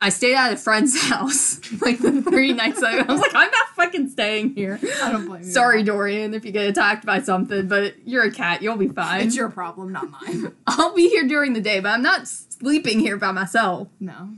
I 0.00 0.10
stayed 0.10 0.34
at 0.34 0.52
a 0.52 0.56
friend's 0.56 1.00
house 1.08 1.60
like 1.80 1.98
the 1.98 2.22
three 2.22 2.52
nights. 2.52 2.82
I, 2.82 2.98
I 2.98 3.02
was 3.02 3.20
like, 3.20 3.34
I'm 3.34 3.50
not 3.50 3.68
fucking 3.74 4.08
staying 4.10 4.54
here. 4.54 4.78
I 5.02 5.10
don't 5.12 5.26
blame 5.26 5.42
you. 5.42 5.50
Sorry, 5.50 5.82
Dorian, 5.82 6.34
if 6.34 6.44
you 6.44 6.52
get 6.52 6.68
attacked 6.68 7.04
by 7.04 7.20
something, 7.20 7.66
but 7.66 7.94
you're 8.06 8.24
a 8.24 8.30
cat. 8.30 8.62
You'll 8.62 8.76
be 8.76 8.88
fine. 8.88 9.26
It's 9.26 9.36
your 9.36 9.48
problem, 9.50 9.92
not 9.92 10.08
mine. 10.10 10.54
I'll 10.66 10.94
be 10.94 11.08
here 11.08 11.26
during 11.26 11.52
the 11.52 11.60
day, 11.60 11.80
but 11.80 11.88
I'm 11.90 12.02
not 12.02 12.28
sleeping 12.28 13.00
here 13.00 13.16
by 13.16 13.32
myself. 13.32 13.88
no. 13.98 14.30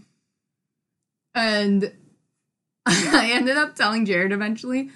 And 1.34 1.92
I 2.86 3.30
ended 3.34 3.56
up 3.56 3.76
telling 3.76 4.04
Jared 4.06 4.32
eventually. 4.32 4.90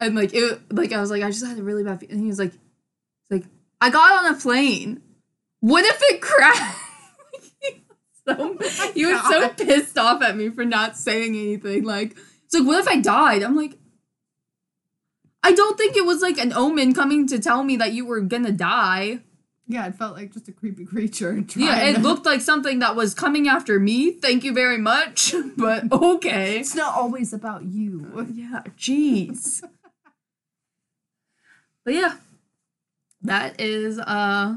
And 0.00 0.14
like 0.14 0.32
it 0.32 0.72
like 0.72 0.92
I 0.92 1.00
was 1.00 1.10
like, 1.10 1.22
I 1.22 1.28
just 1.30 1.44
had 1.44 1.58
a 1.58 1.62
really 1.62 1.84
bad 1.84 2.00
feeling. 2.00 2.14
and 2.14 2.22
he 2.22 2.28
was 2.28 2.38
like 2.38 2.52
like, 3.30 3.44
I 3.80 3.90
got 3.90 4.24
on 4.24 4.34
a 4.34 4.38
plane. 4.38 5.02
What 5.60 5.84
if 5.84 5.98
it 6.10 6.20
crashed? 6.22 6.78
So 8.26 8.56
he 8.94 9.06
was 9.12 9.20
so 9.28 9.48
pissed 9.50 9.98
off 9.98 10.22
at 10.22 10.36
me 10.36 10.50
for 10.50 10.64
not 10.64 10.96
saying 10.96 11.34
anything. 11.36 11.84
Like, 11.84 12.16
it's 12.44 12.54
like, 12.54 12.66
what 12.66 12.80
if 12.80 12.88
I 12.88 13.00
died? 13.00 13.42
I'm 13.42 13.56
like, 13.56 13.74
I 15.42 15.52
don't 15.52 15.76
think 15.76 15.96
it 15.96 16.06
was 16.06 16.22
like 16.22 16.38
an 16.38 16.52
omen 16.52 16.94
coming 16.94 17.26
to 17.28 17.38
tell 17.38 17.62
me 17.64 17.76
that 17.76 17.92
you 17.92 18.06
were 18.06 18.20
gonna 18.20 18.52
die. 18.52 19.20
Yeah, 19.66 19.86
it 19.86 19.94
felt 19.94 20.14
like 20.14 20.32
just 20.32 20.48
a 20.48 20.52
creepy 20.52 20.84
creature. 20.84 21.42
Yeah, 21.56 21.80
it 21.88 21.94
to- 21.94 22.00
looked 22.00 22.26
like 22.26 22.40
something 22.40 22.80
that 22.80 22.96
was 22.96 23.14
coming 23.14 23.48
after 23.48 23.78
me. 23.80 24.10
Thank 24.12 24.44
you 24.44 24.52
very 24.52 24.78
much. 24.78 25.34
But 25.56 25.90
okay. 25.92 26.60
It's 26.60 26.74
not 26.74 26.94
always 26.94 27.32
about 27.32 27.64
you. 27.64 28.26
Yeah, 28.34 28.62
jeez. 28.78 29.62
but 31.84 31.94
yeah. 31.94 32.14
That 33.22 33.58
is 33.60 33.98
uh 33.98 34.54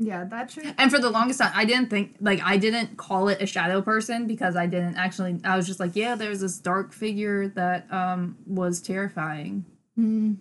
Yeah, 0.00 0.24
that's 0.24 0.54
true. 0.54 0.62
and 0.78 0.90
for 0.92 0.98
the 1.00 1.10
longest 1.10 1.40
time 1.40 1.50
I 1.54 1.64
didn't 1.64 1.90
think 1.90 2.16
like 2.20 2.40
I 2.44 2.56
didn't 2.56 2.96
call 2.96 3.28
it 3.28 3.42
a 3.42 3.46
shadow 3.46 3.82
person 3.82 4.26
because 4.28 4.54
I 4.54 4.66
didn't 4.66 4.96
actually 4.96 5.40
I 5.44 5.56
was 5.56 5.66
just 5.66 5.80
like, 5.80 5.96
yeah, 5.96 6.14
there's 6.14 6.40
this 6.40 6.58
dark 6.58 6.92
figure 6.92 7.48
that 7.48 7.92
um 7.92 8.36
was 8.46 8.80
terrifying 8.80 9.64
Hmm. 9.96 10.34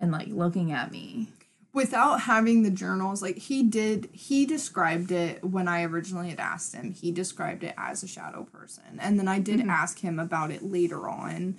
and 0.00 0.10
like 0.12 0.28
looking 0.28 0.72
at 0.72 0.90
me. 0.90 1.28
Without 1.74 2.22
having 2.22 2.62
the 2.62 2.70
journals, 2.70 3.20
like 3.20 3.36
he 3.36 3.62
did, 3.62 4.08
he 4.12 4.46
described 4.46 5.12
it 5.12 5.44
when 5.44 5.68
I 5.68 5.82
originally 5.84 6.30
had 6.30 6.40
asked 6.40 6.74
him. 6.74 6.92
He 6.92 7.12
described 7.12 7.62
it 7.62 7.74
as 7.76 8.02
a 8.02 8.08
shadow 8.08 8.44
person. 8.50 8.98
And 8.98 9.18
then 9.18 9.28
I 9.28 9.38
did 9.38 9.60
Mhm. 9.60 9.68
ask 9.68 9.98
him 9.98 10.18
about 10.18 10.50
it 10.50 10.62
later 10.62 11.08
on. 11.08 11.56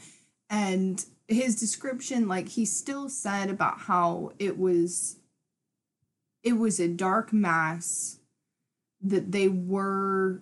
And 0.49 1.05
his 1.27 1.59
description, 1.59 2.27
like 2.27 2.49
he 2.49 2.65
still 2.65 3.07
said 3.07 3.51
about 3.51 3.81
how 3.81 4.31
it 4.39 4.57
was 4.57 5.17
it 6.43 6.53
was 6.53 6.79
a 6.79 6.87
dark 6.87 7.33
mass 7.33 8.19
that 9.01 9.31
they 9.31 9.47
were 9.47 10.41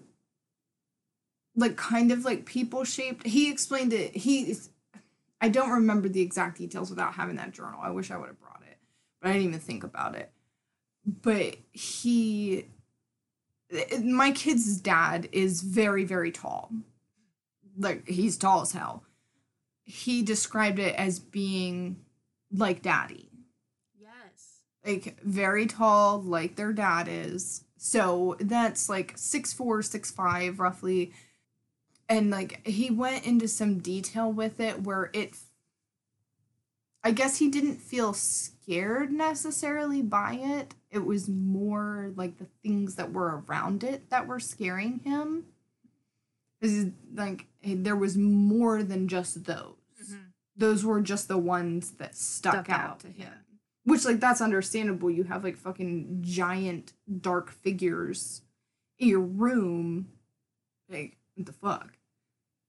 like 1.56 1.76
kind 1.76 2.12
of 2.12 2.24
like 2.24 2.46
people 2.46 2.84
shaped. 2.84 3.26
He 3.26 3.50
explained 3.50 3.94
it. 3.94 4.16
He 4.16 4.56
I 5.40 5.50
don't 5.50 5.70
remember 5.70 6.10
the 6.10 6.22
exact 6.22 6.58
details 6.58 6.90
without 6.90 7.14
having 7.14 7.36
that 7.36 7.52
journal. 7.52 7.80
I 7.82 7.92
wish 7.92 8.12
I 8.12 8.18
would 8.18 8.28
have 8.28 8.40
brought 8.40 8.64
it, 8.68 8.78
but 9.22 9.30
I 9.30 9.34
didn't 9.34 9.50
even 9.50 9.60
think 9.60 9.84
about 9.84 10.16
it. 10.16 10.32
But 11.06 11.58
he, 11.72 12.66
my 14.04 14.32
kid's 14.32 14.82
dad 14.82 15.30
is 15.32 15.62
very, 15.62 16.04
very 16.06 16.32
tall. 16.32 16.72
Like, 17.78 18.08
he's 18.08 18.36
tall 18.36 18.62
as 18.62 18.72
hell. 18.72 19.04
He 19.84 20.24
described 20.24 20.80
it 20.80 20.96
as 20.96 21.20
being 21.20 21.98
like 22.52 22.82
daddy. 22.82 23.27
Like 24.88 25.20
very 25.24 25.66
tall 25.68 26.22
like 26.22 26.56
their 26.56 26.74
dad 26.74 27.08
is. 27.10 27.64
So 27.78 28.36
that's 28.40 28.90
like 28.90 29.14
six 29.18 29.54
four 29.54 29.82
six 29.84 30.10
five 30.10 30.60
roughly. 30.60 31.12
And 32.10 32.30
like 32.32 32.66
he 32.66 32.90
went 32.90 33.28
into 33.28 33.48
some 33.48 33.80
detail 33.80 34.32
with 34.32 34.60
it 34.60 34.82
where 34.84 35.10
it 35.14 35.36
i 37.04 37.12
guess 37.12 37.38
he 37.38 37.50
didn't 37.50 37.78
feel 37.78 38.14
scared 38.14 39.12
necessarily 39.12 40.02
by 40.02 40.34
it. 40.42 40.74
It 40.90 41.06
was 41.06 41.28
more 41.30 42.12
like 42.16 42.38
the 42.38 42.48
things 42.64 42.96
that 42.96 43.12
were 43.14 43.44
around 43.48 43.84
it 43.84 44.10
that 44.10 44.26
were 44.28 44.40
scaring 44.40 45.00
him. 45.00 45.46
'Cause, 46.62 46.88
like 47.14 47.46
there 47.64 47.96
was 47.96 48.18
more 48.18 48.82
than 48.82 49.08
just 49.08 49.44
those. 49.44 49.76
Mm-hmm. 50.04 50.16
Those 50.56 50.84
were 50.84 51.02
just 51.02 51.28
the 51.28 51.38
ones 51.38 51.92
that 51.92 52.16
stuck, 52.16 52.54
Stuck 52.66 52.70
out, 52.72 52.90
out, 52.90 53.00
to 53.02 53.08
him. 53.08 53.16
yeah. 53.20 53.34
Which 53.88 54.04
like 54.06 54.20
that's 54.20 54.42
understandable. 54.42 55.10
You 55.10 55.24
have 55.24 55.44
like 55.46 55.56
fucking 55.58 56.20
giant 56.22 56.92
dark 57.22 57.50
figures 57.52 58.42
in 59.00 59.08
your 59.08 59.22
room. 59.22 60.10
Like, 60.90 61.16
what 61.36 61.46
the 61.46 61.54
fuck? 61.54 61.94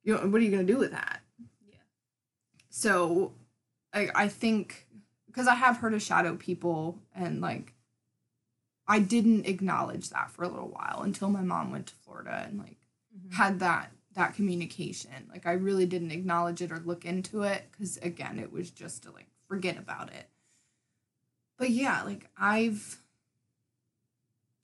You 0.04 0.14
know, 0.14 0.26
what 0.28 0.40
are 0.40 0.44
you 0.44 0.50
gonna 0.52 0.62
do 0.64 0.78
with 0.78 0.92
that? 0.92 1.20
Yeah. 1.68 1.74
So, 2.70 3.32
I 3.92 4.10
I 4.14 4.28
think 4.28 4.86
because 5.26 5.48
I 5.48 5.56
have 5.56 5.78
heard 5.78 5.92
of 5.94 6.02
shadow 6.02 6.36
people 6.36 6.98
and 7.14 7.40
like 7.40 7.74
I 8.86 9.00
didn't 9.00 9.46
acknowledge 9.46 10.10
that 10.10 10.30
for 10.30 10.44
a 10.44 10.48
little 10.48 10.68
while 10.68 11.02
until 11.02 11.30
my 11.30 11.42
mom 11.42 11.72
went 11.72 11.88
to 11.88 11.94
Florida 11.94 12.44
and 12.48 12.58
like 12.58 12.76
Mm-hmm. 13.18 13.36
had 13.36 13.58
that 13.60 13.90
that 14.14 14.34
communication. 14.34 15.28
Like 15.30 15.46
I 15.46 15.52
really 15.52 15.86
didn't 15.86 16.10
acknowledge 16.10 16.60
it 16.60 16.70
or 16.70 16.78
look 16.78 17.04
into 17.04 17.42
it 17.42 17.64
because 17.72 17.96
again, 17.98 18.38
it 18.38 18.52
was 18.52 18.70
just 18.70 19.02
to 19.04 19.10
like 19.10 19.28
forget 19.48 19.78
about 19.78 20.12
it. 20.12 20.28
But 21.58 21.70
yeah, 21.70 22.02
like 22.04 22.28
I've 22.38 23.00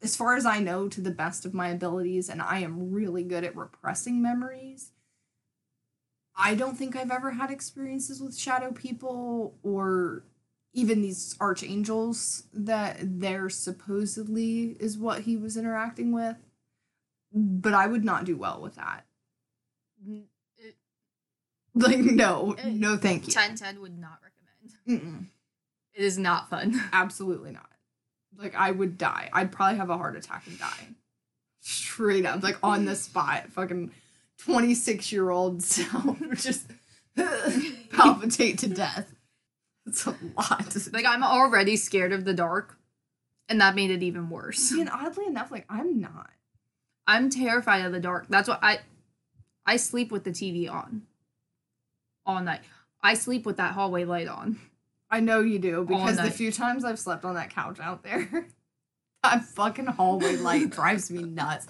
as 0.03 0.17
far 0.17 0.37
as 0.37 0.45
I 0.47 0.61
know 0.61 0.89
to 0.89 1.01
the 1.01 1.11
best 1.11 1.45
of 1.47 1.55
my 1.55 1.69
abilities 1.69 2.29
and 2.29 2.41
I 2.43 2.59
am 2.59 2.93
really 2.93 3.23
good 3.25 3.43
at 3.43 3.57
repressing 3.57 4.21
memories. 4.23 4.91
I 6.37 6.55
don't 6.55 6.77
think 6.77 6.95
I've 6.97 7.11
ever 7.11 7.31
had 7.33 7.51
experiences 7.51 8.21
with 8.21 8.37
shadow 8.37 8.73
people 8.73 9.55
or 9.63 10.25
even 10.73 11.01
these 11.01 11.37
archangels 11.41 12.45
that 12.53 12.97
they're 13.01 13.49
supposedly 13.49 14.77
is 14.81 14.99
what 14.99 15.21
he 15.23 15.37
was 15.37 15.57
interacting 15.57 16.13
with. 16.13 16.37
But 17.33 17.73
I 17.75 17.87
would 17.87 18.05
not 18.05 18.25
do 18.25 18.37
well 18.37 18.61
with 18.61 18.75
that. 18.75 19.07
It- 20.59 20.77
Like, 21.75 21.99
no, 21.99 22.57
no, 22.65 22.97
thank 22.97 23.27
you. 23.27 23.33
10 23.33 23.55
10 23.57 23.81
would 23.81 23.99
not 23.99 24.19
recommend. 24.23 25.03
Mm-mm, 25.03 25.27
It 25.95 26.05
is 26.05 26.19
not 26.19 26.51
fun. 26.51 26.81
absolutely 26.93 27.53
not. 27.53 27.69
Like, 28.37 28.55
I 28.55 28.71
would 28.71 28.99
die. 28.99 29.31
I'd 29.33 29.53
probably 29.53 29.79
have 29.79 29.91
a 29.91 29.97
heart 29.97 30.17
attack 30.17 30.45
and 30.47 30.59
die. 30.59 30.89
Straight 31.61 32.27
up, 32.27 32.43
like 32.43 32.59
on 32.63 32.85
the 32.85 32.97
spot. 32.97 33.51
Fucking 33.51 33.91
26 34.39 35.13
year 35.13 35.31
old 35.31 35.63
self 35.63 36.21
would 36.21 36.37
just 36.39 36.67
palpitate 37.93 38.59
to 38.59 38.69
death. 38.69 39.15
It's 39.87 40.07
a 40.07 40.17
lot. 40.37 40.77
Like, 40.93 41.07
I'm 41.07 41.23
already 41.23 41.77
scared 41.77 42.13
of 42.13 42.25
the 42.25 42.35
dark, 42.35 42.79
and 43.49 43.61
that 43.61 43.75
made 43.75 43.91
it 43.91 44.03
even 44.03 44.31
worse. 44.31 44.73
And 44.73 44.91
oddly 44.91 45.27
enough, 45.27 45.51
like, 45.51 45.67
I'm 45.69 46.01
not. 46.01 46.31
I'm 47.07 47.31
terrified 47.31 47.85
of 47.85 47.93
the 47.93 48.01
dark. 48.01 48.27
That's 48.29 48.49
why 48.49 48.59
I 48.63 48.79
I 49.67 49.77
sleep 49.77 50.11
with 50.11 50.25
the 50.25 50.31
TV 50.31 50.71
on 50.71 51.03
all 52.27 52.41
night. 52.41 52.61
I 53.03 53.15
sleep 53.15 53.45
with 53.47 53.59
that 53.59 53.73
hallway 53.73 54.05
light 54.05 54.29
on. 54.29 54.59
I 55.15 55.21
know 55.21 55.39
you 55.39 55.61
do 55.61 55.85
because 55.85 56.17
the 56.17 56.29
few 56.29 56.51
times 56.51 56.85
I've 56.85 56.99
slept 56.99 57.25
on 57.25 57.37
that 57.37 57.51
couch 57.51 57.79
out 57.79 58.03
there, 58.03 58.49
that 59.23 59.45
fucking 59.45 59.87
hallway 59.87 60.35
light 60.35 60.71
drives 60.71 61.09
me 61.09 61.23
nuts. 61.23 61.69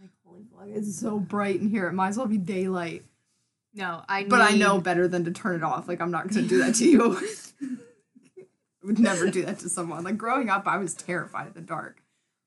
Like, 0.00 0.08
holy 0.24 0.44
fuck, 0.50 0.66
it's 0.74 0.98
so 0.98 1.18
bright 1.18 1.60
in 1.60 1.68
here. 1.68 1.88
It 1.88 1.92
might 1.92 2.08
as 2.08 2.16
well 2.16 2.26
be 2.26 2.38
daylight. 2.38 3.04
No, 3.74 4.02
I 4.08 4.24
But 4.24 4.40
I 4.40 4.56
know 4.56 4.80
better 4.80 5.06
than 5.08 5.26
to 5.26 5.30
turn 5.30 5.56
it 5.56 5.62
off. 5.62 5.88
Like, 5.88 6.00
I'm 6.00 6.10
not 6.10 6.28
gonna 6.28 6.46
do 6.46 6.64
that 6.64 6.76
to 6.76 6.88
you. 6.88 7.20
I 7.62 8.86
would 8.86 8.98
never 8.98 9.30
do 9.30 9.44
that 9.44 9.58
to 9.58 9.68
someone. 9.68 10.02
Like, 10.02 10.16
growing 10.16 10.48
up, 10.48 10.66
I 10.66 10.78
was 10.78 10.94
terrified 10.94 11.48
of 11.48 11.52
the 11.52 11.60
dark. 11.60 12.02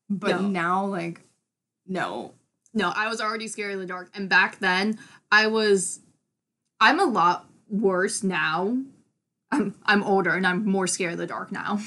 But 0.10 0.42
No. 0.42 0.48
now, 0.48 0.86
like, 0.88 1.22
no. 1.86 2.34
No, 2.74 2.92
I 2.96 3.08
was 3.08 3.22
already 3.22 3.48
scared 3.48 3.76
of 3.76 3.80
the 3.82 3.86
dark. 3.86 4.10
And 4.16 4.28
back 4.28 4.58
then, 4.58 4.98
I 5.32 5.46
was 5.46 6.00
I'm 6.80 7.00
a 7.00 7.06
lot 7.06 7.48
worse 7.70 8.24
now. 8.24 8.80
I'm 9.52 9.76
I'm 9.86 10.04
older 10.04 10.32
and 10.32 10.46
I'm 10.46 10.66
more 10.66 10.88
scared 10.88 11.14
of 11.14 11.20
the 11.20 11.28
dark 11.28 11.52
now. 11.52 11.80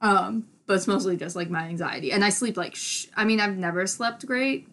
um, 0.00 0.46
but 0.66 0.74
it's 0.74 0.86
mostly 0.86 1.16
just 1.16 1.36
like 1.36 1.48
my 1.50 1.64
anxiety. 1.68 2.12
And 2.12 2.24
I 2.24 2.30
sleep 2.30 2.56
like 2.56 2.74
sh- 2.74 3.06
I 3.16 3.24
mean, 3.24 3.40
I've 3.40 3.56
never 3.56 3.86
slept 3.86 4.26
great 4.26 4.68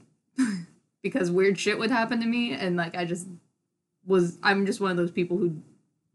because 1.03 1.29
weird 1.31 1.59
shit 1.59 1.77
would 1.77 1.91
happen 1.91 2.19
to 2.21 2.25
me 2.25 2.53
and 2.53 2.75
like 2.75 2.95
I 2.95 3.05
just 3.05 3.27
was 4.05 4.37
I'm 4.43 4.65
just 4.65 4.81
one 4.81 4.91
of 4.91 4.97
those 4.97 5.11
people 5.11 5.37
who 5.37 5.55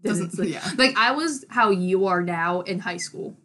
doesn't 0.02 0.32
sleep. 0.32 0.52
yeah. 0.54 0.68
Like 0.76 0.96
I 0.96 1.12
was 1.12 1.44
how 1.48 1.70
you 1.70 2.06
are 2.06 2.22
now 2.22 2.60
in 2.62 2.80
high 2.80 2.96
school. 2.98 3.36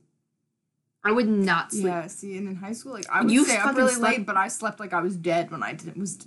I 1.06 1.12
would 1.12 1.28
not 1.28 1.72
sleep. 1.72 1.86
Yeah, 1.86 2.08
see, 2.08 2.38
and 2.38 2.48
in 2.48 2.56
high 2.56 2.72
school, 2.72 2.94
like, 2.94 3.06
I 3.12 3.22
would 3.22 3.30
You 3.32 3.44
stay 3.44 3.58
up 3.58 3.76
really 3.76 3.92
slept- 3.94 4.18
late, 4.20 4.26
but 4.26 4.38
I 4.38 4.48
slept 4.48 4.80
like 4.80 4.94
I 4.94 5.02
was 5.02 5.18
dead 5.18 5.52
when 5.52 5.62
I 5.62 5.74
didn't 5.74 5.98
was 6.00 6.18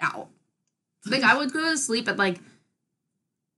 out. 0.00 0.28
Like 1.06 1.22
I 1.22 1.36
would 1.36 1.52
go 1.52 1.60
to 1.70 1.76
sleep 1.76 2.08
at 2.08 2.16
like 2.16 2.38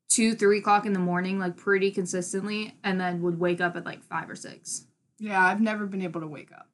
two, 0.09 0.35
three 0.35 0.59
o'clock 0.59 0.87
in 0.87 0.93
the 0.93 0.99
morning, 0.99 1.39
like 1.39 1.57
pretty 1.57 1.91
consistently, 1.91 2.75
and 2.83 3.01
then 3.01 3.23
would 3.23 3.39
wake 3.39 3.61
up 3.61 3.77
at 3.77 3.85
like 3.85 4.03
five 4.03 4.29
or 4.31 4.37
six. 4.37 4.87
Yeah, 5.19 5.45
I've 5.45 5.61
never 5.61 5.87
been 5.87 6.03
able 6.03 6.21
to 6.21 6.27
wake 6.27 6.53
up. 6.53 6.69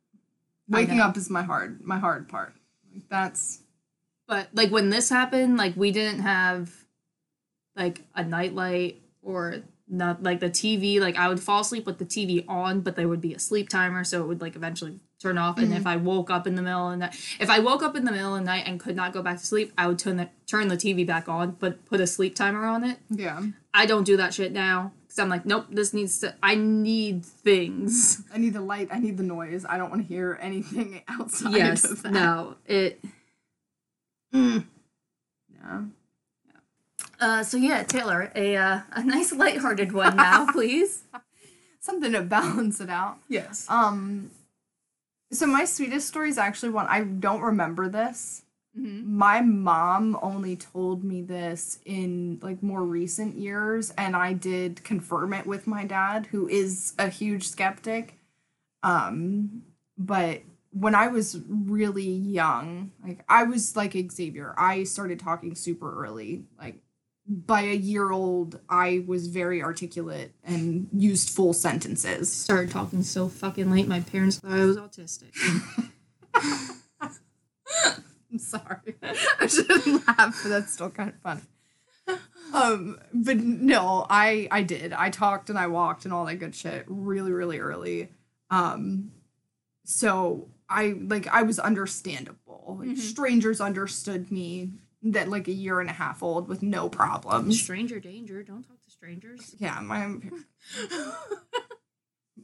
Waking 0.68 1.00
up 1.00 1.16
is 1.16 1.28
my 1.28 1.42
hard 1.42 1.80
my 1.82 1.98
hard 1.98 2.28
part. 2.28 2.54
Like 2.92 3.08
that's 3.08 3.60
But 4.28 4.48
like 4.54 4.70
when 4.70 4.90
this 4.90 5.08
happened, 5.08 5.56
like 5.56 5.76
we 5.76 5.90
didn't 5.90 6.20
have 6.20 6.70
like 7.76 8.02
a 8.14 8.22
nightlight 8.22 9.02
or 9.22 9.62
not 9.88 10.22
like 10.22 10.40
the 10.40 10.50
TV. 10.50 11.00
Like 11.00 11.16
I 11.16 11.28
would 11.28 11.40
fall 11.40 11.60
asleep 11.60 11.86
with 11.86 11.98
the 11.98 12.04
TV 12.04 12.44
on, 12.48 12.80
but 12.80 12.94
there 12.94 13.08
would 13.08 13.20
be 13.20 13.34
a 13.34 13.38
sleep 13.38 13.68
timer, 13.68 14.04
so 14.04 14.22
it 14.22 14.26
would 14.28 14.40
like 14.40 14.54
eventually 14.54 15.00
turn 15.20 15.38
off. 15.38 15.58
And 15.58 15.72
if 15.74 15.86
I 15.86 15.96
woke 15.96 16.30
up 16.30 16.46
in 16.46 16.54
the 16.54 16.62
middle 16.62 16.86
of 16.86 16.92
the 16.92 16.96
night, 16.96 17.36
if 17.38 17.50
I 17.50 17.58
woke 17.60 17.82
up 17.82 17.94
in 17.94 18.04
the 18.04 18.10
middle 18.10 18.34
of 18.34 18.40
the 18.40 18.46
night 18.46 18.64
and 18.66 18.80
could 18.80 18.96
not 18.96 19.12
go 19.12 19.22
back 19.22 19.38
to 19.38 19.46
sleep, 19.46 19.72
I 19.76 19.86
would 19.86 19.98
turn 19.98 20.16
the 20.16 20.28
turn 20.46 20.68
the 20.68 20.76
TV 20.76 21.06
back 21.06 21.28
on, 21.28 21.56
but 21.60 21.84
put 21.84 22.00
a 22.00 22.06
sleep 22.06 22.34
timer 22.34 22.64
on 22.64 22.82
it. 22.84 22.98
yeah. 23.10 23.42
I 23.72 23.86
don't 23.86 24.02
do 24.02 24.16
that 24.16 24.34
shit 24.34 24.50
now 24.50 24.92
because 25.02 25.20
I'm 25.20 25.28
like, 25.28 25.46
nope, 25.46 25.66
this 25.70 25.94
needs 25.94 26.18
to. 26.20 26.34
I 26.42 26.56
need 26.56 27.24
things. 27.24 28.22
I 28.34 28.38
need 28.38 28.54
the 28.54 28.60
light, 28.60 28.88
I 28.90 28.98
need 28.98 29.16
the 29.16 29.22
noise. 29.22 29.64
I 29.68 29.76
don't 29.78 29.90
want 29.90 30.02
to 30.02 30.08
hear 30.08 30.38
anything 30.40 31.02
outside 31.08 31.52
yes, 31.52 31.84
of 31.84 32.02
that. 32.02 32.12
no, 32.12 32.56
it. 32.66 33.00
Mm. 34.34 34.64
Yeah. 35.54 35.82
Uh, 37.20 37.42
so 37.44 37.58
yeah, 37.58 37.82
Taylor, 37.82 38.32
a 38.34 38.56
uh, 38.56 38.80
a 38.92 39.04
nice 39.04 39.32
lighthearted 39.32 39.92
one 39.92 40.16
now, 40.16 40.46
please. 40.52 41.04
Something 41.78 42.12
to 42.12 42.22
balance 42.22 42.80
it 42.80 42.90
out. 42.90 43.18
Yes. 43.28 43.66
Um 43.68 44.30
so 45.32 45.46
my 45.46 45.64
sweetest 45.64 46.08
story 46.08 46.28
is 46.28 46.38
actually 46.38 46.70
one 46.70 46.86
I 46.88 47.02
don't 47.04 47.40
remember 47.42 47.88
this. 47.88 48.42
hmm 48.74 49.16
My 49.16 49.40
mom 49.40 50.18
only 50.22 50.56
told 50.56 51.04
me 51.04 51.22
this 51.22 51.78
in 51.84 52.38
like 52.42 52.62
more 52.62 52.84
recent 52.84 53.36
years 53.36 53.90
and 53.96 54.16
I 54.16 54.32
did 54.32 54.84
confirm 54.84 55.32
it 55.32 55.46
with 55.46 55.66
my 55.66 55.84
dad 55.84 56.26
who 56.26 56.48
is 56.48 56.94
a 56.98 57.08
huge 57.08 57.48
skeptic. 57.48 58.18
Um 58.82 59.62
but 59.98 60.42
when 60.72 60.94
I 60.94 61.08
was 61.08 61.38
really 61.48 62.08
young, 62.08 62.92
like 63.04 63.24
I 63.28 63.42
was 63.42 63.76
like 63.76 63.96
Xavier. 64.10 64.54
I 64.56 64.84
started 64.84 65.18
talking 65.18 65.54
super 65.54 66.04
early. 66.04 66.44
Like 66.58 66.76
by 67.32 67.60
a 67.62 67.74
year 67.76 68.10
old, 68.10 68.58
I 68.68 69.04
was 69.06 69.28
very 69.28 69.62
articulate 69.62 70.34
and 70.44 70.88
used 70.92 71.30
full 71.30 71.52
sentences. 71.52 72.30
Started 72.32 72.70
talking 72.72 73.02
so 73.04 73.28
fucking 73.28 73.70
late. 73.70 73.86
My 73.86 74.00
parents 74.00 74.38
thought 74.38 74.50
I 74.52 74.64
was 74.64 74.76
autistic. 74.76 75.30
I'm 78.32 78.38
sorry. 78.38 78.94
I 79.40 79.46
shouldn't 79.46 80.06
laugh, 80.06 80.40
but 80.42 80.48
that's 80.48 80.72
still 80.72 80.90
kind 80.90 81.10
of 81.10 81.16
funny. 81.20 81.40
Um, 82.52 82.98
but 83.14 83.36
no, 83.36 84.06
I 84.10 84.48
I 84.50 84.62
did. 84.64 84.92
I 84.92 85.10
talked 85.10 85.50
and 85.50 85.58
I 85.58 85.68
walked 85.68 86.04
and 86.04 86.12
all 86.12 86.24
that 86.26 86.36
good 86.36 86.54
shit 86.54 86.84
really, 86.88 87.30
really 87.32 87.60
early. 87.60 88.08
Um, 88.50 89.12
so 89.84 90.48
I 90.68 90.94
like 91.00 91.28
I 91.28 91.42
was 91.42 91.60
understandable. 91.60 92.76
Like 92.80 92.88
Mhm. 92.90 92.98
strangers 92.98 93.60
understood 93.60 94.32
me 94.32 94.72
that 95.02 95.28
like 95.28 95.48
a 95.48 95.52
year 95.52 95.80
and 95.80 95.88
a 95.88 95.94
half 95.94 96.22
old 96.22 96.48
with 96.48 96.62
no 96.62 96.88
problems. 96.88 97.60
Stranger 97.60 98.00
danger. 98.00 98.42
Don't 98.42 98.62
talk 98.62 98.80
to 98.82 98.90
strangers. 98.90 99.54
Yeah, 99.58 99.80
my 99.80 100.16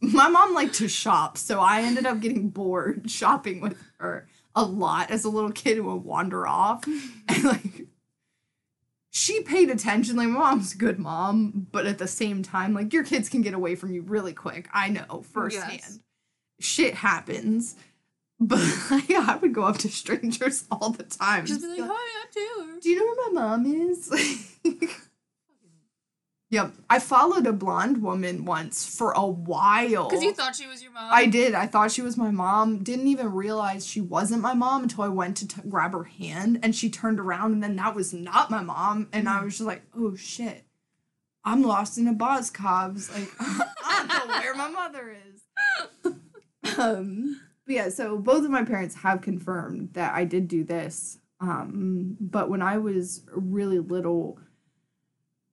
my 0.01 0.29
mom 0.29 0.55
liked 0.55 0.75
to 0.77 0.89
shop, 0.89 1.39
so 1.39 1.61
I 1.61 1.83
ended 1.83 2.07
up 2.07 2.21
getting 2.21 2.51
bored 2.51 3.11
shopping 3.11 3.61
with 3.61 3.79
her 3.99 4.27
a 4.55 4.65
lot 4.65 5.11
as 5.11 5.25
a 5.25 5.29
little 5.29 5.53
kid 5.53 5.77
who 5.77 5.85
would 5.85 6.05
wander 6.05 6.47
off. 6.47 6.85
And 7.29 7.45
like 7.45 7.87
she 9.11 9.43
paid 9.43 9.69
attention, 9.71 10.17
like 10.17 10.29
my 10.29 10.39
mom's 10.39 10.75
a 10.75 10.79
good 10.79 10.99
mom, 10.99 11.67
but 11.73 11.87
at 11.87 11.99
the 11.99 12.07
same 12.07 12.43
time, 12.43 12.73
like 12.73 12.93
your 12.93 13.05
kids 13.05 13.29
can 13.29 13.43
get 13.43 13.55
away 13.55 13.75
from 13.75 13.93
you 13.93 14.03
really 14.03 14.33
quick. 14.33 14.69
I 14.73 14.89
know 14.89 15.23
firsthand. 15.33 15.73
Yes. 15.73 15.99
Shit 16.61 16.95
happens. 16.95 17.77
But 18.39 18.61
yeah, 19.09 19.25
I 19.29 19.37
would 19.41 19.55
go 19.55 19.63
up 19.65 19.79
to 19.79 19.89
strangers 19.89 20.65
all 20.71 20.91
the 20.91 21.05
time. 21.05 21.47
Just 21.47 21.63
be 21.63 21.69
like, 21.81 21.91
hi, 21.93 22.23
I'm 22.23 22.33
Taylor. 22.33 22.81
do 22.81 22.91
you 22.91 22.97
know 22.99 23.07
where 23.07 23.33
my 23.33 23.41
mom 23.41 23.67
is? 23.91 24.57
yep. 26.51 26.73
I 26.91 26.99
followed 26.99 27.47
a 27.47 27.53
blonde 27.53 28.03
woman 28.03 28.45
once 28.45 28.87
for 28.87 29.13
a 29.13 29.27
while. 29.27 30.09
Because 30.09 30.23
you 30.23 30.35
thought 30.35 30.55
she 30.55 30.67
was 30.67 30.83
your 30.83 30.93
mom. 30.93 31.09
I 31.11 31.27
did. 31.27 31.55
I 31.55 31.67
thought 31.67 31.91
she 31.93 32.03
was 32.03 32.17
my 32.17 32.31
mom. 32.31 32.83
Didn't 32.83 33.09
even 33.09 33.33
realize 33.33 33.87
she 33.87 34.01
wasn't 34.03 34.43
my 34.43 34.55
mom 34.55 34.83
until 34.83 35.05
I 35.05 35.09
went 35.09 35.39
to 35.39 35.49
t- 35.49 35.63
grab 35.69 35.93
her 35.93 36.05
hand 36.05 36.61
and 36.63 36.75
she 36.77 36.91
turned 36.91 37.19
around 37.19 37.53
and 37.53 37.63
then 37.63 37.77
that 37.77 37.95
was 37.95 38.13
not 38.13 38.51
my 38.51 38.63
mom. 38.63 39.09
And 39.13 39.29
I 39.29 39.43
was 39.45 39.55
just 39.55 39.67
like, 39.67 39.83
oh 39.97 40.15
shit. 40.15 40.65
I'm 41.43 41.63
lost 41.63 41.97
in 41.97 42.09
a 42.09 42.13
Boscov's. 42.13 43.09
Like, 43.09 43.31
I 43.39 44.05
don't 44.09 44.29
know 44.29 44.39
where 44.41 44.55
my 44.57 44.69
mother 44.69 45.17
is. 45.29 46.77
um, 46.77 47.41
but 47.67 47.75
yeah, 47.75 47.89
so 47.89 48.17
both 48.17 48.45
of 48.45 48.51
my 48.51 48.65
parents 48.65 48.95
have 48.97 49.21
confirmed 49.21 49.91
that 49.95 50.15
I 50.15 50.25
did 50.25 50.47
do 50.47 50.63
this. 50.63 51.19
Um, 51.41 52.17
but 52.21 52.49
when 52.49 52.63
I 52.63 52.79
was 52.79 53.23
really 53.33 53.81
little, 53.81 54.39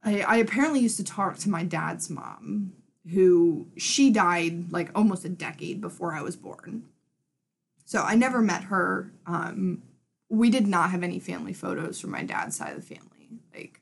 I, 0.03 0.21
I 0.21 0.35
apparently 0.37 0.79
used 0.79 0.97
to 0.97 1.03
talk 1.03 1.37
to 1.39 1.49
my 1.49 1.63
dad's 1.63 2.09
mom, 2.09 2.73
who 3.11 3.67
she 3.77 4.11
died 4.11 4.71
like 4.71 4.91
almost 4.95 5.25
a 5.25 5.29
decade 5.29 5.81
before 5.81 6.13
I 6.13 6.21
was 6.21 6.35
born. 6.35 6.83
So 7.85 8.03
I 8.03 8.15
never 8.15 8.41
met 8.41 8.65
her. 8.65 9.11
Um, 9.25 9.81
we 10.29 10.49
did 10.49 10.67
not 10.67 10.91
have 10.91 11.03
any 11.03 11.19
family 11.19 11.53
photos 11.53 11.99
from 11.99 12.11
my 12.11 12.23
dad's 12.23 12.55
side 12.55 12.75
of 12.75 12.87
the 12.87 12.95
family. 12.95 13.29
Like, 13.53 13.81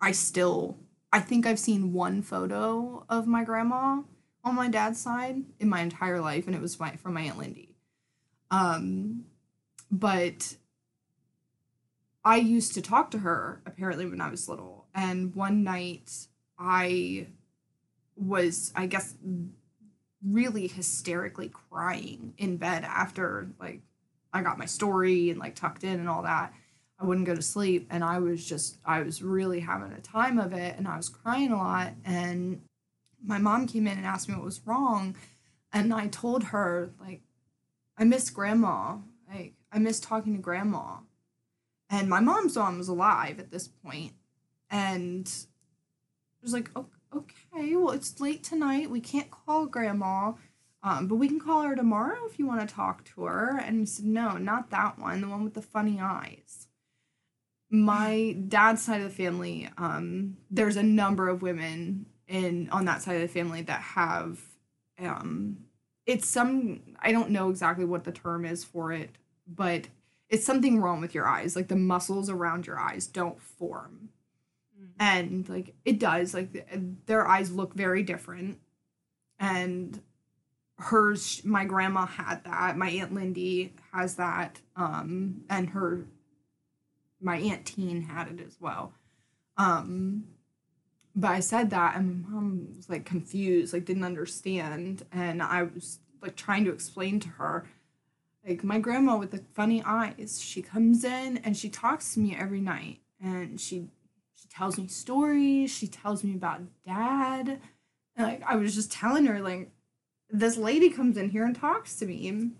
I 0.00 0.12
still, 0.12 0.78
I 1.12 1.20
think 1.20 1.46
I've 1.46 1.58
seen 1.58 1.92
one 1.92 2.22
photo 2.22 3.04
of 3.08 3.26
my 3.26 3.44
grandma 3.44 4.02
on 4.44 4.54
my 4.54 4.68
dad's 4.68 5.00
side 5.00 5.42
in 5.58 5.68
my 5.68 5.80
entire 5.80 6.20
life, 6.20 6.46
and 6.46 6.54
it 6.54 6.62
was 6.62 6.78
my 6.78 6.96
from 6.96 7.14
my 7.14 7.22
aunt 7.22 7.38
Lindy. 7.38 7.76
Um, 8.50 9.24
but 9.90 10.56
I 12.24 12.36
used 12.36 12.74
to 12.74 12.82
talk 12.82 13.10
to 13.12 13.18
her 13.18 13.62
apparently 13.66 14.06
when 14.06 14.20
I 14.20 14.30
was 14.30 14.48
little, 14.48 14.86
and 14.94 15.34
one 15.34 15.62
night 15.62 16.26
I 16.58 17.28
was, 18.16 18.72
I 18.76 18.86
guess, 18.86 19.14
really 20.26 20.66
hysterically 20.66 21.50
crying 21.70 22.34
in 22.36 22.56
bed 22.58 22.84
after 22.84 23.48
like 23.58 23.80
I 24.32 24.42
got 24.42 24.58
my 24.58 24.66
story 24.66 25.30
and 25.30 25.38
like 25.38 25.54
tucked 25.54 25.84
in 25.84 25.98
and 25.98 26.08
all 26.08 26.22
that. 26.22 26.52
I 26.98 27.06
wouldn't 27.06 27.26
go 27.26 27.34
to 27.34 27.42
sleep 27.42 27.86
and 27.90 28.04
I 28.04 28.18
was 28.18 28.44
just 28.44 28.76
I 28.84 29.00
was 29.00 29.22
really 29.22 29.60
having 29.60 29.92
a 29.92 30.00
time 30.00 30.38
of 30.38 30.52
it 30.52 30.76
and 30.76 30.86
I 30.86 30.96
was 30.96 31.08
crying 31.08 31.50
a 31.50 31.56
lot 31.56 31.94
and 32.04 32.60
my 33.24 33.38
mom 33.38 33.66
came 33.66 33.86
in 33.86 33.98
and 33.98 34.06
asked 34.06 34.28
me 34.28 34.34
what 34.34 34.44
was 34.44 34.66
wrong 34.66 35.16
and 35.72 35.92
I 35.92 36.08
told 36.08 36.44
her 36.44 36.90
like 37.00 37.22
I 37.96 38.04
miss 38.04 38.30
grandma. 38.30 38.96
Like 39.28 39.54
I 39.70 39.78
miss 39.78 40.00
talking 40.00 40.34
to 40.34 40.42
grandma. 40.42 40.98
And 41.88 42.08
my 42.08 42.20
mom's 42.20 42.56
mom 42.56 42.78
was 42.78 42.88
alive 42.88 43.38
at 43.38 43.50
this 43.50 43.68
point 43.68 44.12
and 44.70 45.28
I 45.28 46.42
was 46.42 46.52
like, 46.52 46.70
okay, 47.14 47.76
well 47.76 47.90
it's 47.90 48.20
late 48.20 48.42
tonight. 48.42 48.90
We 48.90 49.00
can't 49.00 49.30
call 49.30 49.66
grandma. 49.66 50.32
Um, 50.82 51.08
but 51.08 51.16
we 51.16 51.28
can 51.28 51.38
call 51.38 51.62
her 51.62 51.76
tomorrow 51.76 52.24
if 52.26 52.38
you 52.38 52.46
want 52.46 52.66
to 52.66 52.74
talk 52.74 53.04
to 53.04 53.24
her. 53.24 53.60
And 53.62 53.80
he 53.80 53.86
said, 53.86 54.06
no, 54.06 54.38
not 54.38 54.70
that 54.70 54.98
one, 54.98 55.20
the 55.20 55.28
one 55.28 55.44
with 55.44 55.52
the 55.52 55.60
funny 55.60 56.00
eyes. 56.00 56.68
My 57.68 58.34
dad's 58.48 58.82
side 58.82 59.02
of 59.02 59.08
the 59.08 59.14
family, 59.14 59.68
um, 59.76 60.38
there's 60.50 60.76
a 60.76 60.82
number 60.82 61.28
of 61.28 61.42
women 61.42 62.06
in 62.30 62.70
on 62.70 62.84
that 62.86 63.02
side 63.02 63.16
of 63.16 63.22
the 63.22 63.28
family 63.28 63.60
that 63.62 63.80
have 63.80 64.40
um 64.98 65.58
it's 66.06 66.26
some 66.26 66.80
I 67.00 67.12
don't 67.12 67.30
know 67.30 67.50
exactly 67.50 67.84
what 67.84 68.04
the 68.04 68.12
term 68.12 68.44
is 68.44 68.64
for 68.64 68.92
it, 68.92 69.10
but 69.46 69.88
it's 70.28 70.46
something 70.46 70.80
wrong 70.80 71.00
with 71.00 71.14
your 71.14 71.28
eyes. 71.28 71.56
Like 71.56 71.68
the 71.68 71.76
muscles 71.76 72.30
around 72.30 72.66
your 72.66 72.78
eyes 72.78 73.06
don't 73.06 73.40
form. 73.40 74.10
And 74.98 75.48
like 75.48 75.74
it 75.84 75.98
does, 75.98 76.32
like 76.34 77.06
their 77.06 77.26
eyes 77.26 77.50
look 77.50 77.74
very 77.74 78.02
different. 78.02 78.58
And 79.38 80.00
hers 80.78 81.42
my 81.44 81.64
grandma 81.64 82.06
had 82.06 82.44
that 82.44 82.76
my 82.76 82.88
aunt 82.90 83.12
lindy 83.12 83.74
has 83.92 84.14
that 84.14 84.60
um 84.76 85.42
and 85.50 85.68
her 85.70 86.06
my 87.20 87.36
aunt 87.36 87.66
teen 87.66 88.00
had 88.00 88.28
it 88.28 88.40
as 88.40 88.56
well 88.58 88.94
um 89.58 90.24
but 91.14 91.30
i 91.30 91.40
said 91.40 91.70
that 91.70 91.96
and 91.96 92.22
my 92.22 92.28
mom 92.28 92.68
was 92.76 92.88
like 92.88 93.04
confused 93.04 93.72
like 93.72 93.84
didn't 93.84 94.04
understand 94.04 95.04
and 95.12 95.42
i 95.42 95.62
was 95.62 95.98
like 96.22 96.36
trying 96.36 96.64
to 96.64 96.72
explain 96.72 97.18
to 97.20 97.28
her 97.28 97.64
like 98.46 98.64
my 98.64 98.78
grandma 98.78 99.16
with 99.16 99.30
the 99.30 99.42
funny 99.54 99.82
eyes 99.84 100.40
she 100.42 100.62
comes 100.62 101.04
in 101.04 101.38
and 101.38 101.56
she 101.56 101.68
talks 101.68 102.14
to 102.14 102.20
me 102.20 102.36
every 102.38 102.60
night 102.60 103.00
and 103.22 103.60
she 103.60 103.88
she 104.34 104.48
tells 104.48 104.78
me 104.78 104.86
stories 104.86 105.70
she 105.70 105.86
tells 105.86 106.24
me 106.24 106.34
about 106.34 106.62
dad 106.86 107.60
and 108.16 108.26
like 108.26 108.42
i 108.46 108.56
was 108.56 108.74
just 108.74 108.92
telling 108.92 109.26
her 109.26 109.40
like 109.40 109.70
this 110.32 110.56
lady 110.56 110.90
comes 110.90 111.16
in 111.16 111.30
here 111.30 111.44
and 111.44 111.54
talks 111.54 111.96
to 111.96 112.06
me. 112.06 112.50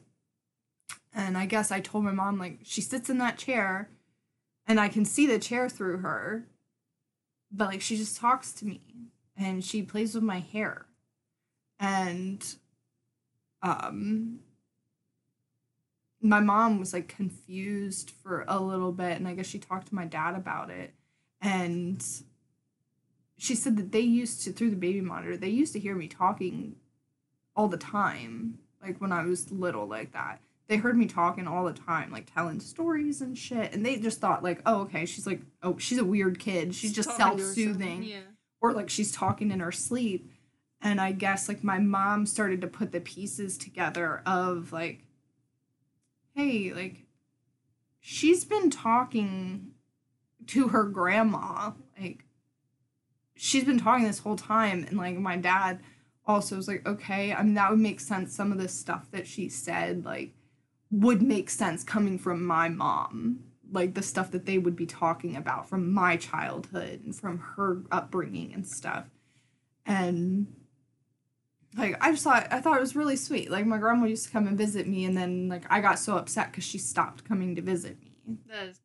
And 1.12 1.36
I 1.36 1.46
guess 1.46 1.70
I 1.70 1.80
told 1.80 2.04
my 2.04 2.12
mom, 2.12 2.38
like, 2.38 2.58
she 2.62 2.80
sits 2.80 3.10
in 3.10 3.18
that 3.18 3.38
chair 3.38 3.88
and 4.66 4.80
I 4.80 4.88
can 4.88 5.04
see 5.04 5.26
the 5.26 5.38
chair 5.38 5.68
through 5.68 5.98
her. 5.98 6.44
But, 7.50 7.68
like, 7.68 7.80
she 7.80 7.96
just 7.96 8.16
talks 8.16 8.52
to 8.54 8.66
me 8.66 8.80
and 9.36 9.64
she 9.64 9.82
plays 9.82 10.14
with 10.14 10.24
my 10.24 10.40
hair. 10.40 10.86
And, 11.78 12.44
um, 13.62 14.40
my 16.22 16.40
mom 16.40 16.78
was 16.78 16.92
like 16.92 17.08
confused 17.08 18.10
for 18.22 18.44
a 18.46 18.60
little 18.60 18.92
bit. 18.92 19.16
And 19.16 19.26
I 19.26 19.34
guess 19.34 19.46
she 19.46 19.58
talked 19.58 19.88
to 19.88 19.94
my 19.94 20.04
dad 20.04 20.34
about 20.34 20.70
it. 20.70 20.94
And 21.40 22.04
she 23.38 23.54
said 23.54 23.76
that 23.78 23.92
they 23.92 24.00
used 24.00 24.44
to, 24.44 24.52
through 24.52 24.70
the 24.70 24.76
baby 24.76 25.00
monitor, 25.00 25.36
they 25.36 25.48
used 25.48 25.72
to 25.72 25.80
hear 25.80 25.94
me 25.94 26.08
talking 26.08 26.76
all 27.56 27.68
the 27.68 27.78
time, 27.78 28.58
like 28.82 29.00
when 29.00 29.12
I 29.12 29.24
was 29.24 29.50
little, 29.50 29.86
like 29.86 30.12
that. 30.12 30.40
They 30.70 30.76
heard 30.76 30.96
me 30.96 31.06
talking 31.06 31.48
all 31.48 31.64
the 31.64 31.72
time, 31.72 32.12
like 32.12 32.32
telling 32.32 32.60
stories 32.60 33.20
and 33.22 33.36
shit, 33.36 33.72
and 33.74 33.84
they 33.84 33.96
just 33.96 34.20
thought 34.20 34.44
like, 34.44 34.62
oh, 34.64 34.82
okay, 34.82 35.04
she's 35.04 35.26
like, 35.26 35.40
oh, 35.64 35.76
she's 35.78 35.98
a 35.98 36.04
weird 36.04 36.38
kid. 36.38 36.76
She's 36.76 36.92
just 36.92 37.16
self 37.16 37.40
soothing, 37.40 38.04
Yeah. 38.04 38.20
or 38.60 38.72
like 38.72 38.88
she's 38.88 39.10
talking 39.10 39.50
in 39.50 39.58
her 39.58 39.72
sleep. 39.72 40.30
And 40.80 41.00
I 41.00 41.10
guess 41.10 41.48
like 41.48 41.64
my 41.64 41.80
mom 41.80 42.24
started 42.24 42.60
to 42.60 42.68
put 42.68 42.92
the 42.92 43.00
pieces 43.00 43.58
together 43.58 44.22
of 44.24 44.72
like, 44.72 45.08
hey, 46.36 46.72
like, 46.72 47.04
she's 47.98 48.44
been 48.44 48.70
talking 48.70 49.72
to 50.46 50.68
her 50.68 50.84
grandma, 50.84 51.72
like, 52.00 52.22
she's 53.34 53.64
been 53.64 53.80
talking 53.80 54.06
this 54.06 54.20
whole 54.20 54.36
time, 54.36 54.84
and 54.88 54.96
like 54.96 55.18
my 55.18 55.36
dad 55.36 55.80
also 56.28 56.54
was 56.54 56.68
like, 56.68 56.86
okay, 56.86 57.32
I 57.34 57.42
mean, 57.42 57.54
that 57.54 57.72
would 57.72 57.80
make 57.80 57.98
sense. 57.98 58.32
Some 58.36 58.52
of 58.52 58.58
the 58.58 58.68
stuff 58.68 59.10
that 59.10 59.26
she 59.26 59.48
said, 59.48 60.04
like, 60.04 60.32
would 60.90 61.22
make 61.22 61.50
sense 61.50 61.84
coming 61.84 62.18
from 62.18 62.44
my 62.44 62.68
mom. 62.68 63.40
Like, 63.72 63.94
the 63.94 64.02
stuff 64.02 64.32
that 64.32 64.46
they 64.46 64.58
would 64.58 64.74
be 64.74 64.86
talking 64.86 65.36
about 65.36 65.68
from 65.68 65.92
my 65.92 66.16
childhood 66.16 67.02
and 67.04 67.14
from 67.14 67.38
her 67.56 67.82
upbringing 67.92 68.52
and 68.52 68.66
stuff. 68.66 69.04
And, 69.86 70.48
like, 71.76 71.96
I 72.00 72.10
just 72.10 72.24
thought, 72.24 72.48
I 72.50 72.60
thought 72.60 72.78
it 72.78 72.80
was 72.80 72.96
really 72.96 73.14
sweet. 73.14 73.48
Like, 73.48 73.66
my 73.66 73.78
grandma 73.78 74.06
used 74.06 74.26
to 74.26 74.32
come 74.32 74.48
and 74.48 74.58
visit 74.58 74.88
me, 74.88 75.04
and 75.04 75.16
then, 75.16 75.48
like, 75.48 75.62
I 75.70 75.80
got 75.80 76.00
so 76.00 76.16
upset 76.16 76.50
because 76.50 76.64
she 76.64 76.78
stopped 76.78 77.24
coming 77.24 77.54
to 77.54 77.62
visit 77.62 78.00
me. 78.00 78.12
That 78.48 78.68
is. 78.70 78.80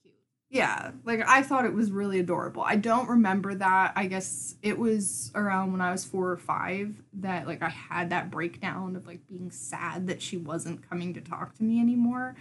Yeah, 0.49 0.91
like 1.03 1.21
I 1.27 1.41
thought 1.41 1.65
it 1.65 1.73
was 1.73 1.91
really 1.91 2.19
adorable. 2.19 2.61
I 2.61 2.75
don't 2.75 3.09
remember 3.09 3.55
that. 3.55 3.93
I 3.95 4.05
guess 4.05 4.55
it 4.61 4.77
was 4.77 5.31
around 5.35 5.71
when 5.71 5.81
I 5.81 5.91
was 5.91 6.05
four 6.05 6.31
or 6.31 6.37
five 6.37 6.95
that 7.13 7.47
like 7.47 7.61
I 7.61 7.69
had 7.69 8.11
that 8.11 8.29
breakdown 8.31 8.95
of 8.95 9.07
like 9.07 9.27
being 9.27 9.51
sad 9.51 10.07
that 10.07 10.21
she 10.21 10.37
wasn't 10.37 10.87
coming 10.87 11.13
to 11.15 11.21
talk 11.21 11.55
to 11.55 11.63
me 11.63 11.79
anymore. 11.81 12.35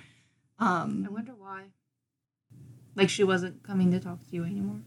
Um 0.58 1.04
I 1.08 1.12
wonder 1.12 1.32
why. 1.36 1.64
Like 2.94 3.08
she 3.08 3.24
wasn't 3.24 3.62
coming 3.62 3.90
to 3.90 3.98
talk 4.00 4.20
to 4.22 4.36
you 4.36 4.44
anymore. 4.44 4.80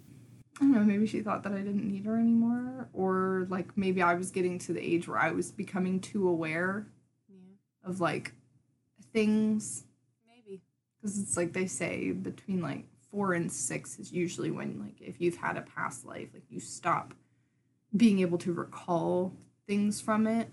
I 0.59 0.61
don't 0.61 0.71
know, 0.73 0.83
maybe 0.83 1.05
she 1.05 1.21
thought 1.21 1.43
that 1.43 1.53
I 1.53 1.57
didn't 1.57 1.87
need 1.87 2.05
her 2.05 2.17
anymore 2.17 2.87
or 2.93 3.45
like 3.49 3.75
maybe 3.77 4.01
I 4.01 4.13
was 4.13 4.31
getting 4.31 4.57
to 4.59 4.73
the 4.73 4.81
age 4.81 5.07
where 5.07 5.19
I 5.19 5.31
was 5.31 5.51
becoming 5.51 5.99
too 5.99 6.27
aware 6.29 6.87
Yeah. 7.27 7.89
of 7.89 7.99
like 7.99 8.33
things 9.11 9.83
Maybe. 10.27 10.61
because 11.01 11.19
it's 11.19 11.35
like 11.35 11.53
they 11.53 11.65
say 11.67 12.11
between 12.11 12.61
like 12.61 12.85
four 13.17 13.33
and 13.33 13.51
six 13.51 13.97
is 13.97 14.11
usually 14.11 14.51
when 14.51 14.79
like 14.79 15.01
if 15.01 15.19
you've 15.19 15.37
had 15.37 15.57
a 15.57 15.61
past 15.61 16.05
life 16.05 16.27
like 16.35 16.43
you 16.49 16.59
stop 16.59 17.15
being 17.95 18.19
able 18.19 18.37
to 18.37 18.53
recall 18.53 19.33
things 19.65 19.99
from 19.99 20.27
it. 20.27 20.49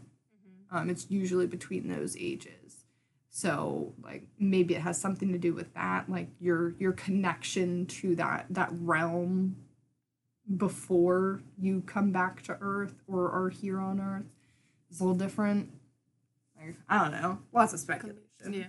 Um, 0.71 0.89
it's 0.89 1.11
usually 1.11 1.47
between 1.47 1.89
those 1.89 2.17
ages. 2.19 2.87
So 3.29 3.93
like 4.03 4.29
maybe 4.39 4.75
it 4.75 4.81
has 4.81 4.99
something 4.99 5.31
to 5.31 5.37
do 5.37 5.53
with 5.53 5.75
that 5.75 6.09
like 6.09 6.29
your 6.41 6.75
your 6.79 6.93
connection 6.93 7.85
to 7.87 8.17
that 8.17 8.47
that 8.49 8.71
realm 8.73 9.57
before 10.57 11.43
you 11.59 11.83
come 11.83 12.13
back 12.13 12.41
to 12.45 12.57
earth 12.63 12.95
or 13.07 13.31
are 13.31 13.51
here 13.51 13.79
on 13.79 14.01
earth 14.01 14.33
is 14.91 15.01
a 15.01 15.05
little 15.05 15.19
different. 15.19 15.71
Like, 16.57 16.77
i 16.89 17.03
don't 17.03 17.13
know. 17.13 17.41
Lots 17.53 17.75
of 17.75 17.81
speculation. 17.81 18.23
Yeah. 18.49 18.67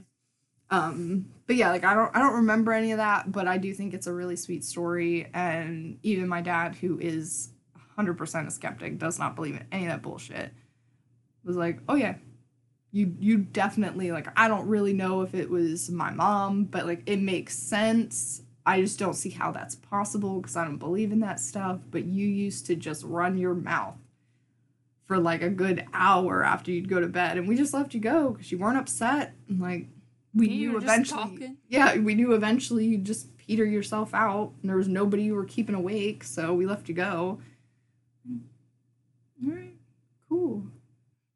Um 0.71 1.25
but 1.47 1.55
yeah 1.55 1.69
like 1.69 1.83
i 1.83 1.93
don't 1.93 2.15
i 2.15 2.19
don't 2.19 2.33
remember 2.33 2.73
any 2.73 2.91
of 2.91 2.97
that 2.97 3.31
but 3.31 3.47
i 3.47 3.57
do 3.57 3.73
think 3.73 3.93
it's 3.93 4.07
a 4.07 4.13
really 4.13 4.35
sweet 4.35 4.63
story 4.63 5.29
and 5.33 5.99
even 6.03 6.27
my 6.27 6.41
dad 6.41 6.75
who 6.75 6.99
is 6.99 7.49
100% 7.97 8.47
a 8.47 8.51
skeptic 8.51 8.97
does 8.97 9.19
not 9.19 9.35
believe 9.35 9.55
in 9.55 9.65
any 9.71 9.85
of 9.85 9.91
that 9.91 10.01
bullshit 10.01 10.51
was 11.43 11.55
like 11.55 11.79
oh 11.87 11.95
yeah 11.95 12.15
you 12.91 13.15
you 13.19 13.37
definitely 13.37 14.11
like 14.11 14.27
i 14.37 14.47
don't 14.47 14.67
really 14.67 14.93
know 14.93 15.21
if 15.21 15.33
it 15.35 15.49
was 15.49 15.89
my 15.89 16.11
mom 16.11 16.63
but 16.65 16.85
like 16.85 17.03
it 17.05 17.19
makes 17.19 17.57
sense. 17.57 18.41
I 18.67 18.81
just 18.81 18.97
don't 18.97 19.13
see 19.13 19.29
how 19.29 19.51
that's 19.51 19.75
possible 19.75 20.41
because 20.41 20.55
i 20.55 20.63
don't 20.63 20.77
believe 20.77 21.11
in 21.11 21.19
that 21.19 21.39
stuff 21.39 21.81
but 21.91 22.05
you 22.05 22.27
used 22.27 22.65
to 22.65 22.75
just 22.75 23.03
run 23.03 23.37
your 23.37 23.53
mouth 23.53 23.95
for 25.05 25.19
like 25.19 25.43
a 25.43 25.49
good 25.49 25.85
hour 25.93 26.43
after 26.43 26.71
you'd 26.71 26.89
go 26.89 26.99
to 26.99 27.07
bed 27.07 27.37
and 27.37 27.47
we 27.47 27.55
just 27.55 27.73
let 27.73 27.93
you 27.93 27.99
go 27.99 28.31
because 28.31 28.51
you 28.51 28.57
weren't 28.57 28.77
upset 28.77 29.35
and 29.47 29.61
like 29.61 29.87
we 30.35 30.49
You 30.49 30.71
knew 30.71 30.77
eventually. 30.77 31.21
talking. 31.23 31.57
Yeah, 31.69 31.97
we 31.97 32.13
knew 32.13 32.33
eventually 32.33 32.85
you 32.85 32.97
just 32.97 33.35
peter 33.37 33.65
yourself 33.65 34.13
out. 34.13 34.51
And 34.61 34.69
there 34.69 34.77
was 34.77 34.87
nobody 34.87 35.23
you 35.23 35.35
were 35.35 35.45
keeping 35.45 35.75
awake, 35.75 36.23
so 36.23 36.53
we 36.53 36.65
left 36.65 36.89
you 36.89 36.95
go. 36.95 37.39
All 39.43 39.51
right, 39.53 39.73
cool. 40.29 40.65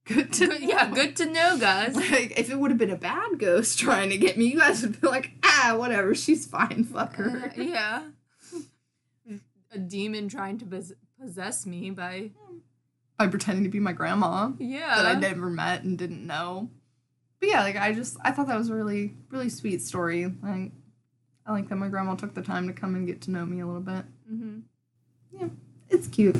Good 0.05 0.33
to 0.33 0.47
Good- 0.47 0.61
yeah, 0.61 0.89
good 0.89 1.15
to 1.17 1.25
know, 1.27 1.57
guys. 1.59 1.95
Like 2.11 2.37
if 2.39 2.49
it 2.49 2.57
would 2.59 2.71
have 2.71 2.77
been 2.77 2.89
a 2.89 2.95
bad 2.95 3.37
ghost 3.39 3.77
trying 3.79 4.09
to 4.09 4.17
get 4.17 4.37
me, 4.37 4.45
you 4.47 4.57
guys 4.59 4.81
would 4.81 4.99
be 4.99 5.07
like, 5.07 5.31
ah, 5.43 5.75
whatever, 5.77 6.15
she's 6.15 6.45
fine, 6.47 6.83
fuck 6.83 7.15
her. 7.15 7.51
Uh, 7.57 7.61
yeah. 7.61 8.03
A 9.71 9.77
demon 9.77 10.27
trying 10.29 10.57
to 10.57 10.65
pos- 10.65 10.93
possess 11.21 11.65
me 11.67 11.91
by 11.91 12.31
By 13.19 13.27
pretending 13.27 13.63
to 13.65 13.69
be 13.69 13.79
my 13.79 13.93
grandma 13.93 14.51
yeah. 14.57 14.95
that 14.95 15.05
I 15.05 15.13
never 15.19 15.47
met 15.49 15.83
and 15.83 15.95
didn't 15.95 16.25
know. 16.25 16.71
But 17.39 17.49
yeah, 17.49 17.61
like 17.61 17.75
I 17.77 17.93
just 17.93 18.17
I 18.21 18.31
thought 18.31 18.47
that 18.47 18.57
was 18.57 18.69
a 18.69 18.75
really 18.75 19.13
really 19.29 19.49
sweet 19.49 19.81
story. 19.81 20.25
Like 20.25 20.71
I 21.45 21.51
like 21.51 21.69
that 21.69 21.75
my 21.77 21.87
grandma 21.87 22.15
took 22.15 22.33
the 22.33 22.41
time 22.41 22.67
to 22.67 22.73
come 22.73 22.95
and 22.95 23.07
get 23.07 23.21
to 23.21 23.31
know 23.31 23.45
me 23.45 23.59
a 23.61 23.65
little 23.65 23.81
bit. 23.81 24.03
Mm-hmm. 24.31 24.59
Yeah, 25.31 25.47
It's 25.89 26.07
cute. 26.07 26.35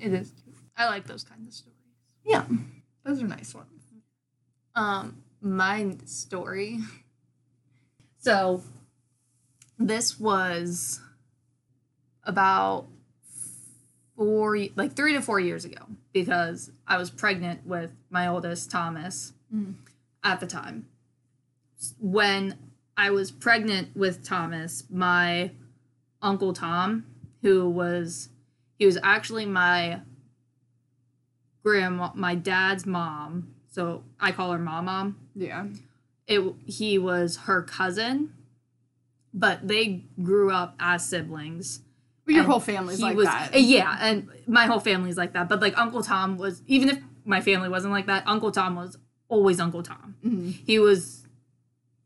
It 0.00 0.12
is. 0.12 0.30
Cute. 0.42 0.54
I 0.76 0.86
like 0.86 1.06
those 1.06 1.24
kinds 1.24 1.46
of 1.48 1.52
stories. 1.54 1.76
Yeah, 2.24 2.44
those 3.04 3.22
are 3.22 3.26
nice 3.26 3.54
ones. 3.54 3.68
Um, 4.74 5.22
my 5.40 5.96
story. 6.06 6.78
So, 8.18 8.62
this 9.78 10.18
was 10.18 11.00
about 12.24 12.86
four, 14.16 14.56
like 14.76 14.94
three 14.94 15.12
to 15.12 15.20
four 15.20 15.38
years 15.40 15.64
ago, 15.64 15.84
because 16.12 16.70
I 16.86 16.96
was 16.96 17.10
pregnant 17.10 17.66
with 17.66 17.92
my 18.10 18.26
oldest 18.28 18.70
Thomas 18.70 19.32
Mhm. 19.54 19.74
At 20.24 20.40
the 20.40 20.46
time. 20.46 20.86
When 22.00 22.58
I 22.96 23.10
was 23.10 23.30
pregnant 23.30 23.94
with 23.96 24.24
Thomas, 24.26 24.84
my 24.90 25.52
uncle 26.22 26.52
Tom, 26.52 27.04
who 27.42 27.68
was 27.68 28.30
he 28.78 28.86
was 28.86 28.98
actually 29.02 29.46
my 29.46 30.00
grandma, 31.62 32.10
my 32.14 32.34
dad's 32.34 32.86
mom. 32.86 33.54
So 33.70 34.04
I 34.18 34.32
call 34.32 34.52
her 34.52 34.58
mom 34.58 34.86
mom. 34.86 35.18
Yeah. 35.34 35.66
It 36.26 36.54
he 36.66 36.98
was 36.98 37.36
her 37.44 37.62
cousin, 37.62 38.32
but 39.32 39.66
they 39.68 40.04
grew 40.22 40.50
up 40.50 40.74
as 40.80 41.06
siblings. 41.06 41.80
Your 42.26 42.44
whole 42.44 42.60
family's 42.60 43.02
like 43.02 43.16
was, 43.16 43.26
that. 43.26 43.54
uh, 43.54 43.58
Yeah, 43.58 43.98
and 44.00 44.30
my 44.46 44.64
whole 44.64 44.80
family's 44.80 45.18
like 45.18 45.34
that. 45.34 45.46
But 45.46 45.60
like 45.60 45.76
Uncle 45.76 46.02
Tom 46.02 46.38
was, 46.38 46.62
even 46.66 46.88
if 46.88 46.98
my 47.26 47.42
family 47.42 47.68
wasn't 47.68 47.92
like 47.92 48.06
that, 48.06 48.26
Uncle 48.26 48.50
Tom 48.50 48.76
was 48.76 48.96
always 49.28 49.60
Uncle 49.60 49.82
Tom. 49.82 50.14
Mhm. 50.24 50.52
He 50.66 50.78
was 50.78 51.26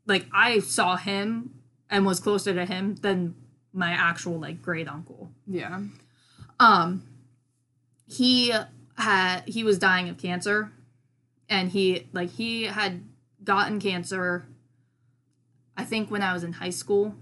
like 0.05 0.25
I 0.33 0.59
saw 0.59 0.95
him 0.97 1.53
and 1.89 2.05
was 2.05 2.19
closer 2.19 2.53
to 2.53 2.65
him 2.65 2.95
than 2.95 3.35
my 3.73 3.91
actual 3.91 4.39
like 4.39 4.61
great 4.61 4.87
uncle. 4.87 5.31
Yeah. 5.47 5.81
Um, 6.59 7.03
he 8.07 8.53
had 8.97 9.41
he 9.45 9.63
was 9.63 9.77
dying 9.79 10.09
of 10.09 10.17
cancer, 10.17 10.71
and 11.47 11.69
he 11.69 12.07
like 12.11 12.31
he 12.31 12.63
had 12.63 13.03
gotten 13.43 13.79
cancer. 13.79 14.45
I 15.77 15.85
think 15.85 16.11
when 16.11 16.21
I 16.21 16.33
was 16.33 16.43
in 16.43 16.53
high 16.53 16.71
school, 16.71 17.15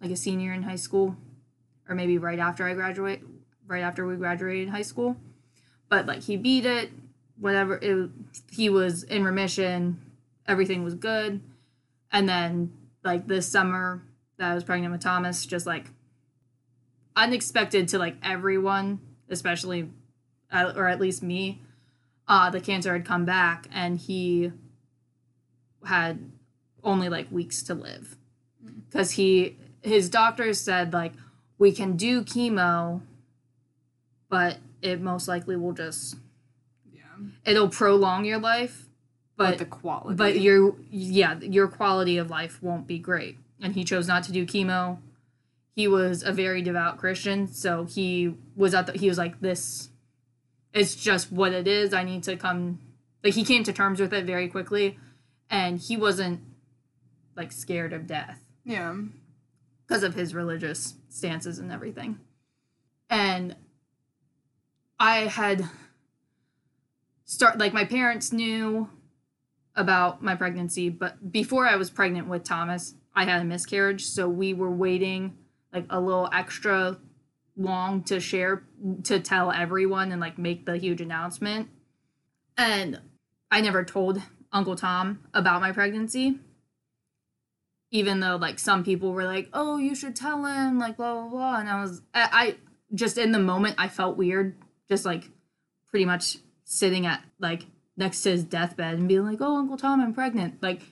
like 0.00 0.10
a 0.10 0.16
senior 0.16 0.52
in 0.52 0.64
high 0.64 0.76
school, 0.76 1.16
or 1.88 1.94
maybe 1.94 2.18
right 2.18 2.38
after 2.38 2.66
I 2.66 2.74
graduate, 2.74 3.22
right 3.66 3.80
after 3.82 4.06
we 4.06 4.16
graduated 4.16 4.68
high 4.68 4.82
school. 4.82 5.16
But 5.88 6.06
like 6.06 6.22
he 6.22 6.36
beat 6.36 6.66
it, 6.66 6.90
whatever. 7.42 7.78
It, 7.82 8.10
he 8.50 8.70
was 8.70 9.02
in 9.02 9.24
remission. 9.24 10.00
Everything 10.46 10.84
was 10.84 10.94
good, 10.94 11.40
and 12.10 12.28
then 12.28 12.72
like 13.04 13.26
this 13.26 13.46
summer 13.46 14.02
that 14.38 14.50
I 14.50 14.54
was 14.54 14.64
pregnant 14.64 14.92
with 14.92 15.02
Thomas, 15.02 15.44
just 15.44 15.66
like 15.66 15.86
unexpected 17.16 17.88
to 17.88 17.98
like 17.98 18.16
everyone, 18.22 19.00
especially 19.28 19.90
or 20.52 20.88
at 20.88 21.00
least 21.00 21.22
me. 21.22 21.60
Uh, 22.28 22.48
the 22.50 22.60
cancer 22.60 22.92
had 22.92 23.04
come 23.04 23.24
back, 23.24 23.66
and 23.72 23.98
he 23.98 24.52
had 25.84 26.30
only 26.84 27.08
like 27.08 27.30
weeks 27.30 27.62
to 27.64 27.74
live 27.74 28.16
because 28.88 29.12
he 29.12 29.56
his 29.82 30.08
doctors 30.08 30.60
said 30.60 30.92
like 30.92 31.12
we 31.58 31.72
can 31.72 31.96
do 31.96 32.22
chemo, 32.22 33.02
but 34.28 34.58
it 34.80 35.00
most 35.00 35.28
likely 35.28 35.56
will 35.56 35.72
just. 35.72 36.16
It'll 37.44 37.68
prolong 37.68 38.24
your 38.24 38.38
life, 38.38 38.86
But, 39.36 39.50
but 39.50 39.58
the 39.58 39.64
quality. 39.64 40.14
but 40.16 40.40
your 40.40 40.74
yeah 40.90 41.38
your 41.40 41.68
quality 41.68 42.18
of 42.18 42.30
life 42.30 42.62
won't 42.62 42.86
be 42.86 42.98
great 42.98 43.38
and 43.60 43.74
he 43.74 43.84
chose 43.84 44.06
not 44.08 44.22
to 44.24 44.32
do 44.32 44.44
chemo 44.46 44.98
he 45.74 45.88
was 45.88 46.22
a 46.22 46.32
very 46.32 46.62
devout 46.62 46.98
christian 46.98 47.46
so 47.48 47.84
he 47.84 48.34
was 48.56 48.74
at 48.74 48.86
the 48.86 48.92
he 48.92 49.08
was 49.08 49.18
like 49.18 49.40
this 49.40 49.88
it's 50.72 50.94
just 50.94 51.32
what 51.32 51.52
it 51.52 51.66
is 51.66 51.92
i 51.94 52.02
need 52.02 52.22
to 52.24 52.36
come 52.36 52.78
like 53.24 53.34
he 53.34 53.44
came 53.44 53.62
to 53.64 53.72
terms 53.72 54.00
with 54.00 54.12
it 54.12 54.24
very 54.24 54.48
quickly 54.48 54.98
and 55.48 55.78
he 55.78 55.96
wasn't 55.96 56.40
like 57.36 57.52
scared 57.52 57.92
of 57.92 58.06
death 58.06 58.40
yeah. 58.64 58.94
because 59.86 60.02
of 60.02 60.14
his 60.14 60.34
religious 60.34 60.94
stances 61.08 61.58
and 61.58 61.70
everything. 61.72 62.18
And 63.10 63.56
I 64.98 65.20
had 65.20 65.68
start 67.32 67.58
like 67.58 67.72
my 67.72 67.84
parents 67.84 68.32
knew 68.32 68.88
about 69.74 70.22
my 70.22 70.34
pregnancy, 70.34 70.88
but 70.90 71.32
before 71.32 71.66
I 71.66 71.76
was 71.76 71.90
pregnant 71.90 72.28
with 72.28 72.44
Thomas, 72.44 72.94
I 73.14 73.24
had 73.24 73.40
a 73.40 73.44
miscarriage, 73.44 74.04
so 74.04 74.28
we 74.28 74.52
were 74.52 74.70
waiting 74.70 75.36
like 75.72 75.86
a 75.88 76.00
little 76.00 76.28
extra 76.32 76.98
long 77.56 78.02
to 78.04 78.20
share 78.20 78.64
to 79.04 79.20
tell 79.20 79.50
everyone 79.50 80.12
and 80.12 80.20
like 80.20 80.38
make 80.38 80.66
the 80.66 80.76
huge 80.76 81.00
announcement. 81.00 81.68
And 82.56 83.00
I 83.50 83.60
never 83.60 83.84
told 83.84 84.20
Uncle 84.52 84.76
Tom 84.76 85.20
about 85.32 85.60
my 85.60 85.72
pregnancy 85.72 86.38
even 87.92 88.20
though 88.20 88.36
like 88.36 88.58
some 88.58 88.82
people 88.82 89.12
were 89.12 89.24
like, 89.24 89.48
"Oh, 89.52 89.76
you 89.76 89.94
should 89.94 90.16
tell 90.16 90.44
him," 90.44 90.78
like 90.78 90.96
blah 90.96 91.12
blah 91.12 91.28
blah, 91.28 91.60
and 91.60 91.68
I 91.68 91.80
was, 91.80 92.00
I, 92.14 92.28
I 92.32 92.56
just 92.94 93.18
in 93.18 93.32
the 93.32 93.38
moment 93.38 93.76
I 93.78 93.88
felt 93.88 94.16
weird, 94.16 94.56
just 94.88 95.04
like 95.04 95.30
pretty 95.90 96.06
much 96.06 96.38
sitting 96.72 97.06
at 97.06 97.22
like 97.38 97.66
next 97.96 98.22
to 98.22 98.30
his 98.30 98.44
deathbed 98.44 98.94
and 98.98 99.08
being 99.08 99.24
like, 99.24 99.38
"Oh, 99.40 99.56
Uncle 99.56 99.76
Tom, 99.76 100.00
I'm 100.00 100.14
pregnant." 100.14 100.62
Like, 100.62 100.82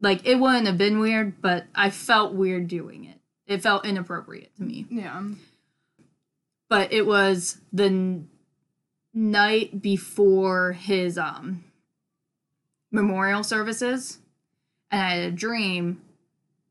like 0.00 0.26
it 0.26 0.36
wouldn't 0.36 0.66
have 0.66 0.78
been 0.78 0.98
weird, 0.98 1.40
but 1.40 1.66
I 1.74 1.90
felt 1.90 2.34
weird 2.34 2.68
doing 2.68 3.04
it. 3.04 3.18
It 3.46 3.62
felt 3.62 3.86
inappropriate 3.86 4.54
to 4.56 4.62
me. 4.62 4.86
Yeah. 4.90 5.22
But 6.68 6.92
it 6.92 7.06
was 7.06 7.58
the 7.72 7.86
n- 7.86 8.28
night 9.14 9.80
before 9.80 10.72
his 10.72 11.18
um 11.18 11.64
memorial 12.90 13.42
services, 13.42 14.18
and 14.90 15.00
I 15.00 15.08
had 15.14 15.24
a 15.24 15.30
dream 15.32 16.02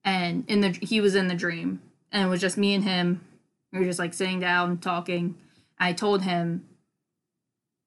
and 0.08 0.46
in 0.48 0.62
the 0.62 0.70
he 0.70 1.02
was 1.02 1.16
in 1.16 1.28
the 1.28 1.36
dream 1.36 1.82
and 2.12 2.24
it 2.24 2.30
was 2.30 2.40
just 2.40 2.58
me 2.58 2.74
and 2.74 2.86
him 2.86 3.22
we 3.74 3.80
were 3.80 3.86
just 3.86 4.00
like 4.00 4.14
sitting 4.14 4.40
down 4.40 4.78
talking 4.78 5.36
i 5.78 5.92
told 5.92 6.22
him 6.22 6.66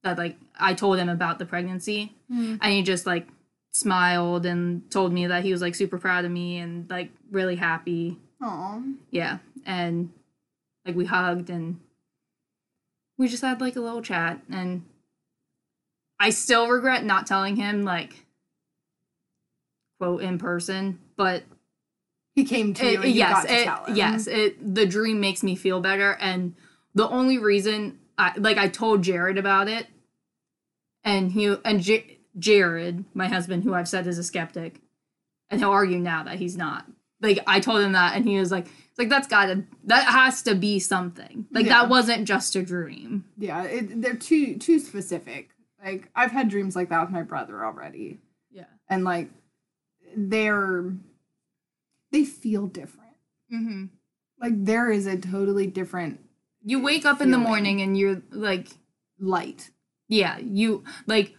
that 0.03 0.17
like 0.19 0.37
i 0.59 0.73
told 0.75 0.99
him 0.99 1.09
about 1.09 1.39
the 1.39 1.47
pregnancy 1.47 2.15
Mm. 2.33 2.59
and 2.63 2.73
he 2.73 2.83
just 2.83 3.07
like 3.07 3.27
smiled 3.73 4.47
and 4.47 4.89
told 4.91 5.13
me 5.13 5.27
that 5.27 5.45
he 5.45 5.53
was 5.53 5.61
like 5.61 5.75
super 5.75 5.99
proud 5.99 6.25
of 6.25 6.31
me 6.31 6.59
and 6.59 6.89
like 6.91 7.11
really 7.31 7.57
happy 7.57 8.19
Aw. 8.43 8.81
yeah 9.11 9.39
and 9.67 10.11
like 10.87 10.97
we 10.97 11.05
hugged 11.07 11.51
and 11.51 11.79
we 13.19 13.29
just 13.29 13.43
had 13.43 13.61
like 13.61 13.77
a 13.77 13.81
little 13.81 14.01
chat 14.03 14.41
and 14.51 14.83
i 16.19 16.31
still 16.31 16.69
regret 16.69 17.05
not 17.05 17.27
telling 17.27 17.57
him 17.57 17.83
like 17.85 18.25
quote 19.99 20.23
in 20.23 20.39
person 20.39 20.99
but 21.17 21.45
He 22.35 22.45
came 22.45 22.73
to 22.75 22.87
you 22.87 23.03
it- 23.03 23.09
you 23.09 23.15
yes, 23.15 23.33
got 23.45 23.49
to 23.87 23.93
it, 23.93 23.97
yes. 23.97 24.27
It 24.27 24.75
the 24.75 24.87
dream 24.87 25.21
makes 25.21 25.43
me 25.43 25.55
feel 25.57 25.81
better, 25.81 26.13
and 26.21 26.55
the 26.95 27.09
only 27.09 27.39
reason, 27.39 27.99
I 28.21 28.35
like, 28.37 28.59
I 28.59 28.69
told 28.69 29.03
Jared 29.03 29.39
about 29.39 29.69
it, 29.69 29.87
and 31.05 31.33
he 31.33 31.57
and 31.65 31.81
J- 31.81 32.19
Jared, 32.39 33.05
my 33.15 33.29
husband, 33.29 33.65
who 33.65 33.75
I've 33.75 33.89
said 33.89 34.07
is 34.07 34.19
a 34.19 34.23
skeptic, 34.25 34.81
and 35.49 35.61
he'll 35.61 35.71
argue 35.71 35.99
now 35.99 36.25
that 36.25 36.39
he's 36.39 36.57
not. 36.57 36.87
Like 37.23 37.39
I 37.47 37.61
told 37.61 37.81
him 37.83 37.93
that, 37.93 38.15
and 38.17 38.25
he 38.25 38.39
was 38.39 38.51
like, 38.51 38.67
"It's 38.67 38.99
like 38.99 39.09
that's 39.09 39.27
gotta, 39.29 39.65
that 39.85 40.05
has 40.05 40.43
to 40.43 40.55
be 40.55 40.79
something. 40.79 41.47
Like 41.51 41.67
Yeah. 41.67 41.83
that 41.83 41.89
wasn't 41.91 42.27
just 42.29 42.57
a 42.57 42.63
dream." 42.63 43.25
Yeah, 43.37 43.63
it, 43.65 44.01
they're 44.01 44.15
too 44.15 44.57
too 44.59 44.79
specific. 44.79 45.51
Like 45.85 46.09
I've 46.15 46.31
had 46.33 46.49
dreams 46.49 46.77
like 46.77 46.89
that 46.91 47.01
with 47.03 47.11
my 47.11 47.23
brother 47.23 47.65
already, 47.65 48.21
Yeah. 48.51 48.65
and 48.89 49.05
like 49.05 49.29
they're 50.17 50.93
they 52.13 52.25
feel 52.25 52.67
different. 52.67 53.13
Mm-hmm. 53.53 53.85
Like 54.41 54.65
there 54.65 54.91
is 54.91 55.07
a 55.07 55.17
totally 55.19 55.67
different 55.67 56.21
You 56.63 56.83
wake 56.83 57.05
up 57.07 57.21
in 57.21 57.31
the 57.31 57.39
morning 57.39 57.81
and 57.81 57.97
you're 57.97 58.23
like, 58.31 58.69
light. 59.19 59.71
Yeah, 60.09 60.39
you 60.39 60.85
like 61.07 61.35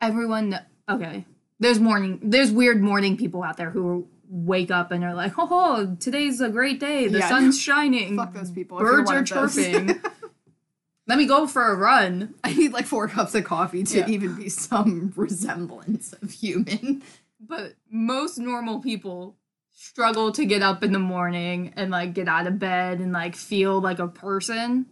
everyone. 0.00 0.58
Okay, 0.88 1.24
there's 1.60 1.78
morning 1.80 2.20
there's 2.22 2.50
weird 2.52 2.80
morning 2.82 3.16
people 3.16 3.42
out 3.42 3.56
there 3.56 3.70
who 3.70 4.06
wake 4.28 4.70
up 4.70 4.90
and 4.92 5.04
are 5.04 5.14
like, 5.14 5.32
oh, 5.38 5.96
today's 6.00 6.40
a 6.40 6.48
great 6.48 6.80
day. 6.80 7.08
The 7.08 7.18
Yeah. 7.18 7.28
sun's 7.28 7.60
shining. 7.68 8.16
Fuck 8.16 8.34
those 8.34 8.50
people. 8.50 8.78
if 8.78 8.82
you're 8.82 8.98
Birds 8.98 9.06
one 9.06 9.16
are 9.16 9.20
of 9.44 9.54
those. 9.54 9.54
chirping. 9.56 10.00
Let 11.08 11.18
me 11.18 11.26
go 11.26 11.46
for 11.46 11.68
a 11.68 11.74
run. 11.74 12.34
I 12.44 12.54
need 12.54 12.72
like 12.72 12.86
four 12.86 13.08
cups 13.08 13.34
of 13.34 13.44
coffee 13.44 13.82
to 13.84 13.98
Yeah. 13.98 14.08
even 14.08 14.36
be 14.36 14.48
some 14.48 15.12
resemblance 15.16 16.12
of 16.14 16.30
human. 16.30 17.02
But 17.40 17.74
most 17.90 18.38
normal 18.38 18.80
people 18.80 19.36
struggle 19.72 20.32
to 20.32 20.44
get 20.44 20.62
up 20.62 20.82
in 20.82 20.92
the 20.92 20.98
morning 20.98 21.72
and 21.76 21.90
like 21.90 22.14
get 22.14 22.28
out 22.28 22.46
of 22.46 22.58
bed 22.58 23.00
and 23.00 23.12
like 23.12 23.34
feel 23.36 23.80
like 23.80 23.98
a 23.98 24.08
person. 24.08 24.86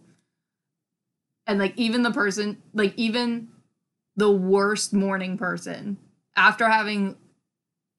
And 1.47 1.59
like 1.59 1.73
even 1.77 2.03
the 2.03 2.11
person, 2.11 2.61
like 2.73 2.93
even 2.97 3.49
the 4.15 4.31
worst 4.31 4.93
morning 4.93 5.37
person, 5.37 5.97
after 6.35 6.67
having 6.67 7.15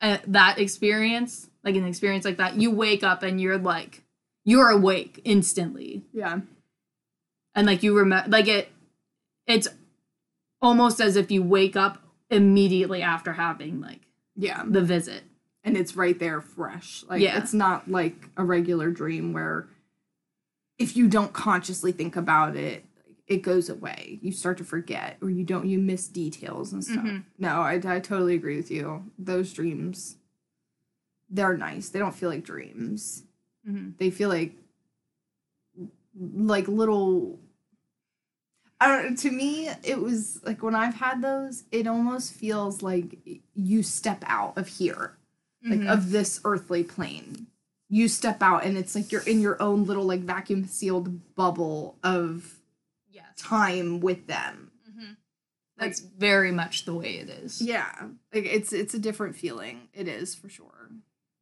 uh 0.01 0.19
that 0.27 0.59
experience, 0.59 1.49
like 1.65 1.75
an 1.77 1.87
experience 1.87 2.25
like 2.25 2.39
that, 2.39 2.57
you 2.61 2.71
wake 2.71 3.03
up 3.03 3.23
and 3.23 3.41
you're 3.41 3.59
like, 3.59 4.03
you're 4.45 4.71
awake 4.71 5.21
instantly. 5.25 6.03
Yeah. 6.13 6.41
And 7.55 7.67
like 7.67 7.83
you 7.83 7.97
remember, 7.97 8.31
like 8.31 8.49
it, 8.49 8.71
it's 9.47 9.69
almost 10.61 11.01
as 11.01 11.17
if 11.17 11.31
you 11.31 11.43
wake 11.43 11.77
up 11.77 12.03
immediately 12.31 13.03
after 13.03 13.35
having 13.35 13.81
like 13.81 14.01
Yeah. 14.37 14.63
the 14.67 14.81
visit. 14.81 15.23
And 15.65 15.77
it's 15.77 15.95
right 15.97 16.19
there 16.19 16.41
fresh. 16.41 17.05
Like 17.09 17.21
Yeah. 17.23 17.39
it's 17.39 17.55
not 17.55 17.91
like 17.91 18.29
a 18.37 18.45
regular 18.45 18.91
dream 18.91 19.33
where 19.33 19.69
if 20.79 20.97
you 20.97 21.07
don't 21.09 21.33
consciously 21.33 21.93
think 21.93 22.17
about 22.17 22.57
it, 22.57 22.85
it 23.29 23.43
goes 23.43 23.69
away. 23.69 24.19
You 24.23 24.33
start 24.33 24.59
to 24.59 24.65
forget 24.65 25.17
or 25.23 25.31
you 25.31 25.45
don't 25.45 25.67
you 25.69 25.79
miss 25.79 26.09
details 26.09 26.73
and 26.73 26.85
stuff. 26.85 27.05
Mhm. 27.05 27.25
No, 27.39 27.61
I, 27.61 27.75
I 27.75 28.01
totally 28.01 28.35
agree 28.35 28.57
with 28.57 28.71
you. 28.71 29.11
Those 29.19 29.53
dreams 29.53 30.17
they're 31.35 31.57
nice. 31.57 31.89
They 31.89 31.99
don't 31.99 32.15
feel 32.15 32.29
like 32.29 32.45
dreams. 32.45 33.23
Mm-hmm. 33.67 33.91
they 33.99 34.11
feel 34.11 34.29
like 34.29 34.55
like 36.19 36.67
little 36.69 37.39
I 38.81 38.89
don't 38.89 39.17
to 39.21 39.31
me 39.31 39.69
it 39.85 40.01
was 40.01 40.41
like 40.45 40.63
when 40.63 40.75
I've 40.75 40.95
had 40.97 41.23
those 41.23 41.63
it 41.71 41.87
almost 41.87 42.35
feels 42.35 42.83
like 42.83 43.17
you 43.55 43.83
step 43.85 44.25
out 44.27 44.59
of 44.59 44.67
here 44.67 45.17
like 45.65 45.81
Mhm. 45.81 45.93
of 45.93 46.11
this 46.11 46.41
earthly 46.45 46.83
plane 46.85 47.47
you 47.89 48.09
step 48.09 48.41
out 48.43 48.65
and 48.65 48.77
it's 48.79 48.95
like 48.95 49.13
you're 49.13 49.23
in 49.29 49.41
your 49.41 49.61
own 49.63 49.85
little 49.85 50.05
like 50.05 50.21
vacuum 50.21 50.67
sealed 50.67 51.35
bubble 51.35 51.99
of 52.03 52.59
Yes. 53.11 53.25
time 53.37 54.01
with 54.01 54.27
them 54.27 54.71
Mm-hmm. 54.91 55.13
That's 55.77 56.01
very 56.01 56.53
much 56.53 56.85
the 56.85 56.95
way 56.95 57.17
it 57.17 57.29
is. 57.29 57.61
yeah 57.63 58.09
like 58.35 58.45
it's 58.47 58.73
it's 58.73 58.95
a 58.95 58.99
different 58.99 59.37
feeling 59.37 59.89
it 59.93 60.09
is 60.09 60.35
for 60.35 60.49
sure 60.49 60.91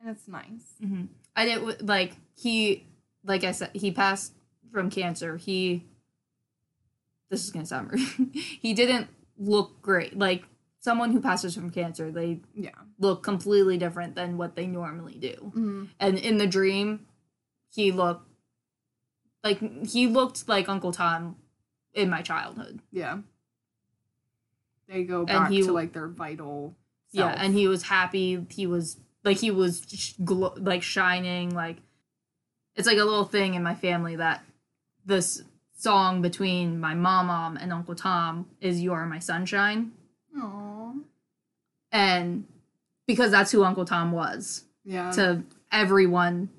and 0.00 0.10
it's 0.10 0.26
nice 0.28 0.74
Mm-hmm. 0.82 1.04
I 1.36 1.44
did 1.44 1.86
like 1.88 2.12
he, 2.36 2.84
like 3.24 3.44
I 3.44 3.52
said, 3.52 3.70
he 3.74 3.90
passed 3.92 4.32
from 4.72 4.90
cancer. 4.90 5.36
He. 5.36 5.84
This 7.30 7.44
is 7.44 7.50
gonna 7.50 7.66
sound 7.66 7.92
rude. 7.92 8.34
he 8.34 8.74
didn't 8.74 9.08
look 9.38 9.80
great. 9.82 10.18
Like 10.18 10.44
someone 10.80 11.12
who 11.12 11.20
passes 11.20 11.54
from 11.54 11.70
cancer, 11.70 12.10
they 12.10 12.40
yeah 12.54 12.70
look 12.98 13.22
completely 13.22 13.78
different 13.78 14.14
than 14.14 14.36
what 14.38 14.56
they 14.56 14.66
normally 14.66 15.14
do. 15.18 15.52
mm. 15.56 15.88
And 16.00 16.18
in 16.18 16.38
the 16.38 16.46
dream, 16.46 17.06
he 17.70 17.92
looked 17.92 18.26
like 19.44 19.58
he 19.86 20.06
looked 20.06 20.48
like 20.48 20.68
Uncle 20.68 20.92
Tom 20.92 21.36
in 21.94 22.08
my 22.10 22.22
childhood. 22.22 22.80
yeah 22.92 23.18
they 24.88 25.04
go 25.04 25.24
back 25.24 25.50
he- 25.50 25.62
to 25.62 25.72
like 25.72 25.92
their 25.92 26.08
vital 26.08 26.76
Yeah, 27.12 27.28
and 27.36 27.54
he 27.54 27.68
was 27.68 27.82
happy. 27.84 28.44
He 28.50 28.66
was 28.66 28.96
like 29.24 29.36
he 29.38 29.50
was 29.50 29.82
sh- 29.88 30.14
glo- 30.24 30.54
like 30.58 30.82
shining. 30.82 31.54
Like 31.54 31.76
it's 32.74 32.86
like 32.88 32.98
a 32.98 33.04
little 33.04 33.24
thing 33.24 33.54
in 33.54 33.62
my 33.62 33.74
family 33.74 34.16
that 34.16 34.42
this 35.04 35.42
song 35.76 36.22
between 36.22 36.78
my 36.80 36.94
mom, 36.94 37.26
mom, 37.26 37.56
and 37.56 37.72
Uncle 37.72 37.94
Tom 37.94 38.46
is 38.60 38.80
"You 38.80 38.92
Are 38.92 39.06
My 39.06 39.18
Sunshine," 39.20 39.92
Aw. 40.38 40.92
and 41.92 42.44
because 43.06 43.30
that's 43.30 43.50
who 43.50 43.64
Uncle 43.64 43.84
Tom 43.84 44.12
was 44.12 44.64
Yeah. 44.84 45.10
to 45.12 45.42
everyone 45.72 46.50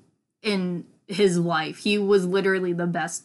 in 0.42 0.86
his 1.06 1.38
life. 1.38 1.78
He 1.78 1.98
was 1.98 2.26
literally 2.26 2.72
the 2.72 2.86
best 2.86 3.24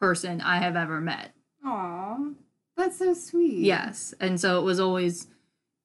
person 0.00 0.40
I 0.40 0.58
have 0.58 0.76
ever 0.76 1.00
met. 1.00 1.32
Aw. 1.64 2.30
That's 2.76 2.98
so 2.98 3.12
sweet. 3.14 3.58
Yes. 3.64 4.14
And 4.20 4.40
so 4.40 4.58
it 4.58 4.62
was 4.64 4.80
always, 4.80 5.26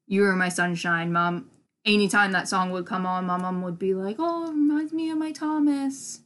You 0.07 0.21
were 0.21 0.35
my 0.35 0.49
sunshine, 0.49 1.11
mom. 1.11 1.49
Anytime 1.85 2.31
that 2.33 2.47
song 2.47 2.71
would 2.71 2.85
come 2.85 3.05
on, 3.05 3.25
my 3.25 3.37
mom 3.37 3.61
would 3.61 3.77
be 3.79 3.93
like, 3.93 4.15
Oh, 4.19 4.45
it 4.47 4.53
reminds 4.53 4.91
me 4.93 5.09
of 5.11 5.17
my 5.17 5.31
Thomas. 5.31 6.21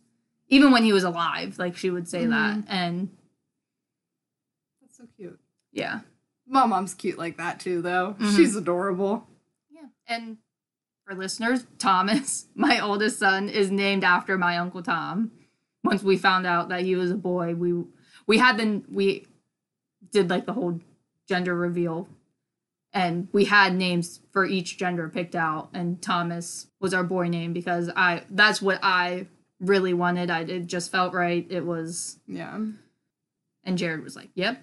Even 0.50 0.72
when 0.72 0.84
he 0.84 0.94
was 0.94 1.04
alive, 1.04 1.58
like 1.60 1.76
she 1.76 1.90
would 1.90 2.08
say 2.08 2.26
that. 2.26 2.58
Mm-hmm. 2.58 2.72
And 2.72 3.10
That's 4.82 4.98
so 4.98 5.06
cute. 5.18 5.40
yeah. 5.72 6.02
My 6.54 6.68
mom's 6.68 6.94
cute 6.94 7.18
like 7.18 7.38
that 7.38 7.60
too, 7.60 7.82
though. 7.82 8.16
Mhm. 8.20 8.36
She's 8.36 8.56
adorable. 8.56 9.28
Yeah. 9.72 9.88
And 10.08 10.38
for 11.06 11.16
listeners, 11.16 11.66
Thomas, 11.80 12.46
my 12.56 12.80
oldest 12.80 13.18
son, 13.18 13.50
is 13.50 13.72
named 13.72 14.04
after 14.04 14.38
my 14.38 14.58
Uncle 14.58 14.84
Tom. 14.84 15.32
Once 15.84 16.04
we 16.04 16.16
found 16.16 16.46
out 16.46 16.70
that 16.70 16.82
he 16.84 16.96
was 16.96 17.10
a 17.10 17.16
boy, 17.18 17.56
we 17.56 17.84
we 18.28 18.38
had 18.38 18.58
the 18.58 18.84
we 18.90 19.26
did 20.12 20.30
like 20.30 20.46
the 20.46 20.54
whole 20.54 20.80
gender 21.28 21.56
reveal 21.56 22.08
and 22.94 23.28
we 23.32 23.46
had 23.46 23.74
names 23.76 24.20
for 24.32 24.46
each 24.46 24.78
gender 24.78 25.10
picked 25.10 25.36
out 25.36 25.70
and 25.74 26.02
Thomas 26.02 26.68
was 26.80 26.94
our 26.94 27.04
boy 27.04 27.28
name 27.30 27.52
because 27.54 27.90
I 27.96 28.24
that's 28.30 28.62
what 28.62 28.80
I 28.84 29.26
really 29.60 29.94
wanted. 29.96 30.30
I 30.30 30.42
it 30.42 30.68
just 30.68 30.92
felt 30.92 31.14
right. 31.14 31.48
It 31.50 31.66
was 31.66 32.20
Yeah. 32.28 32.60
and 33.64 33.78
Jared 33.78 34.04
was 34.04 34.16
like, 34.16 34.30
"Yep." 34.36 34.62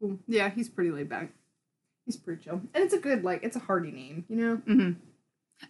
Cool. 0.00 0.18
Yeah, 0.26 0.50
he's 0.50 0.68
pretty 0.68 0.90
laid 0.90 1.08
back. 1.08 1.30
He's 2.04 2.16
pretty 2.16 2.44
chill. 2.44 2.60
And 2.74 2.84
it's 2.84 2.94
a 2.94 2.98
good, 2.98 3.24
like, 3.24 3.42
it's 3.42 3.56
a 3.56 3.60
hearty 3.60 3.90
name, 3.90 4.24
you 4.28 4.36
know? 4.36 4.56
hmm 4.56 4.92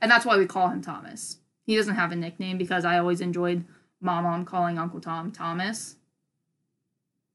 And 0.00 0.10
that's 0.10 0.24
why 0.26 0.36
we 0.36 0.46
call 0.46 0.68
him 0.68 0.82
Thomas. 0.82 1.38
He 1.64 1.76
doesn't 1.76 1.94
have 1.94 2.12
a 2.12 2.16
nickname 2.16 2.58
because 2.58 2.84
I 2.84 2.98
always 2.98 3.20
enjoyed 3.20 3.64
my 4.00 4.20
mom 4.20 4.44
calling 4.44 4.78
Uncle 4.78 5.00
Tom 5.00 5.32
Thomas. 5.32 5.96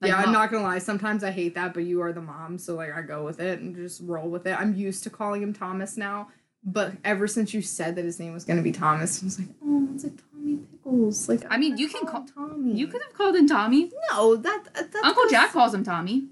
Like, 0.02 0.10
yeah, 0.12 0.18
I'm 0.18 0.32
not 0.32 0.52
gonna 0.52 0.64
lie. 0.64 0.80
Sometimes 0.80 1.24
I 1.24 1.32
hate 1.32 1.54
that, 1.56 1.74
but 1.76 1.84
you 1.84 2.02
are 2.02 2.12
the 2.12 2.22
mom, 2.22 2.58
so 2.58 2.76
like 2.76 2.92
I 2.92 3.02
go 3.04 3.24
with 3.24 3.40
it 3.40 3.60
and 3.60 3.76
just 3.76 4.02
roll 4.04 4.30
with 4.30 4.48
it. 4.48 4.60
I'm 4.60 4.74
used 4.76 5.04
to 5.04 5.10
calling 5.12 5.44
him 5.44 5.54
Thomas 5.54 5.96
now, 5.96 6.30
but 6.64 6.94
ever 7.04 7.28
since 7.28 7.54
you 7.54 7.62
said 7.62 7.96
that 7.96 8.06
his 8.06 8.20
name 8.20 8.34
was 8.34 8.44
gonna 8.44 8.64
be 8.64 8.72
Thomas, 8.72 9.22
I 9.22 9.26
was 9.26 9.38
like, 9.40 9.50
oh, 9.64 9.90
it's 9.94 10.04
like 10.04 10.14
Tommy 10.32 10.58
Pickles. 10.72 11.30
Like, 11.30 11.44
I 11.52 11.58
mean, 11.58 11.78
you 11.78 11.88
can 11.88 12.08
call- 12.08 12.26
Tommy. 12.26 12.74
You 12.74 12.88
could 12.88 13.02
have 13.04 13.14
called 13.14 13.36
him 13.36 13.48
Tommy. 13.48 13.92
no 14.10 14.36
that 14.38 14.64
that 14.74 14.92
that's 14.92 15.06
Uncle 15.06 15.26
Jack 15.30 15.52
calls 15.52 15.72
him 15.74 15.84
Tommy. 15.84 16.30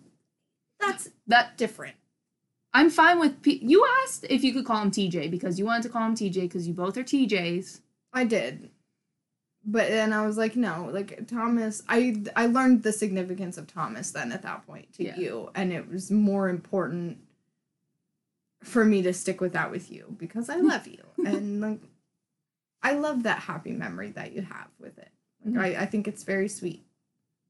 That's 0.80 1.10
That 1.28 1.58
different. 1.58 1.96
I'm 2.74 2.90
fine 2.90 3.20
with. 3.20 3.42
P- 3.42 3.60
you 3.64 3.86
asked 4.04 4.26
if 4.30 4.44
you 4.44 4.54
could 4.54 4.66
call 4.66 4.82
him 4.82 4.92
TJ 4.92 5.32
because 5.32 5.58
you 5.58 5.66
wanted 5.66 5.84
to 5.84 5.90
call 5.90 6.06
him 6.06 6.16
TJ 6.16 6.42
because 6.42 6.68
you 6.68 6.74
both 6.74 6.98
are 6.98 7.04
TJs. 7.04 7.82
I 8.14 8.24
did. 8.26 8.70
But 9.66 9.90
then 9.90 10.14
I 10.14 10.26
was 10.26 10.38
like, 10.38 10.56
no, 10.56 10.90
like 10.92 11.28
Thomas. 11.28 11.82
I 11.90 12.22
I 12.36 12.46
learned 12.46 12.84
the 12.84 12.92
significance 12.94 13.58
of 13.58 13.68
Thomas 13.68 14.12
then 14.12 14.32
at 14.32 14.44
that 14.44 14.66
point 14.68 14.94
to 14.94 15.04
Yeah. 15.04 15.18
you, 15.18 15.50
and 15.56 15.74
it 15.74 15.90
was 15.90 16.12
more 16.12 16.48
important 16.48 17.18
for 18.64 18.84
me 18.86 19.02
to 19.02 19.14
stick 19.14 19.42
with 19.42 19.54
that 19.54 19.72
with 19.72 19.92
you 19.92 20.16
because 20.18 20.50
I 20.50 20.58
love 20.58 20.86
you 20.86 21.02
and 21.26 21.62
like 21.62 21.80
I 22.84 22.94
love 22.94 23.24
that 23.24 23.40
happy 23.40 23.72
memory 23.72 24.12
that 24.12 24.34
you 24.34 24.42
have 24.42 24.68
with 24.80 24.98
it. 24.98 25.10
Like 25.46 25.54
Mhm. 25.56 25.78
I 25.78 25.82
I 25.84 25.86
think 25.86 26.08
it's 26.08 26.24
very 26.24 26.48
sweet. 26.50 26.86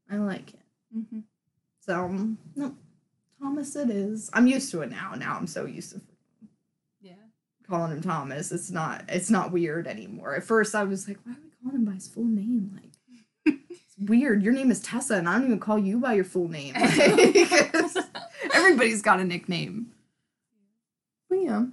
I 0.09 0.17
like 0.17 0.53
it. 0.53 0.59
Mm-hmm. 0.95 1.19
So 1.81 2.07
no, 2.55 2.75
Thomas 3.39 3.75
it 3.75 3.89
is. 3.89 4.29
I'm 4.33 4.47
used 4.47 4.69
to 4.71 4.81
it 4.81 4.89
now. 4.91 5.13
Now 5.17 5.35
I'm 5.37 5.47
so 5.47 5.65
used 5.65 5.91
to 5.93 6.01
Yeah. 7.01 7.13
calling 7.67 7.91
him 7.91 8.01
Thomas. 8.01 8.51
It's 8.51 8.69
not 8.71 9.05
it's 9.07 9.29
not 9.29 9.51
weird 9.51 9.87
anymore. 9.87 10.35
At 10.35 10.43
first 10.43 10.75
I 10.75 10.83
was 10.83 11.07
like, 11.07 11.17
why 11.23 11.33
are 11.33 11.37
we 11.43 11.49
calling 11.63 11.77
him 11.77 11.85
by 11.85 11.93
his 11.93 12.07
full 12.07 12.25
name? 12.25 12.71
Like 12.75 13.55
it's 13.69 13.95
weird. 14.09 14.43
Your 14.43 14.53
name 14.53 14.71
is 14.71 14.81
Tessa 14.81 15.15
and 15.15 15.27
I 15.29 15.33
don't 15.37 15.45
even 15.45 15.59
call 15.59 15.79
you 15.79 15.99
by 15.99 16.13
your 16.13 16.25
full 16.25 16.47
name. 16.49 16.73
Everybody's 18.53 19.01
got 19.01 19.19
a 19.19 19.23
nickname. 19.25 19.91
But 21.29 21.35
yeah. 21.41 21.65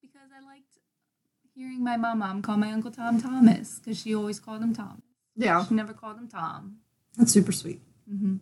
Because 0.00 0.28
I 0.36 0.44
liked 0.46 0.78
hearing 1.54 1.82
my 1.82 1.96
mom 1.96 2.18
mom 2.20 2.42
call 2.42 2.56
my 2.56 2.70
Uncle 2.72 2.90
Tom 2.90 3.20
Thomas 3.20 3.78
because 3.80 4.00
she 4.00 4.14
always 4.14 4.38
called 4.38 4.62
him 4.62 4.74
Tom. 4.74 5.02
Yeah. 5.36 5.64
She 5.64 5.74
never 5.74 5.92
called 5.92 6.18
him 6.18 6.28
Tom. 6.28 6.76
That's 7.16 7.32
super 7.32 7.52
sweet. 7.52 7.80
Mm-hmm. 8.12 8.36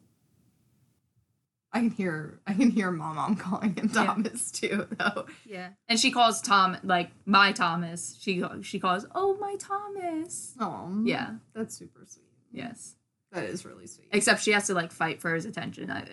I 1.74 1.78
can 1.80 1.90
hear 1.90 2.38
I 2.46 2.52
can 2.54 2.70
hear 2.70 2.90
my 2.90 3.12
mom 3.12 3.36
calling 3.46 3.74
him 3.74 3.90
Yeah. 3.94 4.04
Thomas 4.06 4.50
too, 4.50 4.86
though. 4.98 5.26
Yeah, 5.46 5.70
and 5.88 5.98
she 5.98 6.10
calls 6.10 6.40
Tom 6.42 6.76
like 6.82 7.10
my 7.26 7.52
Thomas. 7.52 8.18
She 8.20 8.42
she 8.62 8.78
calls 8.78 9.06
oh 9.14 9.36
my 9.40 9.56
Thomas. 9.58 10.54
Oh 10.60 11.02
Yeah. 11.04 11.30
That's 11.54 11.74
super 11.74 12.02
sweet. 12.06 12.26
Yes, 12.52 12.96
That 13.32 13.44
is 13.44 13.64
really 13.64 13.86
sweet. 13.86 14.08
except 14.12 14.42
she 14.42 14.52
has 14.52 14.66
to 14.66 14.74
like 14.74 14.92
fight 14.92 15.20
for 15.22 15.34
his 15.34 15.46
attention. 15.46 15.90
I, 15.90 16.04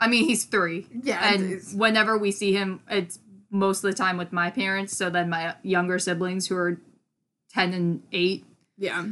I 0.00 0.08
mean, 0.08 0.24
he's 0.26 0.44
three, 0.44 0.86
yeah. 1.04 1.34
and 1.34 1.60
whenever 1.74 2.16
we 2.18 2.32
see 2.32 2.52
him, 2.54 2.80
it's 2.88 3.18
most 3.50 3.84
of 3.84 3.90
the 3.90 3.96
time 3.96 4.16
with 4.16 4.32
my 4.32 4.50
parents. 4.50 4.96
So 4.96 5.10
then 5.10 5.28
my 5.30 5.54
younger 5.62 5.98
siblings 5.98 6.46
who 6.48 6.56
are 6.56 6.80
10 7.52 7.72
and 7.74 8.02
8, 8.10 8.44
Yeah. 8.78 9.06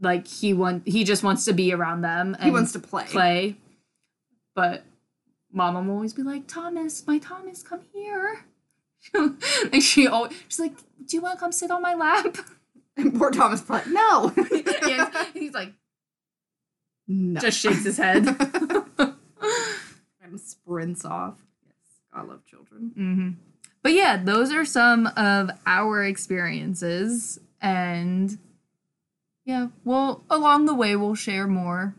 like 0.00 0.26
he 0.26 0.52
want 0.54 0.86
he 0.88 1.04
just 1.04 1.22
wants 1.22 1.44
to 1.46 1.52
be 1.52 1.72
around 1.72 2.00
them 2.02 2.34
and 2.34 2.44
He 2.44 2.50
wants 2.50 2.72
to 2.72 2.78
play. 2.80 3.04
play. 3.04 3.56
But 4.58 4.82
mama 5.52 5.80
will 5.82 5.92
always 5.92 6.12
be 6.12 6.24
like, 6.24 6.48
Thomas, 6.48 7.06
my 7.06 7.18
Thomas, 7.18 7.62
come 7.62 7.82
here. 7.94 8.44
and 9.14 9.80
she 9.80 10.08
always 10.08 10.32
she's 10.48 10.58
like, 10.58 10.72
Do 11.06 11.16
you 11.16 11.20
want 11.20 11.38
to 11.38 11.40
come 11.40 11.52
sit 11.52 11.70
on 11.70 11.80
my 11.80 11.94
lap? 11.94 12.36
And 12.96 13.16
poor 13.16 13.30
Thomas 13.30 13.60
Platt. 13.60 13.86
No. 13.86 14.30
He's 15.32 15.54
like, 15.54 15.72
no. 17.06 17.40
just 17.40 17.60
shakes 17.60 17.84
his 17.84 17.96
head. 17.96 18.26
and 20.20 20.40
sprints 20.40 21.04
off. 21.04 21.36
Yes. 21.64 22.00
I 22.12 22.22
love 22.22 22.44
children. 22.44 22.90
hmm 22.96 23.28
But 23.84 23.92
yeah, 23.92 24.20
those 24.20 24.52
are 24.52 24.64
some 24.64 25.06
of 25.16 25.52
our 25.64 26.02
experiences. 26.02 27.38
And 27.62 28.36
yeah, 29.44 29.68
well, 29.84 30.24
along 30.28 30.66
the 30.66 30.74
way, 30.74 30.96
we'll 30.96 31.14
share 31.14 31.46
more 31.46 31.94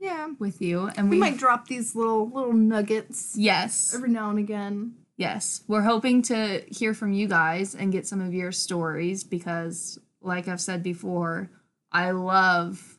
Yeah. 0.00 0.28
with 0.38 0.60
you. 0.60 0.88
And 0.96 1.08
We 1.10 1.16
we, 1.16 1.20
might 1.20 1.38
drop 1.38 1.68
these 1.68 1.94
little 1.96 2.28
little 2.28 2.52
nuggets 2.52 3.34
yes, 3.36 3.94
every 3.94 4.10
now 4.10 4.30
and 4.30 4.38
again. 4.38 4.94
yes, 5.16 5.62
we're 5.66 5.82
hoping 5.82 6.22
to 6.22 6.62
hear 6.68 6.92
from 6.94 7.12
you 7.12 7.26
guys 7.28 7.74
and 7.74 7.92
get 7.92 8.06
some 8.06 8.20
of 8.20 8.34
your 8.34 8.52
stories 8.52 9.24
because, 9.24 9.98
like 10.20 10.48
I've 10.48 10.60
said 10.60 10.82
before, 10.82 11.50
I 11.92 12.10
love, 12.10 12.98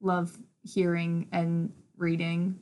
love 0.00 0.36
hearing 0.62 1.28
and 1.32 1.72
reading 1.96 2.58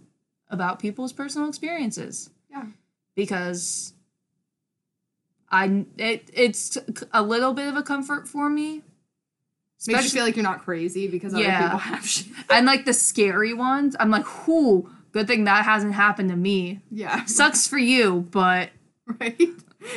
about 0.51 0.79
people's 0.79 1.13
personal 1.13 1.49
experiences. 1.49 2.31
Yeah. 2.51 2.67
because 3.15 3.93
I 5.51 5.85
it 5.97 6.31
it's 6.33 6.77
a 7.13 7.23
little 7.23 7.55
bit 7.55 7.69
of 7.69 7.77
a 7.77 7.83
comfort 7.83 8.29
for 8.29 8.49
me. 8.51 8.83
Makes 9.87 10.05
you 10.05 10.11
feel 10.11 10.25
like 10.25 10.35
you're 10.37 10.43
not 10.43 10.65
crazy 10.65 11.07
because 11.09 11.33
other 11.35 11.43
Yeah. 11.45 11.63
people 11.63 11.79
have 11.95 12.07
shit. 12.07 12.27
and 12.51 12.67
like 12.67 12.85
the 12.85 12.93
scary 12.93 13.55
ones, 13.55 13.95
I'm 14.01 14.11
like, 14.11 14.27
whoo, 14.47 14.91
good 15.13 15.27
thing 15.27 15.45
that 15.45 15.65
hasn't 15.65 15.95
happened 15.95 16.31
to 16.31 16.37
me. 16.37 16.81
Yeah. 16.91 17.25
Sucks 17.27 17.67
for 17.67 17.79
you, 17.79 18.27
but 18.31 18.71
Right? 19.21 19.41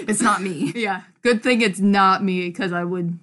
It's 0.07 0.21
not 0.21 0.41
me. 0.41 0.71
yeah, 0.75 1.01
good 1.21 1.41
thing 1.43 1.61
it's 1.61 1.79
not 1.79 2.23
me 2.23 2.47
because 2.47 2.71
I 2.71 2.83
would 2.83 3.17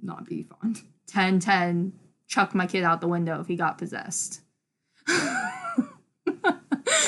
Not 0.00 0.26
be 0.26 0.44
fond. 0.44 0.82
10 1.08 1.40
10 1.40 1.92
chuck 2.28 2.54
my 2.54 2.66
kid 2.66 2.82
out 2.84 3.00
the 3.00 3.08
window 3.08 3.40
if 3.40 3.46
he 3.48 3.56
got 3.56 3.76
possessed. 3.78 4.40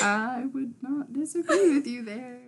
I 0.01 0.45
would 0.53 0.73
not 0.81 1.11
disagree 1.13 1.75
with 1.75 1.87
you 1.87 2.03
there. 2.03 2.39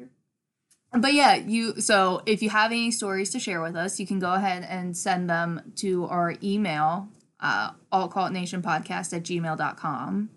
But 0.94 1.14
yeah, 1.14 1.36
you 1.36 1.80
so 1.80 2.22
if 2.26 2.42
you 2.44 2.50
have 2.50 2.72
any 2.72 2.92
stories 2.92 3.30
to 3.32 3.40
share 3.40 3.62
with 3.62 3.76
us, 3.76 4.00
you 4.00 4.06
can 4.06 4.20
go 4.20 4.34
ahead 4.34 4.66
and 4.70 4.96
send 4.96 5.30
them 5.30 5.72
to 5.78 6.06
our 6.08 6.36
email, 6.44 7.08
uh 7.40 7.72
altcultnationpodcast 7.94 9.14
at 9.14 9.24
gmail.com. 9.24 10.30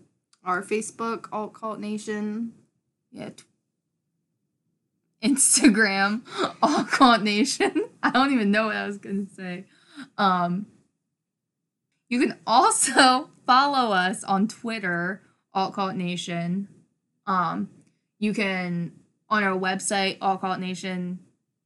Our 0.45 0.63
Facebook, 0.63 1.27
Alt 1.33 1.55
Cult 1.55 1.81
Nation. 1.81 2.53
Yeah. 3.11 3.31
t- 3.31 3.45
Instagram, 5.23 6.23
Alt 6.63 6.89
Cult 6.89 7.23
Nation. 7.23 7.89
I 8.03 8.11
don't 8.11 8.33
even 8.33 8.51
know 8.51 8.67
what 8.67 8.77
I 8.77 8.87
was 8.87 8.99
gonna 8.99 9.27
say. 9.35 9.65
Um 10.17 10.67
you 12.09 12.21
can 12.21 12.39
also 12.47 13.31
follow 13.47 13.93
us 13.93 14.23
on 14.23 14.47
Twitter, 14.47 15.23
Alt 15.53 15.75
Cult 15.75 15.97
Nation. 15.97 16.69
Um 17.27 17.71
you 18.21 18.33
can 18.33 18.93
on 19.29 19.43
our 19.45 19.59
website, 19.59 20.19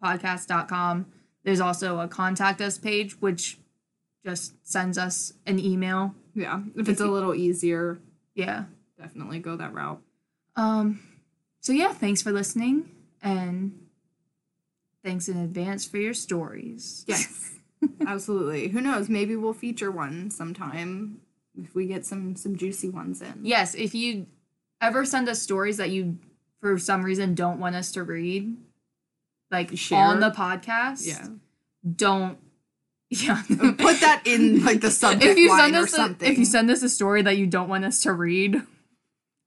altcultnationpodcast.com. 0.02 1.06
There's 1.44 1.60
also 1.60 2.00
a 2.00 2.08
contact 2.08 2.60
us 2.60 2.78
page, 2.78 3.20
which 3.20 3.58
just 4.24 4.54
sends 4.66 4.98
us 4.98 5.32
an 5.46 5.58
email. 5.58 6.14
Yeah. 6.34 6.62
If 6.76 6.88
it's 6.88 7.00
a 7.00 7.06
little 7.06 7.34
easier, 7.34 7.98
Yeah. 8.34 8.64
definitely 8.98 9.38
go 9.38 9.56
that 9.56 9.72
route. 9.72 10.02
Um, 10.56 11.00
so 11.60 11.72
yeah, 11.72 11.92
thanks 11.92 12.20
for 12.22 12.32
listening 12.32 12.90
and 13.22 13.86
thanks 15.04 15.28
in 15.28 15.36
advance 15.38 15.84
for 15.84 15.98
your 15.98 16.14
stories. 16.14 17.04
Yes. 17.08 17.54
Absolutely. 18.06 18.68
Who 18.68 18.80
knows? 18.80 19.08
Maybe 19.08 19.36
we'll 19.36 19.52
feature 19.52 19.90
one 19.90 20.30
sometime 20.30 21.20
if 21.56 21.74
we 21.74 21.86
get 21.86 22.04
some 22.04 22.34
some 22.36 22.56
juicy 22.56 22.88
ones 22.90 23.22
in. 23.22 23.40
Yes, 23.42 23.74
if 23.76 23.94
you 23.94 24.26
ever 24.80 25.04
send 25.04 25.28
us 25.28 25.40
stories 25.40 25.76
that 25.76 25.90
you 25.90 26.18
for 26.60 26.78
some 26.78 27.04
reason 27.04 27.34
don't 27.34 27.60
want 27.60 27.76
us 27.76 27.92
to 27.92 28.02
read, 28.02 28.56
like 29.50 29.76
Share. 29.76 29.98
on 29.98 30.20
the 30.20 30.30
podcast, 30.30 31.06
Yeah. 31.06 31.26
don't 31.96 32.38
yeah. 33.10 33.42
Put 33.48 34.00
that 34.00 34.22
in 34.26 34.64
like 34.64 34.80
the 34.82 34.90
subject 34.90 35.24
if 35.24 35.38
you 35.38 35.48
line 35.48 35.60
send 35.72 35.76
or 35.76 35.78
us 35.80 35.92
a, 35.92 35.96
something. 35.96 36.30
if 36.30 36.36
you 36.38 36.44
send 36.44 36.70
us 36.70 36.82
a 36.82 36.88
story 36.90 37.22
that 37.22 37.38
you 37.38 37.46
don't 37.46 37.68
want 37.70 37.84
us 37.86 38.00
to 38.02 38.12
read 38.12 38.60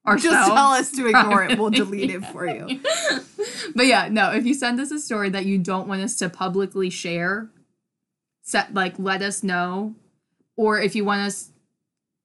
or 0.04 0.16
just 0.18 0.48
tell 0.48 0.58
us 0.72 0.92
to 0.94 1.06
ignore 1.06 1.44
it. 1.44 1.60
We'll 1.60 1.70
delete 1.70 2.10
it 2.10 2.26
for 2.26 2.48
you. 2.48 2.80
but 3.76 3.86
yeah, 3.86 4.08
no, 4.10 4.32
if 4.32 4.48
you 4.48 4.56
send 4.56 4.80
us 4.80 4.90
a 4.90 4.98
story 5.00 5.30
that 5.30 5.46
you 5.46 5.60
don't 5.60 5.88
want 5.88 6.02
us 6.02 6.16
to 6.16 6.30
publicly 6.30 6.90
share, 6.90 7.52
set 8.42 8.74
like 8.74 8.98
let 8.98 9.22
us 9.22 9.44
know. 9.44 9.94
Or 10.58 10.80
if 10.80 10.96
you 10.96 11.06
want 11.06 11.22
us 11.22 11.51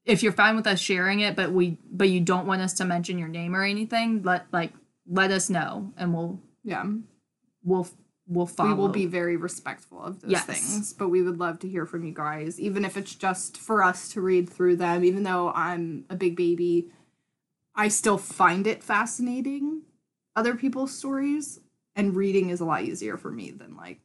if 0.07 0.23
you're 0.23 0.33
fine 0.33 0.57
with 0.57 0.67
us 0.67 0.81
sharing 0.81 1.21
it, 1.21 1.37
but 1.37 1.53
we 1.53 1.77
but 1.91 2.09
you 2.09 2.21
don't 2.21 2.47
want 2.47 2.63
us 2.63 2.73
to 2.75 2.85
mention 2.85 3.19
your 3.19 3.29
name 3.29 3.55
or 3.55 3.63
anything, 3.65 4.23
let 4.23 4.47
like 4.53 4.73
let 5.09 5.31
us 5.31 5.51
know 5.51 5.93
and 5.97 6.15
we'll 6.15 6.41
Yeah. 6.65 6.85
we'll 7.63 7.87
we'll 8.29 8.47
follow. 8.47 8.71
We 8.71 8.75
will 8.75 8.89
be 8.89 9.07
very 9.07 9.37
respectful 9.37 10.03
of 10.03 10.21
those 10.21 10.31
Yes. 10.31 10.47
things, 10.47 10.93
but 10.93 11.09
we 11.11 11.23
would 11.23 11.39
love 11.39 11.59
to 11.61 11.69
hear 11.69 11.87
from 11.87 12.05
you 12.05 12.13
guys, 12.15 12.59
even 12.59 12.85
if 12.85 12.97
it's 12.97 13.15
just 13.15 13.57
for 13.59 13.83
us 13.83 14.09
to 14.11 14.21
read 14.21 14.49
through 14.49 14.77
them. 14.77 15.05
Even 15.05 15.23
though 15.25 15.51
I'm 15.53 16.05
a 16.11 16.17
big 16.17 16.35
baby, 16.37 16.89
I 17.75 17.89
still 17.89 18.19
find 18.19 18.67
it 18.67 18.83
fascinating, 18.83 19.83
other 20.35 20.55
people's 20.57 20.97
stories, 20.97 21.61
and 21.95 22.17
reading 22.17 22.51
is 22.51 22.61
a 22.61 22.65
lot 22.65 22.83
easier 22.83 23.17
for 23.17 23.31
me 23.31 23.51
than 23.53 23.77
like, 23.77 24.01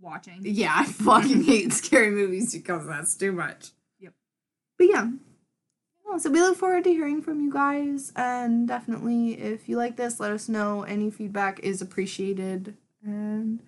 watching. 0.00 0.40
yeah, 0.42 0.72
I 0.76 0.84
fucking 0.84 1.44
hate 1.44 1.72
scary 1.72 2.10
movies 2.10 2.52
because 2.52 2.86
that's 2.86 3.14
too 3.16 3.32
much. 3.32 3.70
But 4.82 4.88
yeah. 4.88 5.10
So 6.18 6.28
we 6.28 6.40
look 6.40 6.58
forward 6.58 6.82
to 6.84 6.90
hearing 6.90 7.22
from 7.22 7.40
you 7.40 7.52
guys, 7.52 8.12
and 8.16 8.66
definitely 8.66 9.34
if 9.40 9.68
you 9.68 9.76
like 9.76 9.96
this, 9.96 10.18
let 10.18 10.32
us 10.32 10.48
know. 10.48 10.82
Any 10.82 11.08
feedback 11.08 11.60
is 11.60 11.80
appreciated, 11.80 12.76
and 13.04 13.60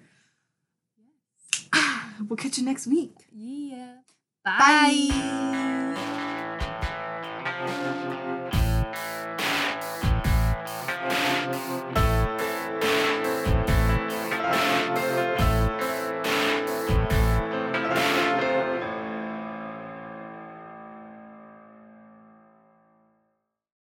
we'll 2.29 2.37
catch 2.37 2.59
you 2.59 2.65
next 2.65 2.89
week. 2.89 3.15
Yeah. 3.33 3.99
Bye. 4.45 5.07
Bye. 5.09 5.64